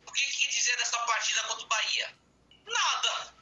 o 0.07 0.12
que, 0.12 0.24
que 0.24 0.46
dizer 0.46 0.76
dessa 0.76 1.00
partida 1.00 1.42
contra 1.48 1.64
o 1.64 1.66
Bahia? 1.66 2.16
Nada. 2.64 3.34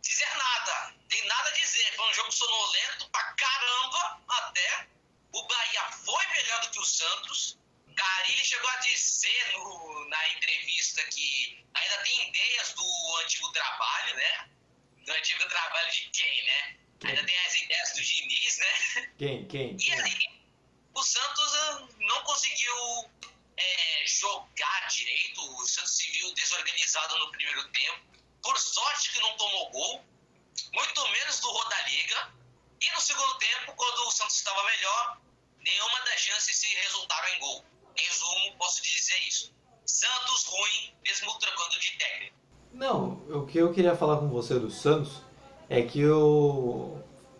Dizer 0.00 0.36
nada. 0.38 0.94
Tem 1.10 1.22
nada 1.26 1.50
a 1.50 1.52
dizer. 1.52 1.96
Foi 1.96 2.08
um 2.08 2.14
jogo 2.14 2.32
sonolento 2.32 3.10
pra 3.10 3.24
caramba 3.34 4.22
até. 4.26 4.88
O 5.32 5.42
Bahia 5.46 5.82
foi 6.02 6.26
melhor 6.28 6.62
do 6.62 6.70
que 6.70 6.80
o 6.80 6.84
Santos. 6.86 7.58
Carilli 7.94 8.42
chegou 8.42 8.70
a 8.70 8.76
dizer 8.76 9.52
no, 9.52 10.08
na 10.08 10.28
entrevista 10.30 11.04
que 11.08 11.62
ainda 11.74 11.98
tem 12.04 12.30
ideias 12.30 12.72
do 12.72 13.16
antigo 13.22 13.52
trabalho, 13.52 14.16
né? 14.16 14.53
Do 15.24 15.26
antigo 15.26 15.48
trabalho 15.48 15.90
de 15.90 16.10
quem, 16.10 16.44
né? 16.44 16.76
Quem? 17.00 17.10
Ainda 17.10 17.24
tem 17.24 17.38
as 17.46 17.54
ideias 17.54 17.92
do 17.94 18.02
Diniz, 18.02 18.58
né? 18.58 19.12
Quem? 19.16 19.48
Quem? 19.48 19.76
E 19.80 19.92
aí, 19.94 20.28
o 20.92 21.02
Santos 21.02 21.54
ah, 21.54 21.88
não 21.98 22.22
conseguiu 22.24 23.10
é, 23.56 24.06
jogar 24.06 24.86
direito. 24.88 25.40
O 25.40 25.66
Santos 25.66 25.96
se 25.96 26.10
viu 26.10 26.34
desorganizado 26.34 27.18
no 27.20 27.30
primeiro 27.30 27.66
tempo. 27.70 28.04
Por 28.42 28.58
sorte 28.58 29.12
que 29.12 29.20
não 29.20 29.34
tomou 29.38 29.70
gol, 29.70 30.04
muito 30.74 31.08
menos 31.08 31.40
do 31.40 31.50
Rodaliga. 31.50 32.34
E 32.82 32.90
no 32.90 33.00
segundo 33.00 33.38
tempo, 33.38 33.72
quando 33.76 34.06
o 34.06 34.10
Santos 34.10 34.36
estava 34.36 34.62
melhor, 34.62 35.22
nenhuma 35.58 36.00
das 36.02 36.20
chances 36.20 36.54
se 36.54 36.68
resultaram 36.68 37.28
em 37.30 37.38
gol. 37.38 37.64
Em 37.96 38.04
resumo, 38.04 38.58
posso 38.58 38.82
dizer 38.82 39.18
isso. 39.20 39.54
Santos 39.86 40.44
ruim, 40.44 40.94
mesmo 41.02 41.38
trocando 41.38 41.80
de 41.80 41.96
técnico. 41.96 42.43
Não, 42.74 43.18
o 43.30 43.42
que 43.46 43.56
eu 43.56 43.72
queria 43.72 43.94
falar 43.94 44.18
com 44.18 44.26
você 44.26 44.58
do 44.58 44.68
Santos 44.68 45.22
é 45.70 45.80
que 45.80 46.04
o 46.06 46.96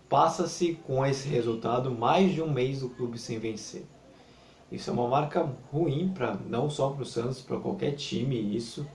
Passa-se 0.09 0.75
com 0.87 1.05
esse 1.05 1.27
resultado 1.29 1.91
mais 1.91 2.33
de 2.33 2.41
um 2.41 2.49
mês 2.49 2.81
do 2.81 2.89
clube 2.89 3.19
sem 3.19 3.41
vencer. 3.41 3.85
Isso 4.71 4.89
é 4.89 4.93
uma 4.93 5.09
marca 5.09 5.51
ruim 5.73 6.13
para 6.15 6.39
não 6.49 6.71
só 6.71 6.91
para 6.91 7.03
o 7.03 7.07
Santos, 7.07 7.41
para 7.41 7.59
qualquer 7.59 7.97
time 7.97 8.39
isso. 8.57 8.87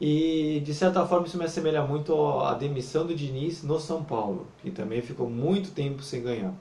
E 0.00 0.62
de 0.64 0.72
certa 0.72 1.04
forma 1.06 1.26
isso 1.26 1.36
me 1.36 1.44
assemelha 1.44 1.84
muito 1.84 2.14
à 2.40 2.54
demissão 2.54 3.06
do 3.06 3.14
Diniz 3.14 3.62
no 3.62 3.78
São 3.78 4.02
Paulo, 4.02 4.46
que 4.62 4.70
também 4.70 5.02
ficou 5.02 5.28
muito 5.28 5.72
tempo 5.72 6.02
sem 6.02 6.22
ganhar. 6.22 6.54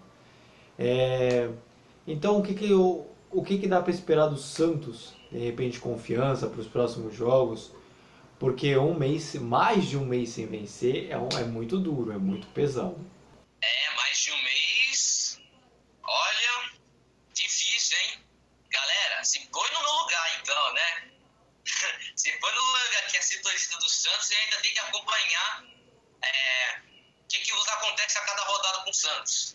É, 0.78 1.50
então 2.06 2.40
o 2.40 2.44
que, 2.44 2.54
que, 2.54 2.74
o, 2.74 3.06
o 3.32 3.42
que, 3.44 3.58
que 3.60 3.68
dá 3.68 3.82
para 3.82 3.94
esperar 3.94 4.28
do 4.28 4.38
Santos? 4.38 5.14
De 5.32 5.38
repente 5.38 5.80
confiança 5.80 6.48
para 6.48 6.60
os 6.60 6.68
próximos 6.68 7.16
jogos? 7.16 7.72
Porque 8.40 8.76
um 8.78 8.94
mês, 8.98 9.36
mais 9.36 9.88
de 9.88 9.98
um 9.98 10.06
mês 10.06 10.30
sem 10.30 10.48
vencer 10.48 11.10
é, 11.10 11.18
um, 11.18 11.30
é 11.38 11.44
muito 11.44 11.80
duro, 11.80 12.12
é 12.12 12.18
muito 12.18 12.48
pesado. 12.48 13.00
É, 13.62 13.96
mais 13.96 14.20
de 14.20 14.32
um 14.32 14.44
mês. 14.44 15.40
Olha, 16.04 16.72
difícil, 17.34 17.98
hein? 18.00 18.24
Galera, 18.70 19.24
se 19.24 19.40
põe 19.48 19.72
no 19.72 19.82
meu 19.82 19.92
lugar 19.92 20.42
então, 20.42 20.74
né? 20.74 21.12
se 22.16 22.32
põe 22.40 22.54
no 22.54 22.62
lugar 22.62 23.08
que 23.08 23.18
é 23.18 23.22
setorista 23.22 23.78
do 23.78 23.90
Santos 23.90 24.30
e 24.32 24.36
ainda 24.36 24.58
tem 24.58 24.74
que 24.74 24.80
acompanhar 24.80 25.66
é, 26.22 26.80
o 26.80 27.28
que, 27.30 27.40
que 27.40 27.52
acontece 27.52 28.18
a 28.18 28.22
cada 28.22 28.44
rodada 28.44 28.84
com 28.84 28.90
o 28.90 28.94
Santos. 28.94 29.53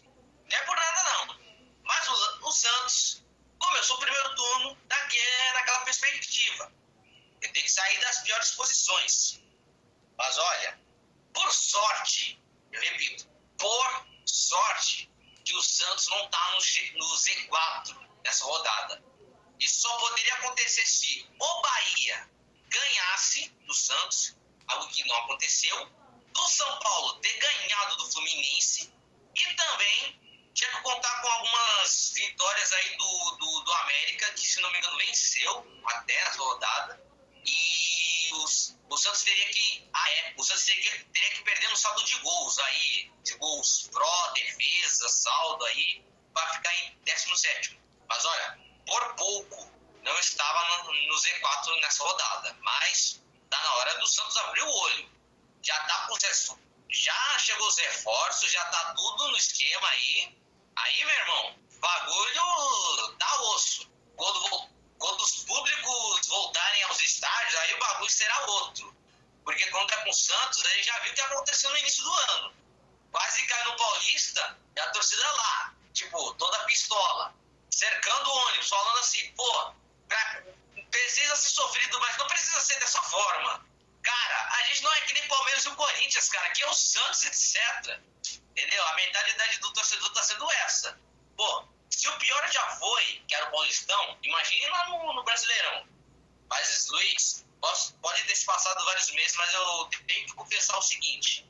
Que 100.29 100.35
confessar 100.35 100.79
o 100.79 100.83
seguinte: 100.83 101.49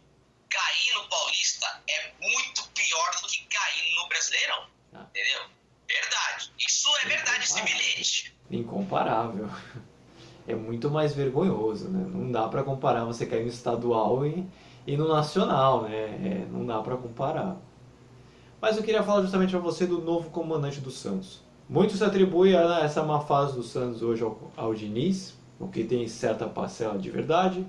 cair 0.49 0.95
no 0.95 1.09
Paulista 1.09 1.83
é 1.89 2.13
muito 2.21 2.69
pior 2.71 3.11
do 3.21 3.29
que 3.29 3.45
cair 3.47 3.95
no 3.97 4.09
Brasileirão. 4.09 4.67
Ah. 4.95 5.07
Entendeu? 5.11 5.41
Verdade. 5.87 6.53
Isso 6.59 6.89
é 7.03 7.09
verdade, 7.09 7.45
esse 7.45 7.63
bilhete. 7.63 8.37
Incomparável. 8.51 9.49
É 10.47 10.55
muito 10.55 10.91
mais 10.91 11.15
vergonhoso, 11.15 11.91
né? 11.91 12.07
Não 12.11 12.33
dá 12.33 12.49
para 12.49 12.63
comparar 12.63 13.05
você 13.05 13.27
cair 13.27 13.43
no 13.43 13.51
estadual 13.51 14.25
e, 14.25 14.49
e 14.87 14.97
no 14.97 15.07
nacional, 15.07 15.83
né? 15.83 16.05
É, 16.25 16.47
não 16.51 16.65
dá 16.65 16.81
para 16.81 16.97
comparar. 16.97 17.59
Mas 18.59 18.79
eu 18.79 18.83
queria 18.83 19.03
falar 19.03 19.21
justamente 19.21 19.51
para 19.51 19.61
você 19.61 19.87
do 19.87 20.01
novo 20.01 20.31
comandante 20.31 20.81
do 20.81 20.91
Santos. 20.91 21.43
Muito 21.69 21.95
se 21.99 22.03
atribui 22.03 22.57
a 22.57 22.81
essa 22.81 23.03
má 23.03 23.21
fase 23.21 23.55
do 23.55 23.63
Santos 23.63 24.03
hoje 24.03 24.23
ao, 24.23 24.51
ao 24.57 24.75
Diniz, 24.75 25.39
o 25.61 25.69
que 25.69 25.85
tem 25.85 26.09
certa 26.09 26.47
parcela 26.47 26.99
de 26.99 27.11
verdade, 27.11 27.67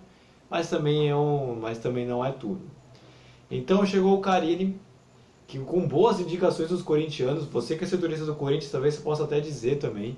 mas 0.50 0.70
também, 0.70 1.10
é 1.10 1.16
um, 1.16 1.56
mas 1.56 1.78
também 1.78 2.06
não 2.06 2.26
é 2.26 2.32
tudo. 2.32 2.62
Então 3.50 3.86
chegou 3.86 4.18
o 4.18 4.22
Carini, 4.22 4.80
que 5.48 5.60
com 5.60 5.88
boas 5.88 6.20
indicações 6.20 6.70
dos 6.70 6.82
corintianos, 6.82 7.46
você 7.46 7.76
que 7.76 7.84
é 7.84 7.88
setorista 7.88 8.26
do 8.26 8.36
Corinthians, 8.36 8.72
talvez 8.72 8.96
você 8.96 9.02
possa 9.02 9.24
até 9.24 9.40
dizer 9.40 9.78
também, 9.78 10.18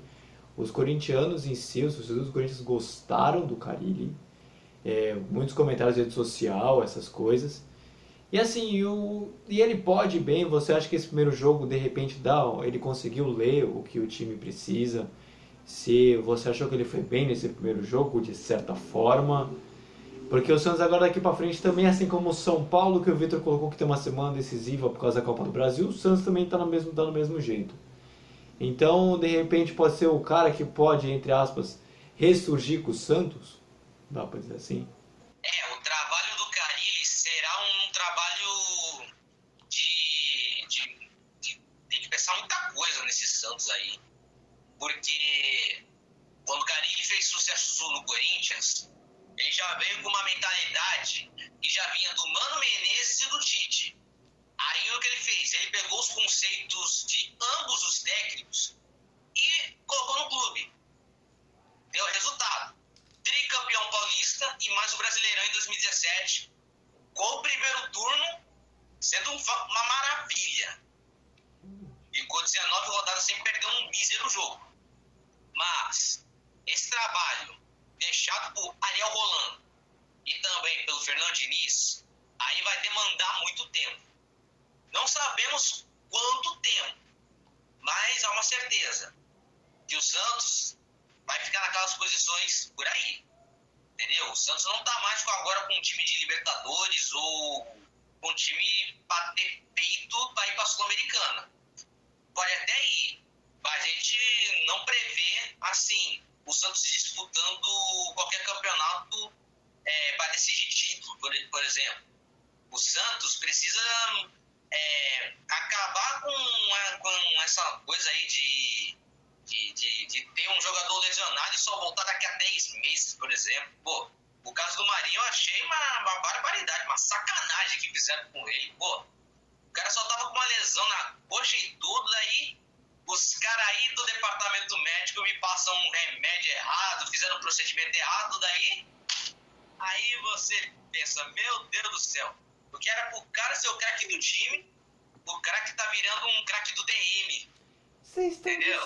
os 0.56 0.70
corintianos 0.70 1.46
em 1.46 1.54
si, 1.54 1.82
os 1.84 1.94
torcedores 1.94 2.26
do 2.26 2.32
Corinthians 2.32 2.60
gostaram 2.60 3.46
do 3.46 3.56
Carilli, 3.56 4.14
é, 4.84 5.16
muitos 5.30 5.54
comentários 5.54 5.96
na 5.96 6.02
rede 6.02 6.14
social, 6.14 6.82
essas 6.82 7.08
coisas. 7.08 7.62
E 8.30 8.38
assim, 8.38 8.82
o, 8.84 9.28
e 9.48 9.60
ele 9.60 9.76
pode 9.76 10.18
bem, 10.18 10.44
você 10.44 10.72
acha 10.72 10.88
que 10.88 10.96
esse 10.96 11.06
primeiro 11.06 11.32
jogo, 11.32 11.66
de 11.66 11.76
repente, 11.76 12.16
dá, 12.18 12.42
ele 12.62 12.78
conseguiu 12.78 13.28
ler 13.28 13.64
o 13.64 13.82
que 13.82 13.98
o 13.98 14.06
time 14.06 14.36
precisa? 14.36 15.06
Se 15.64 16.16
você 16.16 16.48
achou 16.48 16.68
que 16.68 16.74
ele 16.74 16.84
foi 16.84 17.00
bem 17.00 17.26
nesse 17.26 17.48
primeiro 17.50 17.82
jogo, 17.82 18.20
de 18.20 18.34
certa 18.34 18.74
forma? 18.74 19.50
Porque 20.32 20.50
o 20.50 20.58
Santos 20.58 20.80
agora 20.80 21.02
daqui 21.02 21.20
para 21.20 21.36
frente 21.36 21.60
também, 21.60 21.86
assim 21.86 22.08
como 22.08 22.30
o 22.30 22.32
São 22.32 22.64
Paulo, 22.64 23.04
que 23.04 23.10
o 23.10 23.14
Vitor 23.14 23.42
colocou 23.42 23.68
que 23.68 23.76
tem 23.76 23.86
uma 23.86 23.98
semana 23.98 24.32
decisiva 24.32 24.88
por 24.88 24.98
causa 24.98 25.20
da 25.20 25.26
Copa 25.26 25.44
do 25.44 25.50
Brasil, 25.50 25.88
o 25.88 25.92
Santos 25.92 26.24
também 26.24 26.44
está 26.44 26.56
no 26.56 26.64
mesmo, 26.64 26.90
tá 26.90 27.04
no 27.04 27.12
mesmo 27.12 27.38
jeito. 27.38 27.74
Então, 28.58 29.18
de 29.18 29.26
repente, 29.26 29.74
pode 29.74 29.94
ser 29.96 30.06
o 30.06 30.18
cara 30.20 30.50
que 30.50 30.64
pode, 30.64 31.10
entre 31.10 31.30
aspas, 31.32 31.78
ressurgir 32.16 32.80
com 32.80 32.92
o 32.92 32.94
Santos? 32.94 33.60
Dá 34.10 34.24
para 34.24 34.40
dizer 34.40 34.54
assim? 34.54 34.86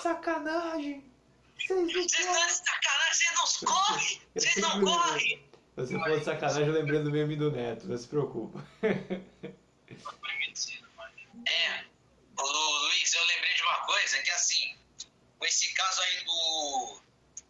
Sacanagem! 0.07 1.03
Vocês 1.57 1.69
estão 1.69 1.85
de 1.85 2.53
sacanagem, 2.53 3.11
vocês 3.11 3.33
não 3.35 3.73
correm! 3.73 4.21
Vocês 4.35 4.55
não 4.57 4.81
correm! 4.85 5.49
Você 5.75 5.99
falou 5.99 6.19
de 6.19 6.25
sacanagem, 6.25 6.67
eu 6.67 6.73
lembrei 6.73 7.03
do 7.03 7.11
meme 7.11 7.35
do 7.35 7.51
Neto, 7.51 7.87
não 7.87 7.97
se 7.97 8.07
preocupa. 8.07 8.65
É, 11.49 11.85
Luiz, 12.37 13.13
eu 13.13 13.25
lembrei 13.25 13.53
de 13.53 13.61
uma 13.61 13.77
coisa, 13.85 14.21
que 14.21 14.29
assim, 14.31 14.77
com 15.37 15.45
esse 15.45 15.73
caso 15.73 16.01
aí 16.01 16.25
do, 16.25 16.99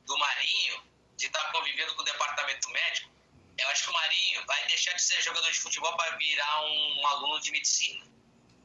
do 0.05 0.17
Marinho, 0.19 0.83
que 1.17 1.27
tá 1.29 1.51
convivendo 1.51 1.95
com 1.95 2.01
o 2.01 2.05
departamento 2.05 2.69
médico, 2.69 3.09
eu 3.57 3.67
acho 3.69 3.85
que 3.85 3.89
o 3.89 3.93
Marinho 3.93 4.45
vai 4.45 4.67
deixar 4.67 4.93
de 4.93 5.01
ser 5.01 5.19
jogador 5.23 5.51
de 5.51 5.59
futebol 5.59 5.95
para 5.97 6.15
virar 6.17 6.65
um 6.65 7.07
aluno 7.07 7.41
de 7.41 7.51
medicina. 7.51 8.05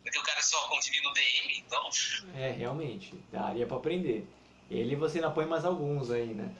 Porque 0.02 0.18
o 0.18 0.22
cara 0.22 0.42
só 0.42 0.68
convive 0.68 1.00
no 1.02 1.12
DM, 1.12 1.64
então. 1.64 1.88
É, 2.34 2.50
realmente, 2.50 3.14
daria 3.30 3.66
para 3.66 3.76
aprender. 3.76 4.26
Ele 4.70 4.96
você 4.96 5.18
ainda 5.18 5.30
põe 5.30 5.46
mais 5.46 5.64
alguns 5.64 6.10
aí, 6.10 6.34
né? 6.34 6.50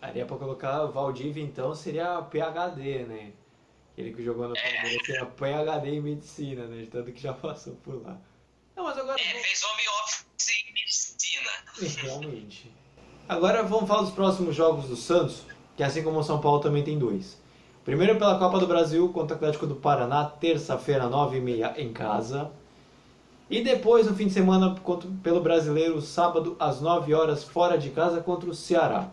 Daria 0.00 0.26
pra 0.26 0.36
colocar 0.36 0.84
o 0.84 0.92
Valdívia, 0.92 1.42
então, 1.42 1.74
seria 1.74 2.22
PHD, 2.22 3.04
né? 3.04 3.32
Ele 3.96 4.12
que 4.12 4.22
jogou 4.22 4.44
Palmeiras 4.44 4.94
é. 4.94 5.04
seria 5.04 5.26
PHD 5.26 5.88
em 5.88 6.00
medicina, 6.00 6.66
né? 6.66 6.82
De 6.82 6.88
tanto 6.88 7.12
que 7.12 7.20
já 7.20 7.32
passou 7.34 7.74
por 7.76 8.02
lá. 8.02 8.18
Não, 8.76 8.84
mas 8.84 8.98
agora... 8.98 9.20
É, 9.20 9.24
fez 9.24 9.62
home 9.64 9.82
office 10.02 10.50
em 10.50 10.72
medicina. 10.72 11.50
Realmente. 12.02 12.70
Agora 13.28 13.62
vamos 13.62 13.88
falar 13.88 14.02
dos 14.02 14.12
próximos 14.12 14.54
jogos 14.54 14.86
do 14.86 14.96
Santos, 14.96 15.44
que 15.76 15.82
assim 15.82 16.02
como 16.02 16.18
o 16.18 16.24
São 16.24 16.40
Paulo 16.40 16.60
também 16.60 16.84
tem 16.84 16.98
dois. 16.98 17.42
Primeiro 17.84 18.18
pela 18.18 18.38
Copa 18.38 18.58
do 18.58 18.66
Brasil 18.66 19.10
contra 19.12 19.34
o 19.34 19.36
Atlético 19.36 19.66
do 19.66 19.76
Paraná, 19.76 20.24
terça-feira, 20.24 21.04
9h30 21.04 21.78
em 21.78 21.92
casa. 21.92 22.52
E 23.50 23.62
depois, 23.62 24.06
no 24.06 24.16
fim 24.16 24.26
de 24.26 24.32
semana, 24.32 24.74
pelo 25.22 25.40
Brasileiro, 25.40 26.00
sábado, 26.00 26.56
às 26.58 26.80
9 26.80 27.12
horas, 27.12 27.44
fora 27.44 27.76
de 27.76 27.90
casa, 27.90 28.22
contra 28.22 28.48
o 28.48 28.54
Ceará. 28.54 29.10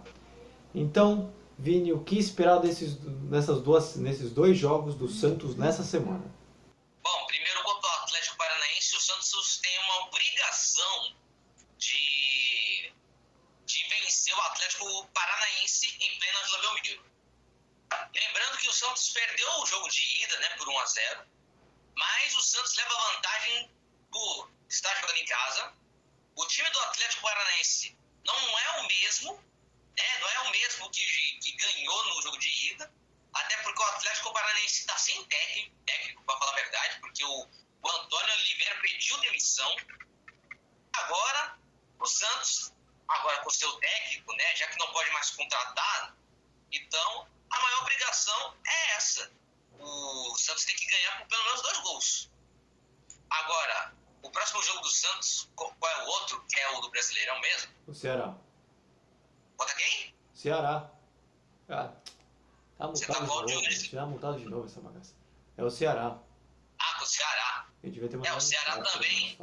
Então, 0.73 1.33
Vini, 1.59 1.91
o 1.91 2.03
que 2.03 2.17
esperar 2.17 2.59
desses, 2.59 2.97
nessas 3.29 3.61
duas, 3.61 3.95
nesses 3.97 4.31
dois 4.31 4.57
jogos 4.57 4.95
do 4.95 5.07
Santos 5.09 5.55
nessa 5.57 5.83
semana? 5.83 6.23
Bom, 7.03 7.25
primeiro 7.27 7.61
contra 7.61 7.89
o 7.89 8.03
Atlético 8.03 8.37
Paranaense, 8.37 8.95
o 8.95 9.01
Santos 9.01 9.59
tem 9.61 9.77
uma 9.79 10.07
obrigação 10.07 11.15
de, 11.77 12.93
de 13.65 13.83
vencer 13.89 14.33
o 14.33 14.41
Atlético 14.41 15.07
Paranaense 15.13 15.87
em 15.99 16.19
plena 16.19 16.39
Vila 16.45 16.61
Belmiro. 16.61 17.03
Lembrando 18.15 18.57
que 18.59 18.69
o 18.69 18.73
Santos 18.73 19.09
perdeu 19.09 19.47
o 19.61 19.65
jogo 19.65 19.89
de 19.89 20.23
ida 20.23 20.39
né, 20.39 20.49
por 20.57 20.69
1 20.69 20.79
a 20.79 20.85
0 20.85 21.31
mas 21.95 22.35
o 22.35 22.41
Santos 22.41 22.75
leva 22.75 23.13
vantagem 23.13 23.69
por 24.11 24.51
estar 24.69 24.93
jogando 25.01 25.17
em 25.17 25.25
casa. 25.25 25.73
O 26.35 26.45
time 26.47 26.69
do 26.69 26.79
Atlético 26.79 27.21
Paranaense 27.23 27.97
não 28.25 28.59
é 28.59 28.79
o 28.81 28.87
mesmo 28.87 29.51
né? 29.97 30.19
Não 30.19 30.29
é 30.29 30.39
o 30.47 30.51
mesmo 30.51 30.89
que, 30.89 31.03
que 31.39 31.51
ganhou 31.53 32.05
no 32.07 32.21
jogo 32.21 32.37
de 32.37 32.71
ida, 32.71 32.91
até 33.33 33.57
porque 33.57 33.81
o 33.81 33.85
Atlético 33.85 34.33
Paranaense 34.33 34.81
está 34.81 34.97
sem 34.97 35.23
técnico, 35.25 35.75
técnico 35.85 36.23
para 36.23 36.37
falar 36.39 36.51
a 36.51 36.55
verdade, 36.55 36.99
porque 36.99 37.23
o, 37.23 37.49
o 37.83 37.89
Antônio 37.89 38.33
Oliveira 38.33 38.79
pediu 38.81 39.17
demissão. 39.19 39.75
Agora, 40.93 41.57
o 41.99 42.05
Santos, 42.05 42.73
agora 43.07 43.37
com 43.41 43.49
o 43.49 43.53
seu 43.53 43.71
técnico, 43.79 44.33
né, 44.33 44.55
já 44.55 44.67
que 44.67 44.79
não 44.79 44.91
pode 44.91 45.09
mais 45.11 45.29
contratar, 45.31 46.15
então 46.71 47.27
a 47.49 47.59
maior 47.59 47.81
obrigação 47.81 48.57
é 48.65 48.91
essa. 48.95 49.31
O 49.79 50.37
Santos 50.37 50.65
tem 50.65 50.75
que 50.75 50.85
ganhar 50.85 51.19
por 51.19 51.27
pelo 51.27 51.43
menos 51.45 51.61
dois 51.61 51.77
gols. 51.79 52.31
Agora, 53.29 53.93
o 54.21 54.29
próximo 54.29 54.61
jogo 54.63 54.81
do 54.81 54.89
Santos, 54.89 55.49
qual 55.55 55.73
é 55.83 56.03
o 56.03 56.07
outro, 56.07 56.45
que 56.47 56.59
é 56.59 56.77
o 56.77 56.81
do 56.81 56.89
Brasileirão 56.89 57.39
mesmo? 57.39 57.71
O 57.87 57.93
Ceará. 57.93 58.35
Contra 59.57 59.75
quem? 59.75 60.15
Ceará. 60.33 60.89
Ah, 61.69 61.93
tá 62.77 62.87
multado 62.87 63.13
tá 63.13 63.19
de 63.19 63.27
novo. 63.27 63.45
Hoje? 63.45 63.89
Tá 63.89 64.05
multado 64.05 64.39
de 64.39 64.45
novo 64.45 64.65
essa 64.65 64.81
bagaça. 64.81 65.15
É 65.57 65.63
o 65.63 65.69
Ceará. 65.69 66.17
Ah, 66.79 66.95
com 66.97 67.03
o 67.03 67.07
Ceará. 67.07 67.67
Eu 67.83 67.91
devia 67.91 68.09
ter 68.09 68.25
é, 68.25 68.33
o 68.33 68.41
Ceará 68.41 68.81
também. 68.81 69.37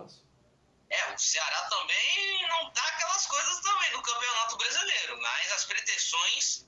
É, 0.91 1.15
o 1.15 1.19
Ceará 1.19 1.69
também 1.69 2.49
não 2.49 2.71
tá 2.71 2.83
aquelas 2.89 3.27
coisas 3.27 3.61
também 3.61 3.93
no 3.93 4.03
Campeonato 4.03 4.57
Brasileiro, 4.57 5.21
mas 5.21 5.53
as 5.53 5.65
pretensões 5.65 6.67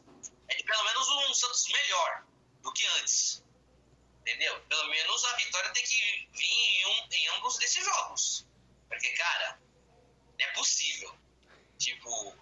é 0.49 0.57
de 0.57 0.65
pelo 0.65 0.85
menos 0.85 1.09
um 1.09 1.35
Santos 1.35 1.67
melhor 1.69 2.25
do 2.63 2.73
que 2.73 2.87
antes. 2.99 3.43
Entendeu? 4.21 4.61
Pelo 4.66 4.89
menos 4.89 5.25
a 5.25 5.37
vitória 5.37 5.73
tem 5.73 5.83
que 5.83 6.29
vir 6.33 6.47
em, 6.47 6.87
um, 6.87 7.09
em 7.11 7.29
ambos 7.29 7.57
desses 7.59 7.85
jogos. 7.85 8.47
Porque, 8.89 9.09
cara, 9.12 9.59
não 10.39 10.47
é 10.47 10.53
possível. 10.53 11.18
Tipo, 11.79 12.37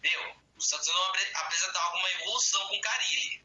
meu, 0.00 0.36
o 0.56 0.62
Santos 0.62 0.86
não 0.86 1.04
apresentar 1.34 1.82
alguma 1.82 2.10
evolução 2.12 2.68
com 2.68 2.76
o 2.76 2.80
Carilli. 2.80 3.44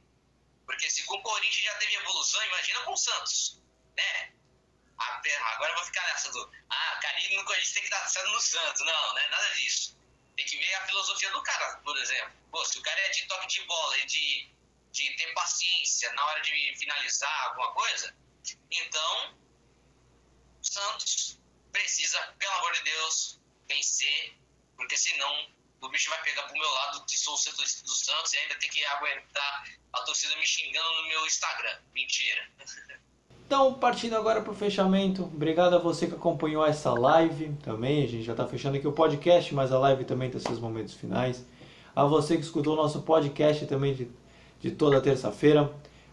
Porque 0.66 0.89
se 0.89 1.03
com 1.05 1.16
o 1.16 1.24
Corinthians 1.24 1.66
já 1.66 1.76
teve 1.78 1.95
evolução, 1.95 2.43
imagina 2.45 2.82
com 2.82 2.93
o 2.93 2.97
Santos, 2.97 3.60
né? 3.97 4.34
Agora 4.99 5.72
eu 5.72 5.76
vou 5.76 5.86
ficar 5.86 6.05
nessa 6.07 6.32
do. 6.32 6.51
Ah, 6.70 6.99
Carilli 7.01 7.38
no 7.38 7.45
Corinthians 7.45 7.74
tem 7.74 7.84
que 7.84 7.89
dar 7.89 8.07
certo 8.07 8.30
no 8.30 8.41
Santos. 8.41 8.82
Não, 8.82 9.14
não 9.14 9.18
é 9.18 9.30
nada 9.30 9.55
disso. 9.55 9.97
Tem 10.36 10.45
que 10.45 10.57
ver 10.57 10.74
a 10.76 10.86
filosofia 10.86 11.32
do 11.32 11.41
cara, 11.41 11.78
por 11.78 11.97
exemplo. 11.97 12.34
Pô, 12.51 12.64
se 12.66 12.78
o 12.78 12.82
cara 12.82 12.99
é 12.99 13.10
de 13.10 13.26
toque 13.28 13.47
de 13.47 13.62
bola 13.66 13.97
e 13.97 14.05
de, 14.05 14.51
de 14.92 15.16
ter 15.16 15.34
paciência 15.34 16.12
na 16.14 16.26
hora 16.26 16.42
de 16.42 16.52
finalizar 16.78 17.48
alguma 17.50 17.72
coisa, 17.74 18.16
então 18.72 19.36
o 20.62 20.66
Santos 20.66 21.40
precisa, 21.72 22.18
pelo 22.38 22.54
amor 22.54 22.74
de 22.74 22.84
Deus, 22.84 23.40
vencer, 23.68 24.36
porque 24.76 24.98
senão 24.98 25.48
o 25.82 25.90
bicho 25.90 26.10
vai 26.10 26.22
pegar 26.24 26.44
pro 26.44 26.58
meu 26.58 26.70
lado, 26.70 27.06
que 27.06 27.18
sou 27.18 27.34
o 27.34 27.38
do 27.38 27.96
Santos, 27.96 28.34
e 28.34 28.38
ainda 28.38 28.56
tem 28.56 28.70
que 28.70 28.84
aguentar 28.86 29.64
a 29.94 30.02
torcida 30.02 30.36
me 30.36 30.46
xingando 30.46 31.02
no 31.02 31.08
meu 31.08 31.26
Instagram. 31.26 31.80
Mentira. 31.94 32.50
Então, 33.46 33.74
partindo 33.80 34.16
agora 34.16 34.42
para 34.42 34.52
o 34.52 34.56
fechamento, 34.56 35.24
obrigado 35.24 35.76
a 35.76 35.80
você 35.80 36.06
que 36.06 36.14
acompanhou 36.14 36.66
essa 36.66 36.94
live 36.94 37.56
também. 37.64 38.04
A 38.04 38.08
gente 38.08 38.24
já 38.24 38.34
está 38.34 38.46
fechando 38.48 38.78
aqui 38.78 38.88
o 38.88 38.92
podcast, 38.92 39.54
mas 39.56 39.72
a 39.72 39.80
live 39.80 40.06
também 40.06 40.30
tem 40.30 40.40
seus 40.40 40.60
momentos 40.60 40.94
finais. 40.94 41.44
A 41.96 42.04
você 42.04 42.36
que 42.36 42.44
escutou 42.44 42.74
o 42.74 42.76
nosso 42.76 43.02
podcast 43.02 43.66
também 43.66 43.96
de, 44.60 44.72
toda 44.72 45.01
terça-feira. 45.01 45.72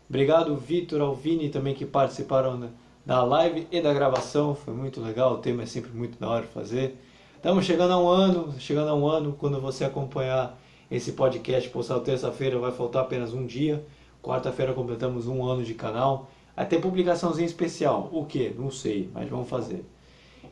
Obrigado, 0.09 0.57
Vitor, 0.57 1.01
ao 1.01 1.15
Vini 1.15 1.49
também 1.49 1.75
que 1.75 1.85
participaram 1.85 2.71
da 3.05 3.23
live 3.25 3.67
e 3.71 3.81
da 3.81 3.93
gravação. 3.93 4.55
Foi 4.55 4.73
muito 4.73 5.01
legal, 5.01 5.35
o 5.35 5.39
tema 5.39 5.63
é 5.63 5.67
sempre 5.67 5.91
muito 5.93 6.19
da 6.19 6.29
hora 6.29 6.43
de 6.43 6.53
fazer. 6.53 6.97
Estamos 7.37 7.65
chegando 7.65 7.93
a 7.93 7.99
um 7.99 8.09
ano, 8.09 8.55
chegando 8.59 8.89
a 8.89 8.95
um 8.95 9.07
ano, 9.07 9.37
quando 9.39 9.61
você 9.61 9.85
acompanhar 9.85 10.59
esse 10.91 11.13
podcast 11.13 11.69
postado 11.71 12.01
terça-feira, 12.01 12.59
vai 12.59 12.73
faltar 12.73 13.03
apenas 13.03 13.33
um 13.33 13.47
dia. 13.47 13.85
Quarta-feira 14.23 14.73
completamos 14.73 15.27
um 15.27 15.45
ano 15.45 15.63
de 15.63 15.75
canal. 15.75 16.31
Ter 16.69 16.81
publicaçãozinha 16.81 17.47
especial. 17.47 18.09
O 18.13 18.25
que? 18.25 18.51
Não 18.51 18.71
sei, 18.71 19.11
mas 19.13 19.29
vamos 19.29 19.49
fazer. 19.49 19.85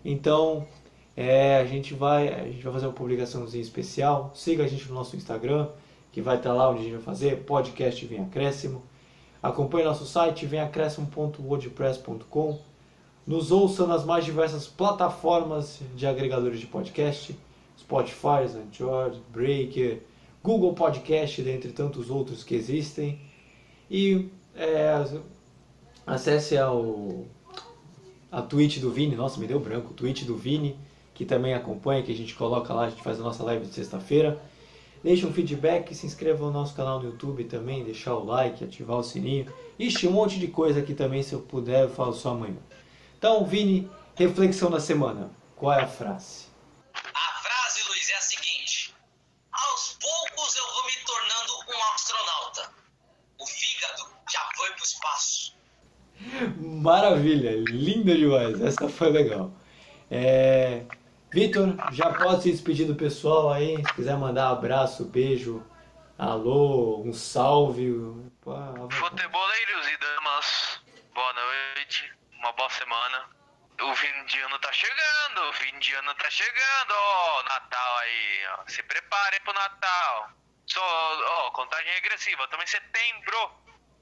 Então, 0.04 0.66
é, 1.16 1.56
a 1.56 1.64
gente 1.64 1.94
vai, 1.94 2.28
a 2.28 2.44
gente 2.44 2.62
vai 2.62 2.72
fazer 2.72 2.86
uma 2.86 2.92
publicaçãozinha 2.92 3.62
especial. 3.62 4.30
Siga 4.34 4.64
a 4.64 4.66
gente 4.66 4.88
no 4.88 4.94
nosso 4.94 5.16
Instagram, 5.16 5.68
que 6.14 6.22
vai 6.22 6.36
estar 6.36 6.52
lá 6.52 6.70
onde 6.70 6.78
a 6.78 6.82
gente 6.84 6.92
vai 6.92 7.02
fazer 7.02 7.38
podcast 7.38 8.06
Vem 8.06 8.20
Acréscimo. 8.20 8.84
Acompanhe 9.42 9.84
nosso 9.84 10.06
site 10.06 10.46
vemacréscimo.wordpress.com 10.46 12.60
nos 13.26 13.50
ouça 13.50 13.84
nas 13.84 14.04
mais 14.04 14.24
diversas 14.24 14.68
plataformas 14.68 15.80
de 15.96 16.06
agregadores 16.06 16.60
de 16.60 16.66
podcast, 16.66 17.36
Spotify, 17.76 18.46
Anchor, 18.56 19.16
Breaker, 19.32 20.02
Google 20.40 20.72
Podcast, 20.72 21.42
dentre 21.42 21.72
tantos 21.72 22.10
outros 22.10 22.44
que 22.44 22.54
existem. 22.54 23.18
E 23.90 24.28
é, 24.54 25.04
acesse 26.06 26.56
ao, 26.56 27.24
a 28.30 28.40
Twitch 28.40 28.78
do 28.78 28.92
Vini, 28.92 29.16
nossa, 29.16 29.40
me 29.40 29.48
deu 29.48 29.58
branco, 29.58 29.92
Twitch 29.94 30.22
do 30.22 30.36
Vini, 30.36 30.78
que 31.12 31.24
também 31.24 31.54
acompanha, 31.54 32.04
que 32.04 32.12
a 32.12 32.16
gente 32.16 32.36
coloca 32.36 32.72
lá, 32.72 32.84
a 32.84 32.90
gente 32.90 33.02
faz 33.02 33.18
a 33.18 33.22
nossa 33.24 33.42
live 33.42 33.66
de 33.66 33.74
sexta-feira. 33.74 34.40
Deixe 35.04 35.26
um 35.26 35.32
feedback, 35.34 35.94
se 35.94 36.06
inscreva 36.06 36.46
no 36.46 36.50
nosso 36.50 36.74
canal 36.74 36.98
no 36.98 37.10
YouTube 37.10 37.44
também, 37.44 37.84
deixar 37.84 38.14
o 38.14 38.24
like, 38.24 38.64
ativar 38.64 38.96
o 38.96 39.02
sininho. 39.04 39.52
Ixi, 39.78 40.08
um 40.08 40.12
monte 40.12 40.38
de 40.38 40.48
coisa 40.48 40.80
aqui 40.80 40.94
também, 40.94 41.22
se 41.22 41.34
eu 41.34 41.40
puder, 41.40 41.82
eu 41.82 41.90
falo 41.90 42.14
só 42.14 42.30
amanhã. 42.30 42.56
Então, 43.18 43.44
Vini, 43.44 43.86
reflexão 44.14 44.70
da 44.70 44.80
semana. 44.80 45.30
Qual 45.56 45.74
é 45.74 45.82
a 45.82 45.86
frase? 45.86 46.46
A 46.94 47.42
frase, 47.42 47.86
Luiz, 47.86 48.08
é 48.08 48.16
a 48.16 48.20
seguinte. 48.22 48.94
Aos 49.52 49.98
poucos 50.00 50.56
eu 50.56 50.64
vou 50.72 50.86
me 50.86 50.92
tornando 51.04 51.52
um 51.68 51.94
astronauta. 51.94 52.70
O 53.38 53.46
fígado 53.46 54.08
já 54.32 54.40
foi 54.56 54.70
para 54.70 54.80
o 54.80 54.84
espaço. 54.84 55.54
Maravilha, 56.56 57.50
linda 57.68 58.16
demais. 58.16 58.58
Essa 58.58 58.88
foi 58.88 59.10
legal. 59.10 59.52
É... 60.10 60.86
Vitor, 61.34 61.74
já 61.90 62.14
pode 62.14 62.44
se 62.44 62.52
despedir 62.52 62.86
do 62.86 62.94
pessoal 62.94 63.52
aí? 63.52 63.76
Se 63.78 63.94
quiser 63.94 64.16
mandar 64.16 64.50
abraço, 64.50 65.04
beijo, 65.04 65.66
alô, 66.16 67.02
um 67.04 67.12
salve. 67.12 67.90
Futeboleiros 68.88 69.88
e 69.88 69.96
damas, 69.96 70.80
boa 71.12 71.32
noite, 71.32 72.08
uma 72.38 72.52
boa 72.52 72.70
semana. 72.70 73.28
O 73.82 73.96
fim 73.96 74.24
de 74.26 74.38
ano 74.42 74.56
tá 74.60 74.70
chegando, 74.70 75.50
o 75.50 75.52
fim 75.54 75.76
de 75.80 75.92
ano 75.94 76.14
tá 76.14 76.30
chegando, 76.30 76.92
ó, 76.92 77.42
Natal 77.42 77.96
aí, 77.96 78.46
ó. 78.56 78.68
Se 78.68 78.80
preparem 78.84 79.40
pro 79.40 79.52
Natal. 79.54 80.30
Só, 80.66 80.80
ó, 80.80 81.50
contagem 81.50 81.92
regressiva, 81.94 82.48
em 82.62 82.66
setembro, 82.68 83.50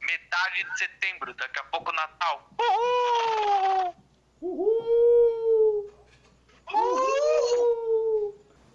metade 0.02 0.64
de 0.64 0.78
setembro, 0.78 1.32
daqui 1.32 1.60
a 1.60 1.64
pouco 1.64 1.92
Natal. 1.92 2.46
Uhul! 2.60 3.96
Uhul! 4.42 5.92
Uhul! 6.74 7.12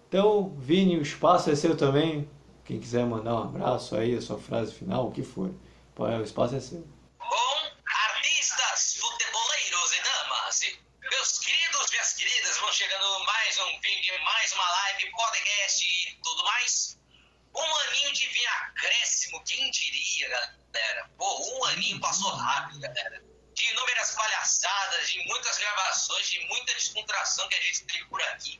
Então, 0.08 0.56
Vini, 0.56 0.96
o 0.96 1.02
espaço 1.02 1.50
é 1.50 1.54
seu 1.54 1.76
também. 1.76 2.26
Quem 2.64 2.80
quiser 2.80 3.04
mandar 3.04 3.34
um 3.34 3.42
abraço 3.42 3.94
aí, 3.94 4.16
a 4.16 4.22
sua 4.22 4.40
frase 4.40 4.74
final, 4.74 5.06
o 5.06 5.12
que 5.12 5.22
for, 5.22 5.52
o 5.98 6.22
espaço 6.22 6.56
é 6.56 6.60
seu. 6.60 6.80
Bom, 7.18 7.72
artistas, 7.84 8.96
futeboleiros 8.96 9.92
e 9.92 10.02
damas, 10.02 10.60
meus 11.10 11.38
queridos, 11.40 11.90
minhas 11.90 12.12
queridas, 12.14 12.56
vão 12.56 12.72
chegando 12.72 13.24
mais 13.26 13.58
um 13.58 13.80
vídeo, 13.80 14.14
mais 14.24 14.50
uma 14.54 14.70
live, 14.70 15.10
podcast 15.10 15.86
e 15.86 16.18
tudo 16.22 16.42
mais. 16.44 16.98
Um 17.54 17.76
aninho 17.88 18.12
de 18.14 18.28
vir 18.28 18.46
acréscimo, 18.62 19.44
quem 19.44 19.70
diria, 19.70 20.28
galera? 20.30 21.10
Pô, 21.18 21.58
um 21.58 21.64
aninho 21.66 22.00
passou 22.00 22.30
rápido, 22.30 22.80
galera. 22.80 23.22
De 23.52 23.70
inúmeras 23.72 24.14
palhaçadas, 24.14 25.10
de 25.10 25.22
muitas 25.26 25.58
gravações, 25.58 26.30
de 26.30 26.40
muita 26.46 26.72
descontração 26.72 27.46
que 27.48 27.56
a 27.56 27.60
gente 27.60 27.84
teve 27.84 28.06
por 28.06 28.22
aqui. 28.22 28.58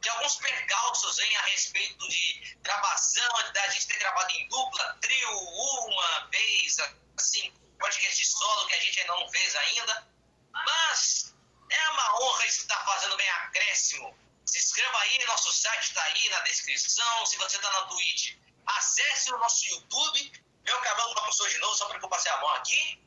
De 0.00 0.08
alguns 0.10 0.36
percalços 0.36 1.18
hein, 1.18 1.36
a 1.36 1.42
respeito 1.46 2.08
de 2.08 2.56
gravação, 2.62 3.52
da 3.52 3.68
gente 3.70 3.88
ter 3.88 3.98
gravado 3.98 4.30
em 4.32 4.48
dupla, 4.48 4.98
trio, 5.00 5.38
uma 5.38 6.26
vez, 6.30 6.76
assim, 7.18 7.52
podcast 7.78 8.26
solo 8.26 8.66
que 8.66 8.74
a 8.74 8.80
gente 8.80 9.00
ainda 9.00 9.16
não 9.16 9.28
fez 9.30 9.56
ainda. 9.56 10.08
Mas 10.52 11.34
é 11.70 11.90
uma 11.90 12.22
honra 12.22 12.46
estar 12.46 12.84
fazendo 12.84 13.16
bem 13.16 13.28
acréscimo 13.28 14.26
se 14.46 14.58
inscreva 14.58 14.98
aí, 15.00 15.24
nosso 15.26 15.52
site 15.52 15.88
está 15.88 16.02
aí 16.04 16.28
na 16.28 16.40
descrição. 16.40 17.26
Se 17.26 17.36
você 17.36 17.56
está 17.56 17.70
na 17.72 17.82
Twitch, 17.88 18.36
acesse 18.64 19.32
o 19.32 19.38
nosso 19.38 19.66
YouTube. 19.66 20.32
Meu 20.64 20.80
cabelo 20.80 21.14
bagunçou 21.14 21.48
de 21.48 21.58
novo, 21.58 21.74
só 21.74 21.86
para 21.86 21.98
que 21.98 22.04
eu 22.04 22.08
passei 22.08 22.30
a 22.30 22.40
mão 22.40 22.50
aqui. 22.54 23.02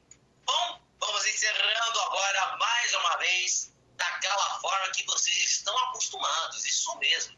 Bom, 0.45 0.81
vamos 0.99 1.25
encerrando 1.25 1.99
agora 2.01 2.57
mais 2.57 2.93
uma 2.93 3.17
vez, 3.17 3.73
daquela 3.99 4.59
forma 4.59 4.89
que 4.91 5.05
vocês 5.05 5.37
estão 5.37 5.77
acostumados. 5.89 6.65
Isso 6.65 6.97
mesmo. 6.97 7.37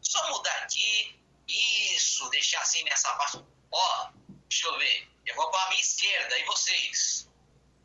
Só 0.00 0.30
mudar 0.30 0.56
aqui. 0.62 1.20
Isso, 1.48 2.28
deixar 2.30 2.60
assim 2.60 2.84
nessa 2.84 3.12
parte. 3.14 3.44
Ó, 3.72 4.08
deixa 4.48 4.66
eu 4.68 4.78
ver. 4.78 5.08
Eu 5.26 5.34
vou 5.34 5.50
para 5.50 5.64
a 5.64 5.68
minha 5.70 5.80
esquerda, 5.80 6.38
e 6.38 6.44
vocês? 6.44 7.28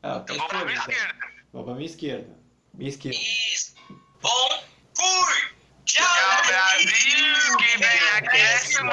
Ah, 0.03 0.23
eu 0.27 0.35
vou 0.35 0.47
para 0.47 0.59
a 0.59 0.65
minha 0.65 0.77
esquerda. 0.77 1.33
Vou 1.51 1.63
para 1.63 1.73
a 1.73 1.75
minha 1.75 1.89
esquerda. 1.89 2.39
Minha 2.73 2.89
esquerda. 2.89 3.17
Isso. 3.17 3.75
Bom, 4.21 4.63
Fui! 4.95 5.55
Tchau, 5.85 6.05
Tchau 6.05 6.47
Brasil! 6.47 7.57
Que 7.57 7.77
vem 7.77 8.09
acréscimo! 8.17 8.91